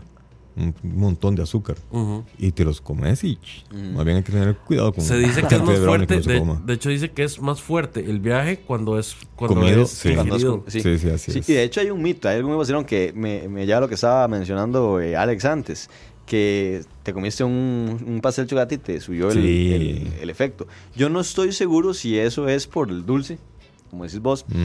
un 0.56 0.74
montón 0.82 1.34
de 1.34 1.42
azúcar. 1.42 1.76
Ujú. 1.90 2.24
Y 2.38 2.50
te 2.52 2.64
los 2.64 2.80
comes 2.80 3.22
y 3.24 3.36
ch, 3.36 3.64
más 3.94 4.04
bien 4.04 4.16
hay 4.18 4.22
que 4.22 4.32
tener 4.32 4.56
cuidado 4.56 4.92
con 4.94 5.04
Se 5.04 5.16
dice 5.18 5.42
que 5.42 5.54
es 5.54 5.62
más 5.62 5.78
fuerte. 5.78 6.20
De, 6.20 6.56
de 6.64 6.72
hecho, 6.72 6.88
dice 6.88 7.10
que 7.10 7.24
es 7.24 7.40
más 7.40 7.60
fuerte 7.60 8.00
el 8.00 8.20
viaje 8.20 8.58
cuando 8.58 8.98
es 8.98 9.16
cuando 9.36 9.56
Comido, 9.60 9.82
es 9.82 9.90
sí. 9.90 10.14
Cuando 10.14 10.36
es 10.36 10.42
ingerido. 10.42 10.62
con- 10.62 10.70
Sí, 10.70 10.80
sí, 10.98 11.08
así 11.10 11.38
es. 11.38 11.48
Y 11.48 11.52
de 11.52 11.62
hecho 11.64 11.80
hay 11.80 11.90
un 11.90 12.02
mito, 12.02 12.28
hay 12.28 12.36
algo 12.36 12.48
muy 12.48 12.56
vacilón 12.58 12.84
que 12.86 13.12
me, 13.14 13.48
me 13.48 13.66
lleva 13.66 13.78
a 13.78 13.80
lo 13.82 13.88
que 13.88 13.96
estaba 13.96 14.26
mencionando 14.28 15.00
eh, 15.00 15.14
Alex 15.14 15.44
antes, 15.44 15.90
que 16.24 16.82
te 17.02 17.12
comiste 17.12 17.44
un, 17.44 18.02
un 18.06 18.20
pastel 18.22 18.46
chocolate 18.46 18.76
y 18.76 18.78
te 18.78 19.00
subió 19.00 19.28
el, 19.30 19.34
Sí. 19.42 19.72
el- 19.74 20.12
el 20.22 20.30
efecto. 20.30 20.66
Yo 20.96 21.08
no 21.10 21.20
estoy 21.20 21.52
seguro 21.52 21.92
si 21.94 22.18
eso 22.18 22.48
es 22.48 22.66
por 22.66 22.88
el 22.88 23.04
dulce, 23.04 23.38
como 23.90 24.04
decís 24.04 24.20
vos, 24.20 24.44
Ujú. 24.48 24.56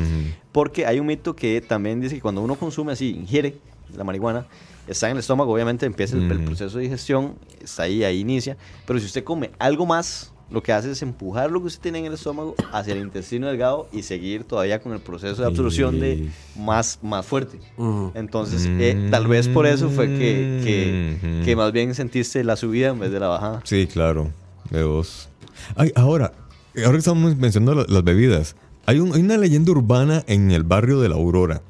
porque 0.53 0.85
hay 0.85 0.99
un 0.99 1.05
mito 1.07 1.35
que 1.35 1.59
también 1.61 1.99
dice 1.99 2.15
que 2.15 2.21
cuando 2.21 2.41
uno 2.41 2.55
consume 2.55 2.93
así, 2.93 3.09
ingiere 3.11 3.57
la 3.95 4.03
marihuana, 4.05 4.47
está 4.87 5.07
en 5.07 5.13
el 5.13 5.19
estómago, 5.19 5.53
obviamente 5.53 5.85
empieza 5.85 6.15
el, 6.17 6.29
el 6.31 6.39
Mm. 6.39 6.45
proceso 6.45 6.77
de 6.77 6.83
digestión, 6.83 7.35
está 7.61 7.83
ahí, 7.83 8.03
ahí 8.03 8.19
inicia, 8.19 8.57
pero 8.85 8.99
si 8.99 9.05
usted 9.05 9.23
come 9.23 9.51
algo 9.59 9.85
más, 9.85 10.31
lo 10.49 10.61
que 10.61 10.73
hace 10.73 10.91
es 10.91 11.01
empujar 11.01 11.49
lo 11.49 11.61
que 11.61 11.67
usted 11.67 11.81
tiene 11.81 11.99
en 11.99 12.05
el 12.07 12.13
estómago 12.15 12.55
hacia 12.73 12.93
el 12.93 12.99
intestino 12.99 13.47
delgado 13.47 13.87
y 13.93 14.03
seguir 14.03 14.43
todavía 14.43 14.81
con 14.81 14.91
el 14.91 14.99
proceso 14.99 15.41
de 15.41 15.47
absorción 15.47 15.99
de 16.01 16.27
más, 16.57 16.99
más 17.01 17.25
fuerte. 17.25 17.57
Ujú. 17.77 18.11
Entonces, 18.15 18.65
eh, 18.67 19.07
tal 19.09 19.27
vez 19.27 19.47
por 19.47 19.65
eso 19.65 19.89
fue 19.89 20.07
que, 20.07 20.61
que, 20.61 21.17
Mm. 21.41 21.45
que 21.45 21.55
más 21.55 21.71
bien 21.71 21.95
sentiste 21.95 22.43
la 22.43 22.57
subida 22.57 22.89
en 22.89 22.99
vez 22.99 23.11
de 23.11 23.19
la 23.21 23.27
bajada. 23.29 23.61
Sí, 23.63 23.87
claro. 23.87 24.29
De 24.69 24.83
vos. 24.83 25.29
Ay, 25.77 25.93
ahora, 25.95 26.33
ahora 26.77 26.91
que 26.91 26.97
estamos 26.97 27.37
mencionando 27.37 27.75
la- 27.75 27.85
las 27.87 28.03
bebidas, 28.03 28.57
hay, 28.85 28.99
un- 28.99 29.13
hay 29.13 29.21
una 29.21 29.37
leyenda 29.37 29.71
urbana 29.71 30.23
en 30.27 30.51
el 30.51 30.63
barrio 30.63 30.99
de 30.99 31.07
la 31.07 31.15
Aurora. 31.15 31.61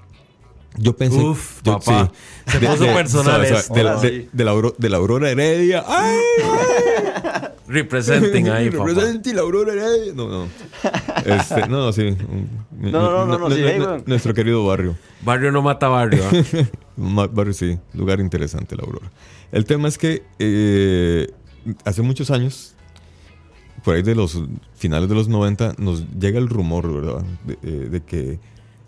Yo 0.77 0.95
pensé. 0.95 1.17
Uf, 1.19 1.61
yo- 1.63 1.79
papá. 1.79 2.11
Se 2.47 2.59
puso 2.59 2.85
personal 2.85 3.41
de, 3.41 3.83
la- 3.83 3.95
de- 3.99 4.29
de 4.31 4.73
de 4.77 4.95
Aurora 4.95 5.29
Heredia. 5.29 5.83
¡Ay! 5.87 6.17
Representing 7.67 8.49
ahí, 8.49 8.69
papá. 8.69 8.85
Represente 8.87 9.33
la 9.33 9.41
Aurora 9.41 9.73
Heredia. 9.73 10.13
No, 10.13 10.27
no. 10.27 10.47
Este, 11.25 11.61
no, 11.67 11.85
no, 11.85 11.93
sí. 11.93 12.15
No, 12.79 12.91
no, 12.91 13.25
no, 13.25 13.37
no, 13.37 13.49
sí. 13.55 13.61
Nuestro 14.05 14.33
querido 14.33 14.65
barrio. 14.65 14.95
Barrio 15.23 15.51
no 15.51 15.61
mata 15.61 15.87
barrio. 15.87 16.23
¿ah? 16.25 16.67
Barrio, 17.31 17.53
sí, 17.53 17.79
lugar 17.93 18.19
interesante, 18.19 18.75
la 18.75 18.83
Aurora. 18.83 19.09
El 19.51 19.65
tema 19.65 19.87
es 19.87 19.97
que 19.97 20.23
eh, 20.39 21.31
hace 21.85 22.01
muchos 22.01 22.29
años, 22.31 22.75
por 23.83 23.95
ahí 23.95 24.03
de 24.03 24.13
los 24.13 24.39
finales 24.75 25.09
de 25.09 25.15
los 25.15 25.27
90, 25.27 25.75
nos 25.77 26.05
llega 26.19 26.37
el 26.37 26.47
rumor, 26.49 26.93
¿verdad? 26.93 27.23
De, 27.45 27.57
eh, 27.63 27.87
de 27.89 28.01
que 28.03 28.39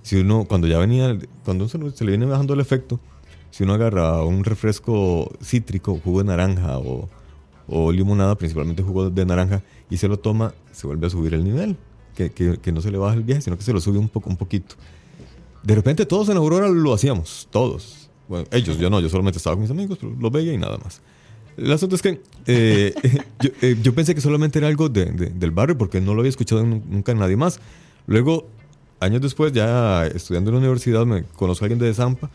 si 0.04 0.18
uno, 0.18 0.46
cuando 0.46 0.68
ya 0.68 0.78
venía, 0.78 1.18
cuando 1.44 1.68
se, 1.68 1.80
se 1.92 2.06
le 2.06 2.12
viene 2.12 2.26
bajando 2.28 2.54
el 2.54 2.60
efecto, 2.60 3.00
si 3.50 3.64
uno 3.64 3.74
agarra 3.74 4.24
un 4.24 4.44
refresco 4.44 5.32
cítrico, 5.44 6.00
jugo 6.04 6.20
de 6.20 6.26
naranja 6.26 6.78
o, 6.78 7.10
o 7.68 7.92
limonada, 7.92 8.36
principalmente 8.36 8.84
jugo 8.84 9.10
de 9.10 9.26
naranja, 9.26 9.64
y 9.90 9.98
se 9.98 10.08
lo 10.08 10.18
toma, 10.20 10.54
se 10.72 10.86
vuelve 10.88 11.08
a 11.08 11.10
subir 11.10 11.34
el 11.34 11.44
nivel. 11.44 11.78
Que, 12.16 12.30
que- 12.32 12.58
que 12.60 12.72
no 12.72 12.80
se 12.80 12.92
le 12.92 13.00
baja 13.00 13.16
el 13.16 13.24
viaje, 13.24 13.42
sino 13.42 13.58
que 13.58 13.64
se 13.64 13.74
lo 13.74 13.82
sube 13.82 13.98
un 13.98 14.08
poco, 14.08 14.30
un 14.30 14.38
poquito. 14.38 14.76
De 15.64 15.74
repente 15.74 16.06
todos 16.06 16.30
en 16.30 16.38
Aurora 16.38 16.70
lo 16.70 16.94
hacíamos, 16.94 17.48
todos. 17.50 18.08
Bueno, 18.28 18.46
ellos, 18.52 18.78
yo 18.78 18.92
no, 18.92 19.00
yo 19.00 19.10
solamente 19.10 19.38
estaba 19.38 19.56
con 19.56 19.62
mis 19.64 19.72
amigos, 19.72 19.98
pero 20.00 20.14
los 20.20 20.32
veía 20.32 20.54
y 20.54 20.58
nada 20.60 20.78
más. 20.78 21.02
El 21.58 21.72
asunto 21.72 21.96
es 21.96 22.04
que 22.04 22.22
eh, 22.46 22.94
yo, 23.40 23.50
eh, 23.64 23.78
yo 23.82 23.96
pensé 23.96 24.14
que 24.14 24.22
solamente 24.22 24.60
era 24.60 24.68
algo 24.68 24.90
de- 24.90 25.06
de- 25.06 25.30
del 25.32 25.50
barrio 25.50 25.76
porque 25.76 26.02
no 26.02 26.14
lo 26.14 26.20
había 26.22 26.30
escuchado 26.30 26.64
nun- 26.64 26.84
nunca 26.88 27.16
nadie 27.16 27.36
más. 27.36 27.60
Luego, 28.06 28.48
años 29.04 29.22
después, 29.22 29.52
ya 29.52 30.06
estudiando 30.08 30.50
en 30.50 30.56
la 30.56 30.60
universidad, 30.60 31.06
me 31.06 31.24
conozco 31.24 31.66
a 31.66 31.68
alguien 31.68 31.80
de 31.80 31.94
Zampa 31.94 32.30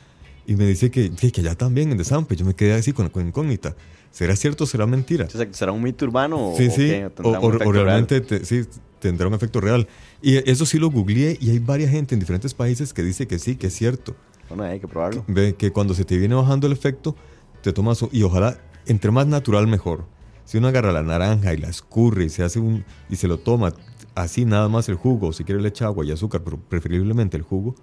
y 0.47 0.57
me 0.57 0.67
dice 0.67 0.91
que, 0.91 1.11
que, 1.11 1.31
que 1.33 1.41
allá 1.41 1.55
también 1.55 1.91
en 1.93 2.05
Zampa. 2.05 2.35
Yo 2.35 2.45
me 2.45 2.55
quedé 2.55 2.75
así 2.75 2.93
con, 2.93 3.09
con 3.09 3.27
incógnita. 3.27 3.75
¿Será 4.11 4.35
cierto 4.37 4.65
o 4.65 4.67
será 4.67 4.87
mentira? 4.87 5.27
¿Será 5.53 5.73
un 5.73 5.83
mito 5.83 6.05
urbano 6.07 6.53
o, 6.53 6.57
Sí, 6.57 6.69
o 6.69 6.71
sí. 6.71 6.77
qué? 6.89 7.07
O, 7.07 7.11
¿Tendrá 7.11 7.41
un 7.41 7.45
o- 7.45 7.49
efecto 7.51 7.69
o 7.69 7.73
real? 7.73 7.85
realmente 7.85 8.21
te- 8.23 8.45
sí, 8.45 8.63
tendrá 9.01 9.27
un 9.29 9.35
efecto 9.35 9.61
real. 9.61 9.87
Y 10.23 10.37
eso 10.51 10.65
sí 10.67 10.79
lo 10.79 10.91
googleé 10.91 11.37
y 11.41 11.51
hay 11.51 11.59
varias 11.59 11.91
gente 11.91 12.15
en 12.15 12.21
diferentes 12.21 12.55
países 12.55 12.93
que 12.95 13.03
dice 13.03 13.27
que 13.29 13.39
sí, 13.39 13.57
que 13.57 13.67
es 13.69 13.75
cierto. 13.75 14.17
Bueno, 14.49 14.65
hay 14.65 14.81
que 14.81 14.89
probarlo. 14.89 15.25
Ve 15.29 15.55
que 15.57 15.71
cuando 15.73 15.93
se 15.95 16.05
te 16.05 16.17
viene 16.17 16.35
bajando 16.35 16.67
el 16.67 16.73
efecto, 16.73 17.15
te 17.63 17.73
tomas 17.73 18.03
y 18.11 18.23
ojalá 18.23 18.59
entre 18.87 19.11
más 19.11 19.27
natural 19.27 19.67
mejor. 19.67 20.07
Si 20.49 20.57
uno 20.57 20.69
agarra 20.69 20.93
la 20.93 21.03
naranja 21.03 21.53
y 21.53 21.59
la 21.59 21.69
escurre 21.69 22.25
y 22.25 22.29
se 22.31 22.43
hace 22.43 22.59
un 22.59 22.83
y 23.11 23.17
se 23.17 23.29
lo 23.29 23.37
toma 23.37 23.75
así 24.15 24.47
nada 24.47 24.69
más 24.69 24.89
el 24.89 24.95
jugo, 24.95 25.29
o 25.29 25.33
si 25.35 25.45
quiere 25.45 25.61
le 25.61 25.69
echa 25.69 25.85
agua 25.85 26.07
y 26.07 26.11
azúcar, 26.11 26.41
pero 26.43 26.57
preferiblemente 26.59 27.37
el 27.37 27.43
jugo, 27.43 27.75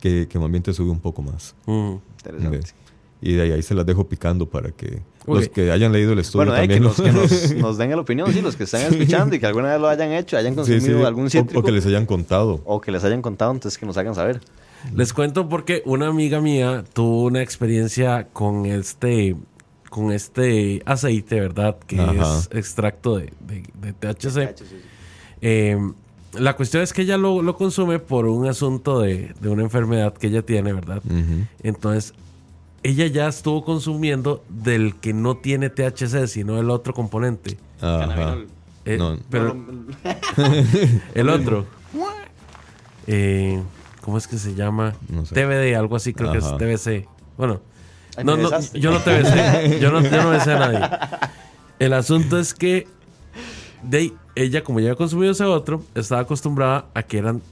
que, 0.00 0.26
que 0.26 0.38
más 0.38 0.50
bien 0.50 0.62
te 0.62 0.72
sube 0.72 0.90
un 0.90 1.00
poco 1.00 1.20
más. 1.20 1.54
Ujú. 1.66 2.00
Interesante. 2.18 2.58
Ve. 2.58 2.64
Y 3.20 3.32
de 3.34 3.42
ahí, 3.42 3.52
ahí 3.52 3.62
se 3.62 3.74
las 3.74 3.84
dejo 3.86 4.08
picando 4.08 4.48
para 4.48 4.70
que 4.70 5.02
los 5.26 5.48
que 5.50 5.70
hayan 5.70 5.92
leído 5.92 6.12
el 6.14 6.18
estudio 6.18 6.46
Bueno, 6.46 6.56
eh, 6.62 6.66
que, 6.68 6.80
también 6.80 6.82
nos, 6.82 6.98
lo- 6.98 7.04
que 7.04 7.12
nos, 7.54 7.54
nos 7.62 7.78
den 7.78 7.90
la 7.90 8.00
opinión, 8.00 8.32
sí, 8.32 8.40
los 8.40 8.56
que 8.56 8.64
están 8.64 8.82
escuchando 8.92 9.36
y 9.36 9.38
que 9.38 9.46
alguna 9.46 9.70
vez 9.72 9.80
lo 9.80 9.88
hayan 9.88 10.12
hecho, 10.12 10.36
hayan 10.38 10.54
consumido 10.54 10.98
sí. 11.00 11.04
algún 11.04 11.26
O- 11.26 11.30
cítrico 11.30 11.60
o 11.60 11.62
que 11.62 11.72
les 11.72 11.84
hayan 11.86 12.06
contado. 12.06 12.60
o 12.64 12.80
que 12.80 12.90
les 12.90 13.04
hayan 13.04 13.20
contado, 13.22 13.52
entonces 13.52 13.78
que 13.78 13.84
nos 13.86 13.96
hagan 13.98 14.14
saber. 14.14 14.40
Les 14.94 15.12
cuento 15.12 15.48
porque 15.48 15.82
una 15.86 16.08
amiga 16.08 16.40
mía 16.40 16.84
tuvo 16.92 17.24
una 17.24 17.40
experiencia 17.42 18.28
con 18.32 18.66
este 18.66 19.36
con 19.94 20.10
este 20.10 20.82
aceite, 20.86 21.38
¿verdad? 21.38 21.76
Que 21.86 22.00
Ajá. 22.00 22.38
es 22.40 22.48
extracto 22.52 23.16
de, 23.16 23.32
de- 23.46 23.62
de 23.80 23.92
THC. 23.92 24.56
Eh, 25.40 25.78
la 26.32 26.56
cuestión 26.56 26.82
es 26.82 26.92
que 26.92 27.02
ella 27.02 27.16
lo, 27.16 27.42
lo 27.42 27.54
consume 27.56 28.00
por 28.00 28.26
un 28.26 28.48
asunto 28.48 28.98
de, 28.98 29.32
de 29.40 29.48
una 29.48 29.62
enfermedad 29.62 30.12
que 30.14 30.26
ella 30.26 30.42
tiene, 30.44 30.72
¿verdad? 30.72 31.00
Entonces, 31.62 32.12
ella 32.82 33.06
ya 33.06 33.28
estuvo 33.28 33.64
consumiendo 33.64 34.42
del 34.48 34.96
que 34.96 35.12
no 35.12 35.36
tiene 35.36 35.70
THC, 35.70 36.26
sino 36.26 36.58
el 36.58 36.70
otro 36.70 36.92
componente. 36.92 37.56
Ajá. 37.80 38.38
Eh, 38.84 38.98
No. 38.98 39.16
pero 39.30 39.56
el 41.14 41.28
otro. 41.28 41.66
Eh, 43.06 43.62
¿Cómo 44.00 44.18
es 44.18 44.26
que 44.26 44.38
se 44.38 44.56
llama? 44.56 44.94
No 45.08 45.24
sé. 45.24 45.34
TBD, 45.36 45.76
algo 45.76 45.94
así 45.94 46.12
creo 46.14 46.30
Ajá. 46.32 46.56
que 46.58 46.72
es 46.74 46.80
TBC. 46.82 47.08
Bueno, 47.38 47.60
Ay, 48.16 48.24
no, 48.24 48.36
no, 48.36 48.50
yo 48.74 48.90
no 48.92 48.98
TBC. 49.00 49.80
yo, 49.80 49.90
no, 49.90 50.00
yo 50.02 50.22
no 50.22 50.30
besé 50.30 50.52
a 50.52 50.58
nadie. 50.58 50.80
El 51.78 51.92
asunto 51.92 52.38
es 52.38 52.54
que 52.54 52.86
de 53.82 54.12
ella, 54.36 54.62
como 54.64 54.80
ya 54.80 54.86
había 54.88 54.96
consumido 54.96 55.32
ese 55.32 55.44
otro, 55.44 55.82
estaba 55.94 56.20
acostumbrada 56.22 56.86
a 56.94 57.02
que 57.02 57.18
eran 57.18 57.42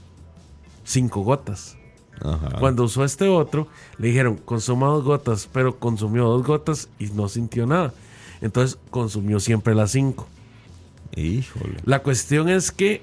cinco 0.83 1.21
gotas. 1.21 1.77
Ajá. 2.21 2.57
Cuando 2.59 2.83
usó 2.83 3.03
este 3.03 3.27
otro, 3.27 3.67
le 3.97 4.07
dijeron, 4.07 4.37
consuma 4.37 4.87
dos 4.87 5.03
gotas, 5.03 5.49
pero 5.51 5.77
consumió 5.77 6.25
dos 6.25 6.43
gotas 6.45 6.89
y 6.99 7.07
no 7.07 7.27
sintió 7.27 7.65
nada. 7.65 7.93
Entonces 8.41 8.77
consumió 8.89 9.39
siempre 9.39 9.75
las 9.75 9.91
cinco. 9.91 10.27
Híjole. 11.15 11.75
La 11.85 11.99
cuestión 11.99 12.49
es 12.49 12.71
que 12.71 13.01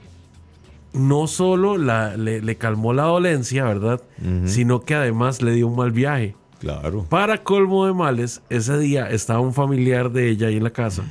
no 0.92 1.26
solo 1.26 1.76
la- 1.76 2.16
le, 2.16 2.40
le 2.42 2.56
calmó 2.56 2.92
la 2.92 3.04
dolencia, 3.04 3.64
¿verdad? 3.64 4.00
Sino 4.46 4.80
que 4.80 4.94
además 4.94 5.40
le 5.42 5.52
dio 5.52 5.68
un 5.68 5.76
mal 5.76 5.92
viaje. 5.92 6.34
Claro. 6.61 7.04
Para 7.08 7.42
colmo 7.42 7.86
de 7.86 7.92
males, 7.94 8.42
ese 8.50 8.78
día 8.78 9.08
estaba 9.11 9.40
un 9.40 9.52
familiar 9.54 10.11
de 10.12 10.28
ella 10.28 10.48
ahí 10.48 10.56
en 10.58 10.64
la 10.64 10.70
casa. 10.70 11.02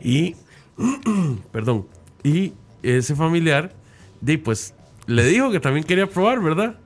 Y, 0.00 0.34
perdón, 1.52 1.86
y 2.24 2.54
ese 2.82 3.14
familiar, 3.14 3.74
di, 4.20 4.38
pues, 4.38 4.74
le 5.06 5.24
dijo 5.24 5.50
que 5.50 5.60
también 5.60 5.84
quería 5.84 6.06
probar, 6.08 6.40
¿verdad? 6.40 6.78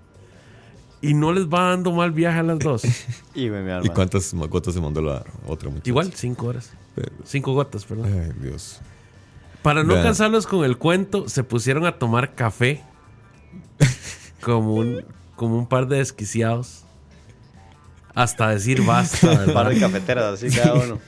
Y 1.00 1.14
no 1.14 1.32
les 1.32 1.46
va 1.46 1.70
dando 1.70 1.92
mal 1.92 2.10
viaje 2.12 2.40
a 2.40 2.42
las 2.42 2.58
dos. 2.58 2.82
Y, 3.34 3.48
me, 3.48 3.62
mi 3.62 3.70
alma. 3.70 3.86
¿Y 3.86 3.90
cuántas 3.90 4.34
gotas 4.34 4.74
se 4.74 4.80
mandó 4.80 5.00
la 5.00 5.24
otra 5.46 5.70
muchacha? 5.70 5.88
Igual, 5.88 6.12
cinco 6.12 6.46
horas. 6.48 6.72
Pero- 6.96 7.12
Cinco 7.24 7.54
gotas, 7.54 7.84
perdón. 7.84 8.06
Ay, 8.12 8.32
Dios. 8.42 8.80
Para 9.62 9.84
no 9.84 9.94
cansarlos 9.94 10.46
con 10.48 10.64
el 10.64 10.76
cuento, 10.78 11.28
se 11.28 11.44
pusieron 11.44 11.86
a 11.86 11.98
tomar 11.98 12.34
café 12.34 12.82
como 14.42 14.74
un, 14.74 15.04
como 15.36 15.56
un 15.56 15.66
par 15.68 15.86
de 15.86 15.98
desquiciados. 15.98 16.84
Hasta 18.14 18.48
decir 18.50 18.82
basta, 18.84 19.44
Un 19.46 19.52
par 19.52 19.68
de 19.72 19.78
cafeteras 19.80 20.34
así 20.42 20.54
cada 20.54 20.74
uno. 20.74 20.98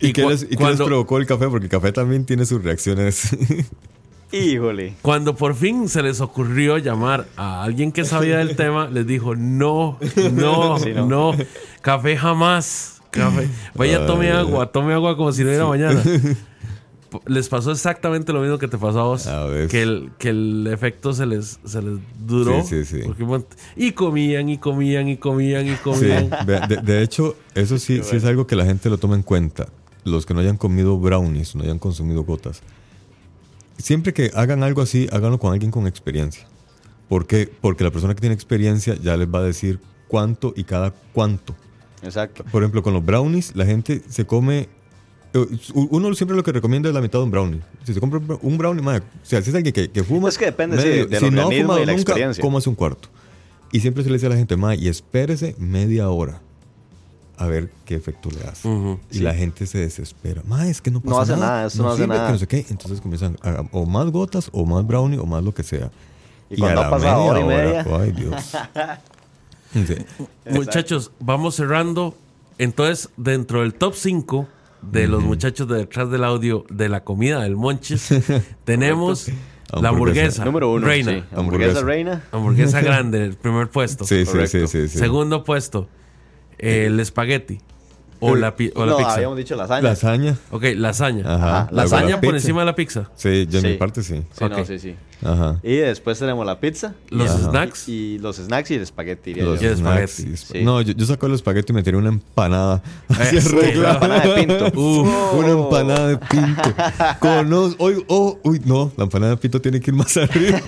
¿Y, 0.00 0.08
Y 0.08 0.12
qué, 0.12 0.26
les, 0.26 0.42
y 0.42 0.46
qué 0.46 0.50
les 0.50 0.58
cuando- 0.58 0.84
provocó 0.86 1.18
el 1.18 1.26
café? 1.26 1.48
Porque 1.48 1.66
el 1.66 1.70
café 1.70 1.90
también 1.92 2.24
tiene 2.24 2.44
sus 2.46 2.62
reacciones. 2.62 3.36
Híjole. 4.32 4.94
Cuando 5.00 5.34
por 5.36 5.54
fin 5.54 5.88
se 5.88 6.02
les 6.02 6.20
ocurrió 6.20 6.76
llamar 6.76 7.26
a 7.36 7.62
alguien 7.62 7.92
que 7.92 8.04
sabía 8.04 8.36
del 8.38 8.56
tema, 8.56 8.88
les 8.90 9.06
dijo, 9.06 9.34
no, 9.34 9.98
no, 10.32 10.78
Sí, 10.82 10.90
no, 10.94 11.06
no. 11.06 11.34
café 11.80 12.16
jamás. 12.16 13.00
Café. 13.10 13.48
Vaya, 13.74 14.04
tome 14.06 14.30
agua, 14.30 14.66
tome 14.70 14.92
agua 14.92 15.16
como 15.16 15.32
si 15.32 15.42
no 15.42 15.48
hubiera 15.48 15.66
mañana. 15.66 16.02
Les 17.26 17.48
pasó 17.48 17.72
exactamente 17.72 18.32
lo 18.32 18.40
mismo 18.40 18.58
que 18.58 18.68
te 18.68 18.76
pasó 18.76 19.00
a 19.00 19.04
vos. 19.04 19.26
A 19.26 19.44
ver. 19.46 19.68
Que 19.68 19.82
el, 19.82 20.10
que 20.18 20.30
el 20.30 20.68
efecto 20.70 21.12
se 21.12 21.26
les, 21.26 21.58
se 21.64 21.82
les 21.82 21.98
duró. 22.26 22.62
Sí, 22.62 22.84
sí, 22.84 23.02
sí. 23.02 23.10
y 23.76 23.92
comían, 23.92 24.48
y 24.48 24.58
comían, 24.58 25.08
y 25.08 25.16
comían, 25.16 25.68
y 25.68 25.76
comían. 25.76 26.30
de 26.82 27.02
hecho, 27.02 27.36
eso 27.54 27.78
sí, 27.78 28.00
sí 28.02 28.16
es 28.16 28.24
algo 28.24 28.46
que 28.46 28.56
la 28.56 28.64
gente 28.64 28.90
lo 28.90 28.98
toma 28.98 29.14
en 29.14 29.22
cuenta. 29.22 29.68
Los 30.04 30.26
que 30.26 30.34
no 30.34 30.40
hayan 30.40 30.56
comido 30.56 30.98
brownies, 30.98 31.54
no 31.54 31.64
hayan 31.64 31.78
consumido 31.78 32.24
gotas. 32.24 32.62
Siempre 33.78 34.12
que 34.12 34.30
hagan 34.34 34.62
algo 34.62 34.82
así, 34.82 35.08
háganlo 35.12 35.38
con 35.38 35.52
alguien 35.52 35.70
con 35.70 35.86
experiencia. 35.86 36.46
¿Por 37.08 37.26
qué? 37.26 37.50
Porque 37.60 37.84
la 37.84 37.90
persona 37.90 38.14
que 38.14 38.20
tiene 38.20 38.34
experiencia 38.34 38.96
ya 39.00 39.16
les 39.16 39.28
va 39.28 39.38
a 39.38 39.42
decir 39.42 39.80
cuánto 40.08 40.52
y 40.56 40.64
cada 40.64 40.92
cuánto. 41.12 41.54
Exacto. 42.02 42.44
Por 42.50 42.62
ejemplo, 42.62 42.82
con 42.82 42.92
los 42.92 43.04
brownies, 43.04 43.54
la 43.56 43.66
gente 43.66 44.02
se 44.08 44.26
come. 44.26 44.68
Eh, 45.44 45.58
Uno 45.74 46.14
siempre 46.14 46.36
lo 46.36 46.42
que 46.42 46.52
recomienda 46.52 46.88
es 46.88 46.94
la 46.94 47.00
mitad 47.00 47.18
de 47.18 47.24
un 47.24 47.30
brownie. 47.30 47.60
Si 47.84 47.94
se 47.94 48.00
compra 48.00 48.20
un 48.42 48.58
brownie, 48.58 48.82
madre, 48.82 49.00
o 49.22 49.26
sea, 49.26 49.42
si 49.42 49.50
es 49.50 49.56
alguien 49.56 49.72
que, 49.72 49.90
que 49.90 50.02
fuma. 50.04 50.28
Es 50.28 50.38
que 50.38 50.46
depende, 50.46 50.80
sí, 50.80 50.88
medio- 50.88 51.06
del 51.06 51.20
si 51.20 51.30
no 51.30 51.48
ha 51.48 51.54
y 51.54 51.60
fumado 51.60 51.80
de 51.80 51.86
la 51.86 51.92
nunca, 51.92 52.02
experiencia. 52.12 52.42
cómase 52.42 52.68
un 52.68 52.74
cuarto. 52.74 53.08
Y 53.72 53.80
siempre 53.80 54.02
se 54.02 54.08
le 54.08 54.14
dice 54.16 54.26
a 54.26 54.30
la 54.30 54.36
gente, 54.36 54.56
madre, 54.56 54.76
y 54.78 54.88
espérese 54.88 55.54
media 55.58 56.08
hora 56.08 56.40
a 57.36 57.46
ver 57.46 57.70
qué 57.84 57.94
efecto 57.94 58.30
le 58.30 58.42
hace. 58.48 58.68
Y 59.12 59.20
la 59.20 59.34
gente 59.34 59.66
se 59.66 59.78
desespera. 59.78 60.42
Madre, 60.46 60.70
es 60.70 60.80
que 60.80 60.90
no 60.90 61.00
pasa 61.00 61.14
No 61.14 61.20
hace 61.20 61.32
nada. 61.32 61.46
nada, 61.46 61.66
esto 61.66 61.82
no 61.82 61.88
hace 61.90 61.96
sirve, 62.02 62.12
que 62.14 62.18
nada". 62.18 62.32
no 62.32 62.38
sé 62.38 62.46
qué. 62.48 62.66
Entonces 62.70 63.00
comienzan 63.00 63.36
a, 63.42 63.62
o 63.72 63.86
más 63.86 64.10
gotas, 64.10 64.48
o 64.52 64.64
más 64.66 64.86
brownie, 64.86 65.18
o 65.18 65.26
más 65.26 65.44
lo 65.44 65.52
que 65.54 65.62
sea. 65.62 65.90
Y 66.50 66.56
cuando 66.56 66.80
a 66.80 66.84
la 66.84 66.90
pasado 66.90 67.24
hora 67.24 67.40
y 67.40 67.44
media 67.44 67.84
media. 67.84 67.98
Ay, 68.00 68.12
Dios. 68.12 68.52
Sí. 69.74 69.96
Muchachos, 70.50 71.10
vamos 71.20 71.54
cerrando. 71.56 72.14
Entonces, 72.56 73.10
dentro 73.18 73.60
del 73.60 73.74
top 73.74 73.94
5 73.94 74.48
de 74.82 75.06
los 75.08 75.22
muchachos 75.22 75.68
de 75.68 75.76
detrás 75.78 76.10
del 76.10 76.24
audio 76.24 76.64
de 76.70 76.88
la 76.88 77.04
comida 77.04 77.42
del 77.42 77.56
Monchis, 77.56 78.08
tenemos 78.64 79.28
la 79.28 79.88
Hamburguesa. 79.88 79.88
hamburguesa. 79.88 80.44
Número 80.44 80.72
uno. 80.72 80.86
Reina. 80.86 81.12
sí. 81.12 81.24
Hamburguesa 81.32 81.80
Hamburguesa. 81.80 81.82
reina. 81.84 82.24
Hamburguesa 82.32 82.80
grande, 82.82 83.24
el 83.24 83.34
primer 83.36 83.68
puesto. 83.68 84.04
Sí, 84.04 84.24
sí, 84.24 84.32
Correcto. 84.32 84.66
sí, 84.66 84.66
sí, 84.66 84.88
sí. 84.88 84.98
Segundo 84.98 85.44
puesto, 85.44 85.88
el 86.58 86.98
espagueti. 87.00 87.58
O 88.20 88.34
la, 88.36 88.56
pi- 88.56 88.72
o 88.74 88.84
la 88.84 88.92
no, 88.92 88.96
pizza. 88.98 89.14
habíamos 89.14 89.36
dicho 89.36 89.54
lasaña. 89.56 89.82
Lasaña. 89.82 90.36
Ok, 90.50 90.64
lasaña. 90.76 91.22
Ajá. 91.24 91.58
Ajá, 91.62 91.68
Lasaña 91.72 92.08
La 92.10 92.14
por 92.20 92.20
pizza. 92.32 92.36
encima 92.36 92.60
de 92.60 92.66
la 92.66 92.74
pizza. 92.74 93.08
Sí, 93.16 93.46
yo 93.48 93.58
en 93.58 93.64
Sí. 93.64 93.68
mi 93.70 93.76
parte 93.76 94.02
sí. 94.02 94.22
Sí, 94.36 94.44
Ok. 94.44 94.50
no, 94.50 94.64
sí, 94.64 94.78
sí. 94.78 94.96
Ajá. 95.24 95.56
Y 95.64 95.76
después 95.76 96.18
tenemos 96.18 96.46
la 96.46 96.60
pizza. 96.60 96.94
Los 97.10 97.30
Ajá. 97.30 97.50
snacks. 97.50 97.88
Y 97.88 98.18
los 98.18 98.36
snacks 98.36 98.70
y 98.70 98.74
el 98.74 98.82
espagueti. 98.82 99.34
Los 99.34 99.60
Y 99.60 99.64
yo. 99.64 99.70
el 99.70 99.76
snacks 99.76 100.20
y 100.20 100.36
Sí. 100.36 100.62
No, 100.64 100.80
yo, 100.80 100.92
yo 100.94 101.06
saco 101.06 101.26
el 101.26 101.34
espagueti 101.34 101.72
y 101.72 101.74
me 101.74 101.82
tiré 101.82 101.96
una 101.96 102.08
empanada. 102.08 102.82
Así 103.08 103.36
Eh, 103.36 103.40
sí, 103.40 103.56
arreglada. 103.56 103.98
Una 104.04 104.16
empanada 104.16 104.34
de 104.34 104.46
pinto. 104.46 104.64
Uf, 104.80 105.08
Oh. 105.08 105.36
Una 105.38 105.48
empanada 105.50 106.06
de 106.08 106.16
pinto. 106.18 106.74
Con 107.20 107.50
los- 107.50 107.76
oh, 107.78 108.38
uy, 108.44 108.60
no, 108.64 108.92
la 108.96 109.04
empanada 109.04 109.32
de 109.32 109.36
pinto 109.38 109.60
tiene 109.60 109.80
que 109.80 109.90
ir 109.90 109.96
más 109.96 110.16
arriba. 110.16 110.60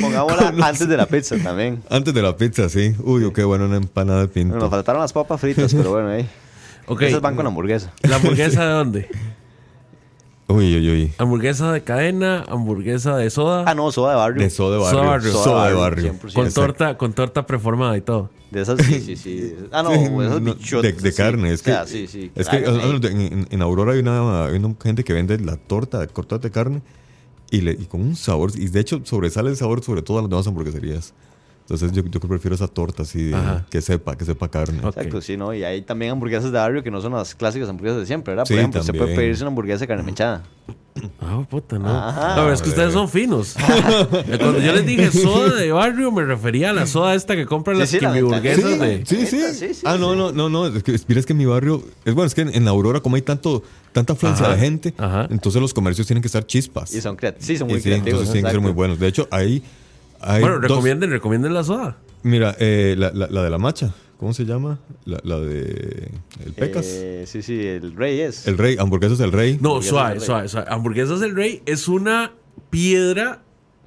Pongámosla 0.00 0.52
los- 0.52 0.66
antes 0.66 0.88
de 0.88 0.96
la 0.96 1.06
pizza 1.06 1.36
también. 1.42 1.82
Antes 1.88 2.12
de 2.14 2.22
la 2.22 2.36
pizza, 2.36 2.68
sí. 2.68 2.94
Uy, 3.04 3.30
qué 3.32 3.44
bueno, 3.44 3.66
una 3.66 3.76
empanada 3.76 4.20
de 4.22 4.28
pinto. 4.28 4.50
Bueno, 4.54 4.64
nos 4.64 4.70
faltaron 4.70 5.00
las 5.02 5.12
papas 5.12 5.40
fritas, 5.40 5.72
pero 5.74 5.90
bueno, 5.92 6.08
ahí. 6.10 6.28
Ok. 6.86 7.02
Esas 7.02 7.20
van 7.20 7.36
con 7.36 7.46
hamburguesa. 7.46 7.92
¿La 8.02 8.16
hamburguesa 8.16 8.64
de 8.66 8.72
dónde? 8.72 9.08
Uy, 10.48 10.76
uy, 10.76 10.90
uy. 10.90 11.12
¿Hamburguesa 11.18 11.72
de 11.72 11.82
cadena? 11.82 12.44
¿Hamburguesa 12.48 13.16
de 13.16 13.28
soda? 13.30 13.64
Ah, 13.66 13.74
no, 13.74 13.90
soda 13.90 14.10
de 14.12 14.16
barrio. 14.16 14.42
De 14.44 14.48
soda 14.50 14.76
de 14.78 14.90
Soda 14.90 15.04
barrio. 15.04 15.32
Soda 15.32 15.66
de 15.68 15.74
barrio. 15.74 16.12
barrio, 16.12 16.30
100%. 16.30 16.32
con, 16.34 16.52
torta, 16.52 16.96
con 16.98 17.12
torta 17.14 17.46
preformada 17.46 17.96
y 17.96 18.00
todo. 18.00 18.30
De 18.52 18.62
esas, 18.62 18.78
sí, 18.86 19.00
sí, 19.00 19.16
sí. 19.16 19.56
Ah, 19.72 19.82
no, 19.82 19.92
esas 20.22 20.40
No, 20.40 20.54
bichotas. 20.54 20.82
de, 20.82 20.92
de 21.02 21.10
sí. 21.10 21.16
carne. 21.16 21.52
Es 21.52 21.62
O 21.62 21.64
que, 21.64 21.70
sea, 21.72 21.84
sí, 21.86 22.06
sí. 22.06 22.30
es 22.36 22.48
que 22.48 22.58
ah, 22.58 23.00
en, 23.10 23.48
en- 23.50 23.62
Aurora 23.62 23.94
hay 23.94 23.98
una, 23.98 24.44
hay 24.46 24.56
una 24.56 24.76
gente 24.80 25.02
que 25.02 25.12
vende 25.14 25.36
la 25.40 25.56
torta, 25.56 26.06
cortada 26.06 26.38
de 26.38 26.52
carne, 26.52 26.80
y, 27.50 27.62
le, 27.62 27.72
y 27.72 27.86
con 27.86 28.00
un 28.00 28.14
sabor. 28.14 28.52
Y 28.54 28.68
de 28.68 28.78
hecho, 28.78 29.00
sobresale 29.02 29.50
el 29.50 29.56
sabor 29.56 29.82
sobre 29.82 30.02
todo 30.02 30.18
a 30.18 30.22
las 30.22 30.30
demás 30.30 30.46
hamburgueserías. 30.46 31.12
Entonces, 31.68 31.90
yo, 31.90 32.04
yo 32.04 32.20
prefiero 32.20 32.54
esa 32.54 32.68
torta 32.68 33.02
así, 33.02 33.24
de- 33.24 33.36
que 33.68 33.80
sepa, 33.80 34.16
que 34.16 34.24
sepa 34.24 34.48
carne. 34.48 34.78
Exacto, 34.84 35.20
sí, 35.20 35.36
¿no? 35.36 35.52
Y 35.52 35.64
hay 35.64 35.82
también 35.82 36.12
hamburguesas 36.12 36.52
de 36.52 36.58
barrio 36.58 36.82
que 36.84 36.92
no 36.92 37.00
son 37.00 37.12
las 37.12 37.34
clásicas 37.34 37.68
hamburguesas 37.68 37.98
de 38.00 38.06
siempre, 38.06 38.32
¿verdad? 38.32 38.44
Por 38.44 38.48
Sí, 38.54 38.58
ejemplo, 38.58 38.80
usted 38.80 38.96
puede 38.96 39.16
pedirse 39.16 39.42
una 39.42 39.48
hamburguesa 39.48 39.80
de 39.80 39.88
carne 39.88 40.04
mechada. 40.04 40.44
Ah, 41.20 41.44
puta, 41.50 41.78
no. 41.78 41.88
Ajá. 41.88 42.36
no, 42.36 42.42
pero 42.42 42.52
es 42.54 42.62
que 42.62 42.68
ustedes 42.70 42.92
son 42.92 43.08
finos. 43.08 43.56
Cuando 44.38 44.60
yo 44.60 44.72
les 44.72 44.86
dije 44.86 45.10
soda 45.10 45.54
de 45.56 45.70
barrio, 45.72 46.10
me 46.12 46.24
refería 46.24 46.70
a 46.70 46.72
la 46.72 46.86
soda 46.86 47.14
esta 47.14 47.34
que 47.36 47.46
compran 47.46 47.76
Sí, 47.76 47.80
las 47.80 47.90
sí, 47.90 48.00
la 48.00 48.12
quimiburguesas 48.14 48.64
ventanilla. 48.64 48.98
de. 48.98 49.04
Sí, 49.06 49.26
sí. 49.26 49.40
Sí, 49.52 49.74
sí, 49.74 49.82
ah, 49.84 49.96
no, 49.98 50.12
sí. 50.12 50.18
no, 50.18 50.32
no, 50.32 50.48
no. 50.48 50.66
Es 50.68 50.82
que, 50.84 50.96
mira, 51.08 51.20
es 51.20 51.26
que 51.26 51.32
en 51.32 51.38
mi 51.38 51.46
barrio. 51.46 51.82
Es 52.04 52.14
bueno, 52.14 52.26
es 52.28 52.34
que 52.34 52.42
en, 52.42 52.54
en 52.54 52.66
Aurora, 52.68 53.00
como 53.00 53.16
hay 53.16 53.22
tanto, 53.22 53.62
tanta 53.92 54.12
afluencia 54.14 54.48
de 54.48 54.56
gente, 54.56 54.94
ajá. 54.96 55.26
entonces 55.30 55.60
los 55.60 55.74
comercios 55.74 56.06
tienen 56.06 56.22
que 56.22 56.28
estar 56.28 56.46
chispas. 56.46 56.94
Y 56.94 57.00
son, 57.00 57.16
creat- 57.16 57.36
sí, 57.40 57.56
son 57.58 57.68
Y 57.68 57.72
muy 57.74 57.80
sí, 57.82 57.88
creativos. 57.88 58.20
entonces 58.20 58.32
tienen 58.32 58.44
que 58.48 58.52
ser 58.52 58.60
muy 58.60 58.72
buenos. 58.72 58.98
De 59.00 59.08
hecho, 59.08 59.26
ahí. 59.30 59.46
hay 59.46 59.62
Bueno, 60.20 60.54
dos- 60.60 60.62
recomienden, 60.62 61.10
recomienden 61.10 61.54
la 61.54 61.64
soda. 61.64 61.96
Mira, 62.22 62.56
eh, 62.58 62.94
la, 62.98 63.10
la- 63.12 63.28
la 63.28 63.42
de 63.44 63.50
la 63.50 63.58
macha, 63.58 63.94
¿cómo 64.18 64.32
se 64.34 64.44
llama? 64.44 64.80
La, 65.04 65.18
la 65.22 65.38
de. 65.38 66.10
El 66.44 66.52
Pecas. 66.54 66.84
Eh, 66.88 67.24
sí, 67.26 67.42
sí, 67.42 67.64
el 67.66 67.94
rey 67.94 68.20
es. 68.20 68.46
El 68.48 68.58
Rey, 68.58 68.76
hamburguesas 68.78 69.18
del 69.18 69.32
Rey. 69.32 69.58
No, 69.60 69.80
suave, 69.82 70.18
suave, 70.20 70.48
suave. 70.48 70.66
Hamburguesas 70.70 71.20
del 71.20 71.34
Rey 71.36 71.62
es 71.66 71.86
una 71.88 72.32
piedra 72.70 73.42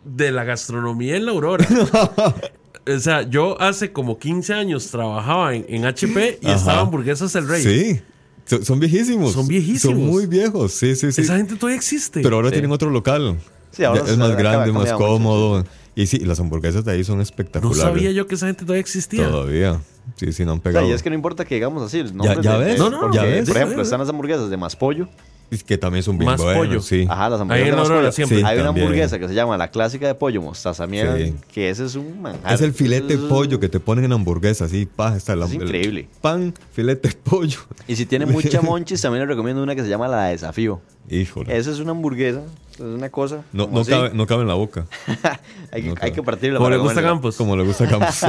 de 0.05 0.31
la 0.31 0.43
gastronomía 0.45 1.17
en 1.17 1.25
la 1.25 1.31
Aurora. 1.31 1.67
o 2.87 2.99
sea, 2.99 3.23
yo 3.23 3.59
hace 3.61 3.91
como 3.91 4.17
15 4.17 4.53
años 4.53 4.87
trabajaba 4.89 5.53
en, 5.55 5.65
en 5.67 5.85
HP 5.85 6.39
y 6.41 6.45
Ajá. 6.47 6.55
estaba 6.55 6.81
Hamburguesas 6.81 7.33
del 7.33 7.47
Rey. 7.47 7.61
Sí. 7.63 8.01
Son, 8.45 8.65
son 8.65 8.79
viejísimos. 8.79 9.33
Son 9.33 9.47
viejísimos. 9.47 9.81
Son 9.81 9.97
muy 9.97 10.25
viejos. 10.25 10.71
Sí, 10.73 10.95
sí, 10.95 11.11
sí. 11.11 11.21
Esa 11.21 11.37
gente 11.37 11.55
todavía 11.55 11.77
existe. 11.77 12.21
Pero 12.21 12.37
ahora 12.37 12.49
Sí. 12.49 12.53
tienen 12.53 12.71
otro 12.71 12.89
local. 12.89 13.37
Sí, 13.71 13.83
ahora 13.83 14.03
Ya 14.05 14.11
es 14.13 14.17
más 14.17 14.35
grande, 14.35 14.71
más 14.71 14.85
cambia 14.85 14.93
mucho, 14.95 14.97
cómodo. 15.05 15.65
Y 16.01 16.07
sí, 16.07 16.19
las 16.19 16.39
hamburguesas 16.39 16.85
de 16.85 16.91
ahí 16.93 17.03
son 17.03 17.17
no 17.17 17.23
espectaculares. 17.23 17.81
sabía 17.81 18.11
yo 18.11 18.25
que 18.25 18.35
esa 18.35 18.47
gente 18.47 18.61
todavía 18.63 18.79
existía. 18.81 19.29
Todavía. 19.29 19.81
Sí, 20.15 20.31
sí, 20.31 20.45
no 20.45 20.53
han 20.53 20.59
O 20.59 20.61
sea, 20.61 20.71
pegado. 20.71 20.87
y 20.89 20.91
es 20.93 21.03
que 21.03 21.09
no 21.09 21.15
importa 21.15 21.43
que 21.45 21.55
digamos 21.55 21.83
así. 21.83 22.01
los 22.03 22.13
Ya- 22.41 22.57
de- 22.57 22.65
ves, 22.65 22.79
No, 22.79 22.89
no, 22.89 23.01
porque, 23.01 23.17
ya 23.17 23.23
ves. 23.23 23.47
Por 23.47 23.57
ejemplo, 23.57 23.81
están 23.81 23.99
las 23.99 24.09
hamburguesas 24.09 24.49
de 24.49 24.57
más 24.57 24.75
pollo. 24.75 25.09
Es 25.51 25.63
que 25.63 25.77
también 25.77 26.03
son 26.03 26.17
bien 26.17 26.29
Más 26.31 26.39
pollo. 26.41 26.79
sí. 26.79 27.05
Ajá, 27.09 27.27
las 27.29 27.39
Ahí 27.39 27.41
hamburguesas 27.41 27.65
en 27.67 27.71
de 27.71 27.71
más 27.75 27.85
Aurora 27.89 28.01
pollo. 28.01 28.11
siempre. 28.13 28.37
Sí, 28.37 28.43
Hay 28.45 28.55
una 28.57 28.65
también. 28.67 28.85
hamburguesa 28.85 29.19
que 29.19 29.27
se 29.27 29.33
llama 29.33 29.57
la 29.57 29.71
clásica 29.71 30.07
de 30.07 30.15
pollo, 30.15 30.41
mostaza 30.41 30.87
miel, 30.87 31.09
Sí. 31.17 31.35
que 31.53 31.69
ese 31.69 31.85
es 31.85 31.95
un 31.95 32.21
manjar. 32.21 32.53
Es 32.53 32.61
el 32.61 32.71
filete 32.73 33.07
de 33.07 33.13
es- 33.15 33.19
pollo 33.29 33.59
que 33.59 33.67
te 33.67 33.79
ponen 33.79 34.05
en 34.05 34.13
hamburguesa, 34.13 34.65
así, 34.65 34.85
pa, 34.85 35.17
está 35.17 35.35
la, 35.35 35.45
Es 35.47 35.51
el 35.53 35.63
increíble. 35.63 36.07
pan, 36.21 36.53
filete 36.71 37.09
de 37.09 37.15
pollo. 37.15 37.59
Y 37.87 37.95
si 37.95 38.05
tiene 38.05 38.25
mucha 38.25 38.61
monchis, 38.61 39.01
también 39.01 39.21
le 39.23 39.25
recomiendo 39.27 39.61
una 39.61 39.75
que 39.75 39.81
se 39.81 39.89
llama 39.89 40.07
la 40.07 40.25
de 40.25 40.31
desafío. 40.31 40.79
Híjole. 41.09 41.57
Esa 41.57 41.71
es 41.71 41.79
una 41.79 41.91
hamburguesa, 41.91 42.41
es 42.85 42.95
una 42.95 43.09
cosa. 43.09 43.43
no, 43.53 43.67
no, 43.67 43.83
cabe, 43.85 44.11
no 44.13 44.25
cabe 44.27 44.41
en 44.43 44.47
la 44.47 44.53
boca. 44.55 44.85
hay, 45.71 45.83
que, 45.83 45.89
no 45.89 45.95
hay 46.01 46.11
que 46.11 46.23
partirla. 46.23 46.57
Como 46.57 46.69
le 46.69 46.77
gusta. 46.77 47.01
Campos. 47.01 47.35
Como 47.35 47.55
le 47.55 47.63
gusta 47.63 47.85
a 47.85 47.87
Campos. 47.89 48.23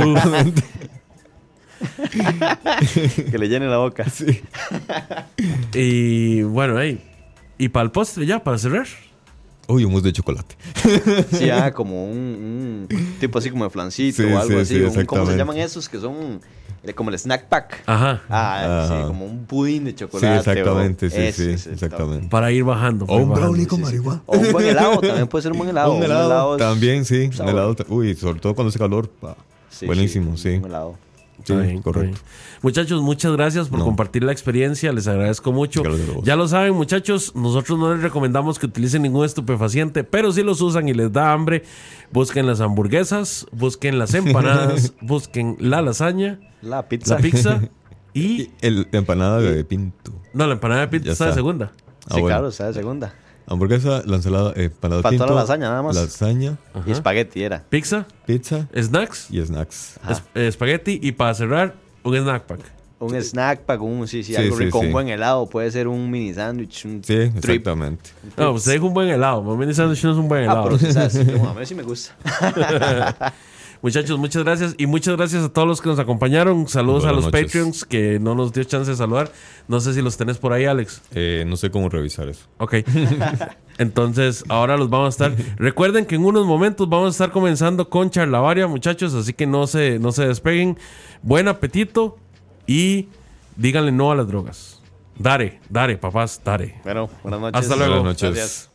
Que 3.30 3.38
le 3.38 3.48
llene 3.48 3.66
la 3.66 3.78
boca. 3.78 4.08
sí. 4.10 4.42
Y 5.74 6.42
bueno, 6.42 6.78
ahí. 6.78 7.00
Y 7.58 7.68
para 7.68 7.84
el 7.84 7.90
postre 7.90 8.26
ya, 8.26 8.42
para 8.42 8.58
cerrar. 8.58 8.86
Uy, 9.68 9.84
un 9.84 9.92
mousse 9.92 10.04
de 10.06 10.12
chocolate. 10.12 10.56
Sí, 11.32 11.48
ah, 11.50 11.72
como 11.72 12.06
un, 12.10 12.88
un 12.90 13.16
tipo 13.20 13.38
así 13.38 13.50
como 13.50 13.64
de 13.64 13.70
flancito 13.70 14.16
Sí, 14.22 14.24
o 14.24 14.38
algo 14.38 14.64
sí, 14.64 14.74
así. 14.80 14.90
sí, 14.90 14.98
un- 14.98 15.04
¿Cómo 15.06 15.26
se 15.26 15.36
llaman 15.36 15.58
esos 15.58 15.88
que 15.88 15.98
son 16.00 16.40
como 16.94 17.10
el 17.10 17.18
snack 17.18 17.44
pack? 17.48 17.82
Ajá. 17.86 18.22
Ah, 18.28 18.84
Ajá. 18.84 18.88
sí, 19.02 19.06
como 19.06 19.26
un 19.26 19.44
pudín 19.44 19.84
de 19.84 19.90
Sí, 19.90 19.96
chocolate. 19.98 20.36
exactamente, 20.38 21.06
o- 21.06 21.10
sí, 21.10 21.16
ese 21.18 21.58
sí, 21.58 21.68
el 21.68 21.74
exactamente. 21.74 22.28
Para 22.28 22.50
ir 22.52 22.64
bajando. 22.64 23.04
O 23.06 23.16
un 23.18 23.30
brownie 23.34 23.66
con 23.66 23.78
sí, 23.80 23.84
sí. 23.84 23.90
marihuana. 23.92 24.22
O 24.26 24.38
un 24.38 24.52
buen 24.52 24.66
helado, 24.66 25.00
también 25.00 25.28
puede 25.28 25.42
ser 25.42 25.52
un 25.52 25.58
buen 25.58 25.70
helado. 25.70 25.92
un 25.92 26.02
helado, 26.02 26.56
también, 26.56 27.04
sí. 27.04 27.30
Un 27.40 27.48
helado. 27.48 27.76
Uy, 27.88 28.14
sobre 28.14 28.40
todo 28.40 28.54
cuando 28.54 28.70
hace 28.70 28.78
calor. 28.78 29.10
Sí, 29.68 29.86
buenísimo, 29.86 30.36
sí. 30.36 30.52
sí. 30.52 30.56
Un 30.56 30.64
helado. 30.66 30.96
Sí, 31.44 31.52
Está 31.52 31.62
bien, 31.64 31.76
está 31.78 31.82
correcto. 31.84 32.10
bien. 32.20 32.60
Muchachos, 32.62 33.02
muchas 33.02 33.32
gracias 33.32 33.68
por 33.68 33.78
No. 33.78 33.84
compartir 33.86 34.22
la 34.24 34.32
experiencia. 34.32 34.92
Les 34.92 35.06
agradezco 35.08 35.52
mucho. 35.52 35.82
Ya 36.22 36.36
lo 36.36 36.46
saben, 36.48 36.74
muchachos. 36.74 37.34
Nosotros 37.34 37.78
no 37.78 37.94
les 37.94 38.02
recomendamos 38.02 38.58
que 38.58 38.66
utilicen 38.66 39.02
ningún 39.02 39.24
estupefaciente, 39.24 40.04
pero 40.04 40.32
si 40.32 40.42
los 40.42 40.60
usan 40.60 40.88
y 40.88 40.94
les 40.94 41.12
da 41.12 41.32
hambre, 41.32 41.64
busquen 42.12 42.46
las 42.46 42.60
hamburguesas, 42.60 43.46
busquen 43.52 43.98
las 43.98 44.12
empanadas, 44.14 44.92
busquen 45.00 45.56
la 45.58 45.80
lasaña, 45.82 46.38
La 46.62 46.88
pizza. 46.88 47.14
la 47.14 47.20
pizza 47.20 47.60
y. 48.14 48.20
Y 48.42 48.50
el, 48.60 48.86
la 48.90 48.98
empanada 48.98 49.40
de 49.40 49.64
pinto. 49.64 50.12
No, 50.34 50.46
la 50.46 50.52
empanada 50.54 50.82
de 50.82 50.88
pizza 50.88 51.06
Ya 51.06 51.12
está 51.12 51.26
de 51.28 51.34
segunda. 51.34 51.72
Ah, 51.74 52.14
sí, 52.14 52.20
bueno. 52.20 52.26
claro, 52.26 52.48
está 52.48 52.66
de 52.66 52.74
segunda. 52.74 53.14
Hamburguesa, 53.46 54.02
la 54.06 54.16
ensalada, 54.16 54.52
eh, 54.56 54.70
panado 54.70 55.02
Faltó 55.02 55.26
la 55.26 55.34
lasaña, 55.34 55.68
nada 55.70 55.82
más. 55.82 55.96
Lasaña, 55.96 56.56
Y 56.86 56.92
espagueti 56.92 57.42
era. 57.42 57.64
Pizza, 57.68 58.06
pizza 58.26 58.68
snacks, 58.76 59.28
y 59.30 59.40
snacks. 59.44 59.98
Ajá. 60.02 60.12
es- 60.12 60.22
eh, 60.34 60.46
espagueti 60.48 61.00
y 61.02 61.12
para 61.12 61.34
cerrar, 61.34 61.74
un 62.04 62.16
snack 62.16 62.44
pack. 62.44 62.60
Un 63.00 63.14
snack 63.22 63.60
pack, 63.62 63.80
un, 63.80 64.06
sí, 64.06 64.22
sí, 64.22 64.34
Sí, 64.34 64.36
algo 64.36 64.56
sí, 64.58 64.64
rico, 64.64 64.80
sí. 64.80 64.86
un 64.86 64.92
buen 64.92 65.08
helado, 65.08 65.46
puede 65.48 65.70
ser 65.70 65.88
un 65.88 66.10
mini 66.10 66.34
sándwich, 66.34 66.84
un 66.84 67.02
Sí, 67.02 67.14
trip. 67.14 67.36
exactamente. 67.36 68.10
No, 68.36 68.52
usted 68.52 68.72
dijo 68.72 68.86
un 68.86 68.92
buen 68.94 69.08
helado. 69.08 69.42
Mami 69.42 69.72
Sandwich 69.72 70.04
no 70.04 70.12
es 70.12 70.18
un 70.18 70.28
buen 70.28 70.42
Ah, 70.42 70.44
helado. 70.44 70.64
pero 70.64 70.78
sí, 70.78 70.92
sabes, 70.92 71.12
sí, 71.14 71.24
bueno, 71.24 71.48
a 71.48 71.54
mí 71.54 71.64
sí 71.66 71.74
me 71.74 71.82
gusta. 71.82 72.14
Muchachos, 73.82 74.18
muchas 74.18 74.44
gracias. 74.44 74.74
Y 74.76 74.86
muchas 74.86 75.16
gracias 75.16 75.42
a 75.42 75.48
todos 75.48 75.66
los 75.66 75.80
que 75.80 75.88
nos 75.88 75.98
acompañaron. 75.98 76.68
Saludos 76.68 77.04
Buenas 77.04 77.12
a 77.12 77.16
los 77.16 77.32
noches. 77.32 77.46
Patreons 77.46 77.84
que 77.84 78.18
no 78.18 78.34
nos 78.34 78.52
dio 78.52 78.64
chance 78.64 78.90
de 78.90 78.96
saludar. 78.96 79.32
No 79.68 79.80
sé 79.80 79.94
si 79.94 80.02
los 80.02 80.16
tenés 80.16 80.38
por 80.38 80.52
ahí, 80.52 80.66
Alex. 80.66 81.00
Eh, 81.14 81.44
no 81.46 81.56
sé 81.56 81.70
cómo 81.70 81.88
revisar 81.88 82.28
eso. 82.28 82.44
Ok. 82.58 82.74
Entonces, 83.78 84.44
ahora 84.48 84.76
los 84.76 84.90
vamos 84.90 85.06
a 85.06 85.26
estar. 85.26 85.44
Recuerden 85.56 86.04
que 86.04 86.16
en 86.16 86.24
unos 86.24 86.46
momentos 86.46 86.88
vamos 86.88 87.08
a 87.08 87.10
estar 87.10 87.32
comenzando 87.32 87.88
con 87.88 88.10
charlavaria, 88.10 88.66
muchachos. 88.66 89.14
Así 89.14 89.32
que 89.32 89.46
no 89.46 89.66
se, 89.66 89.98
no 89.98 90.12
se 90.12 90.26
despeguen. 90.26 90.76
Buen 91.22 91.48
apetito 91.48 92.18
y 92.66 93.08
díganle 93.56 93.92
no 93.92 94.12
a 94.12 94.14
las 94.14 94.28
drogas. 94.28 94.80
Dare, 95.18 95.60
dare, 95.68 95.96
papás, 95.96 96.40
dare. 96.44 96.80
Bueno, 96.84 97.10
buenas 97.22 97.40
noches. 97.40 97.60
Hasta 97.60 97.76
luego. 97.76 97.94
Buenas 97.94 98.22
noches. 98.22 98.34
Gracias. 98.34 98.69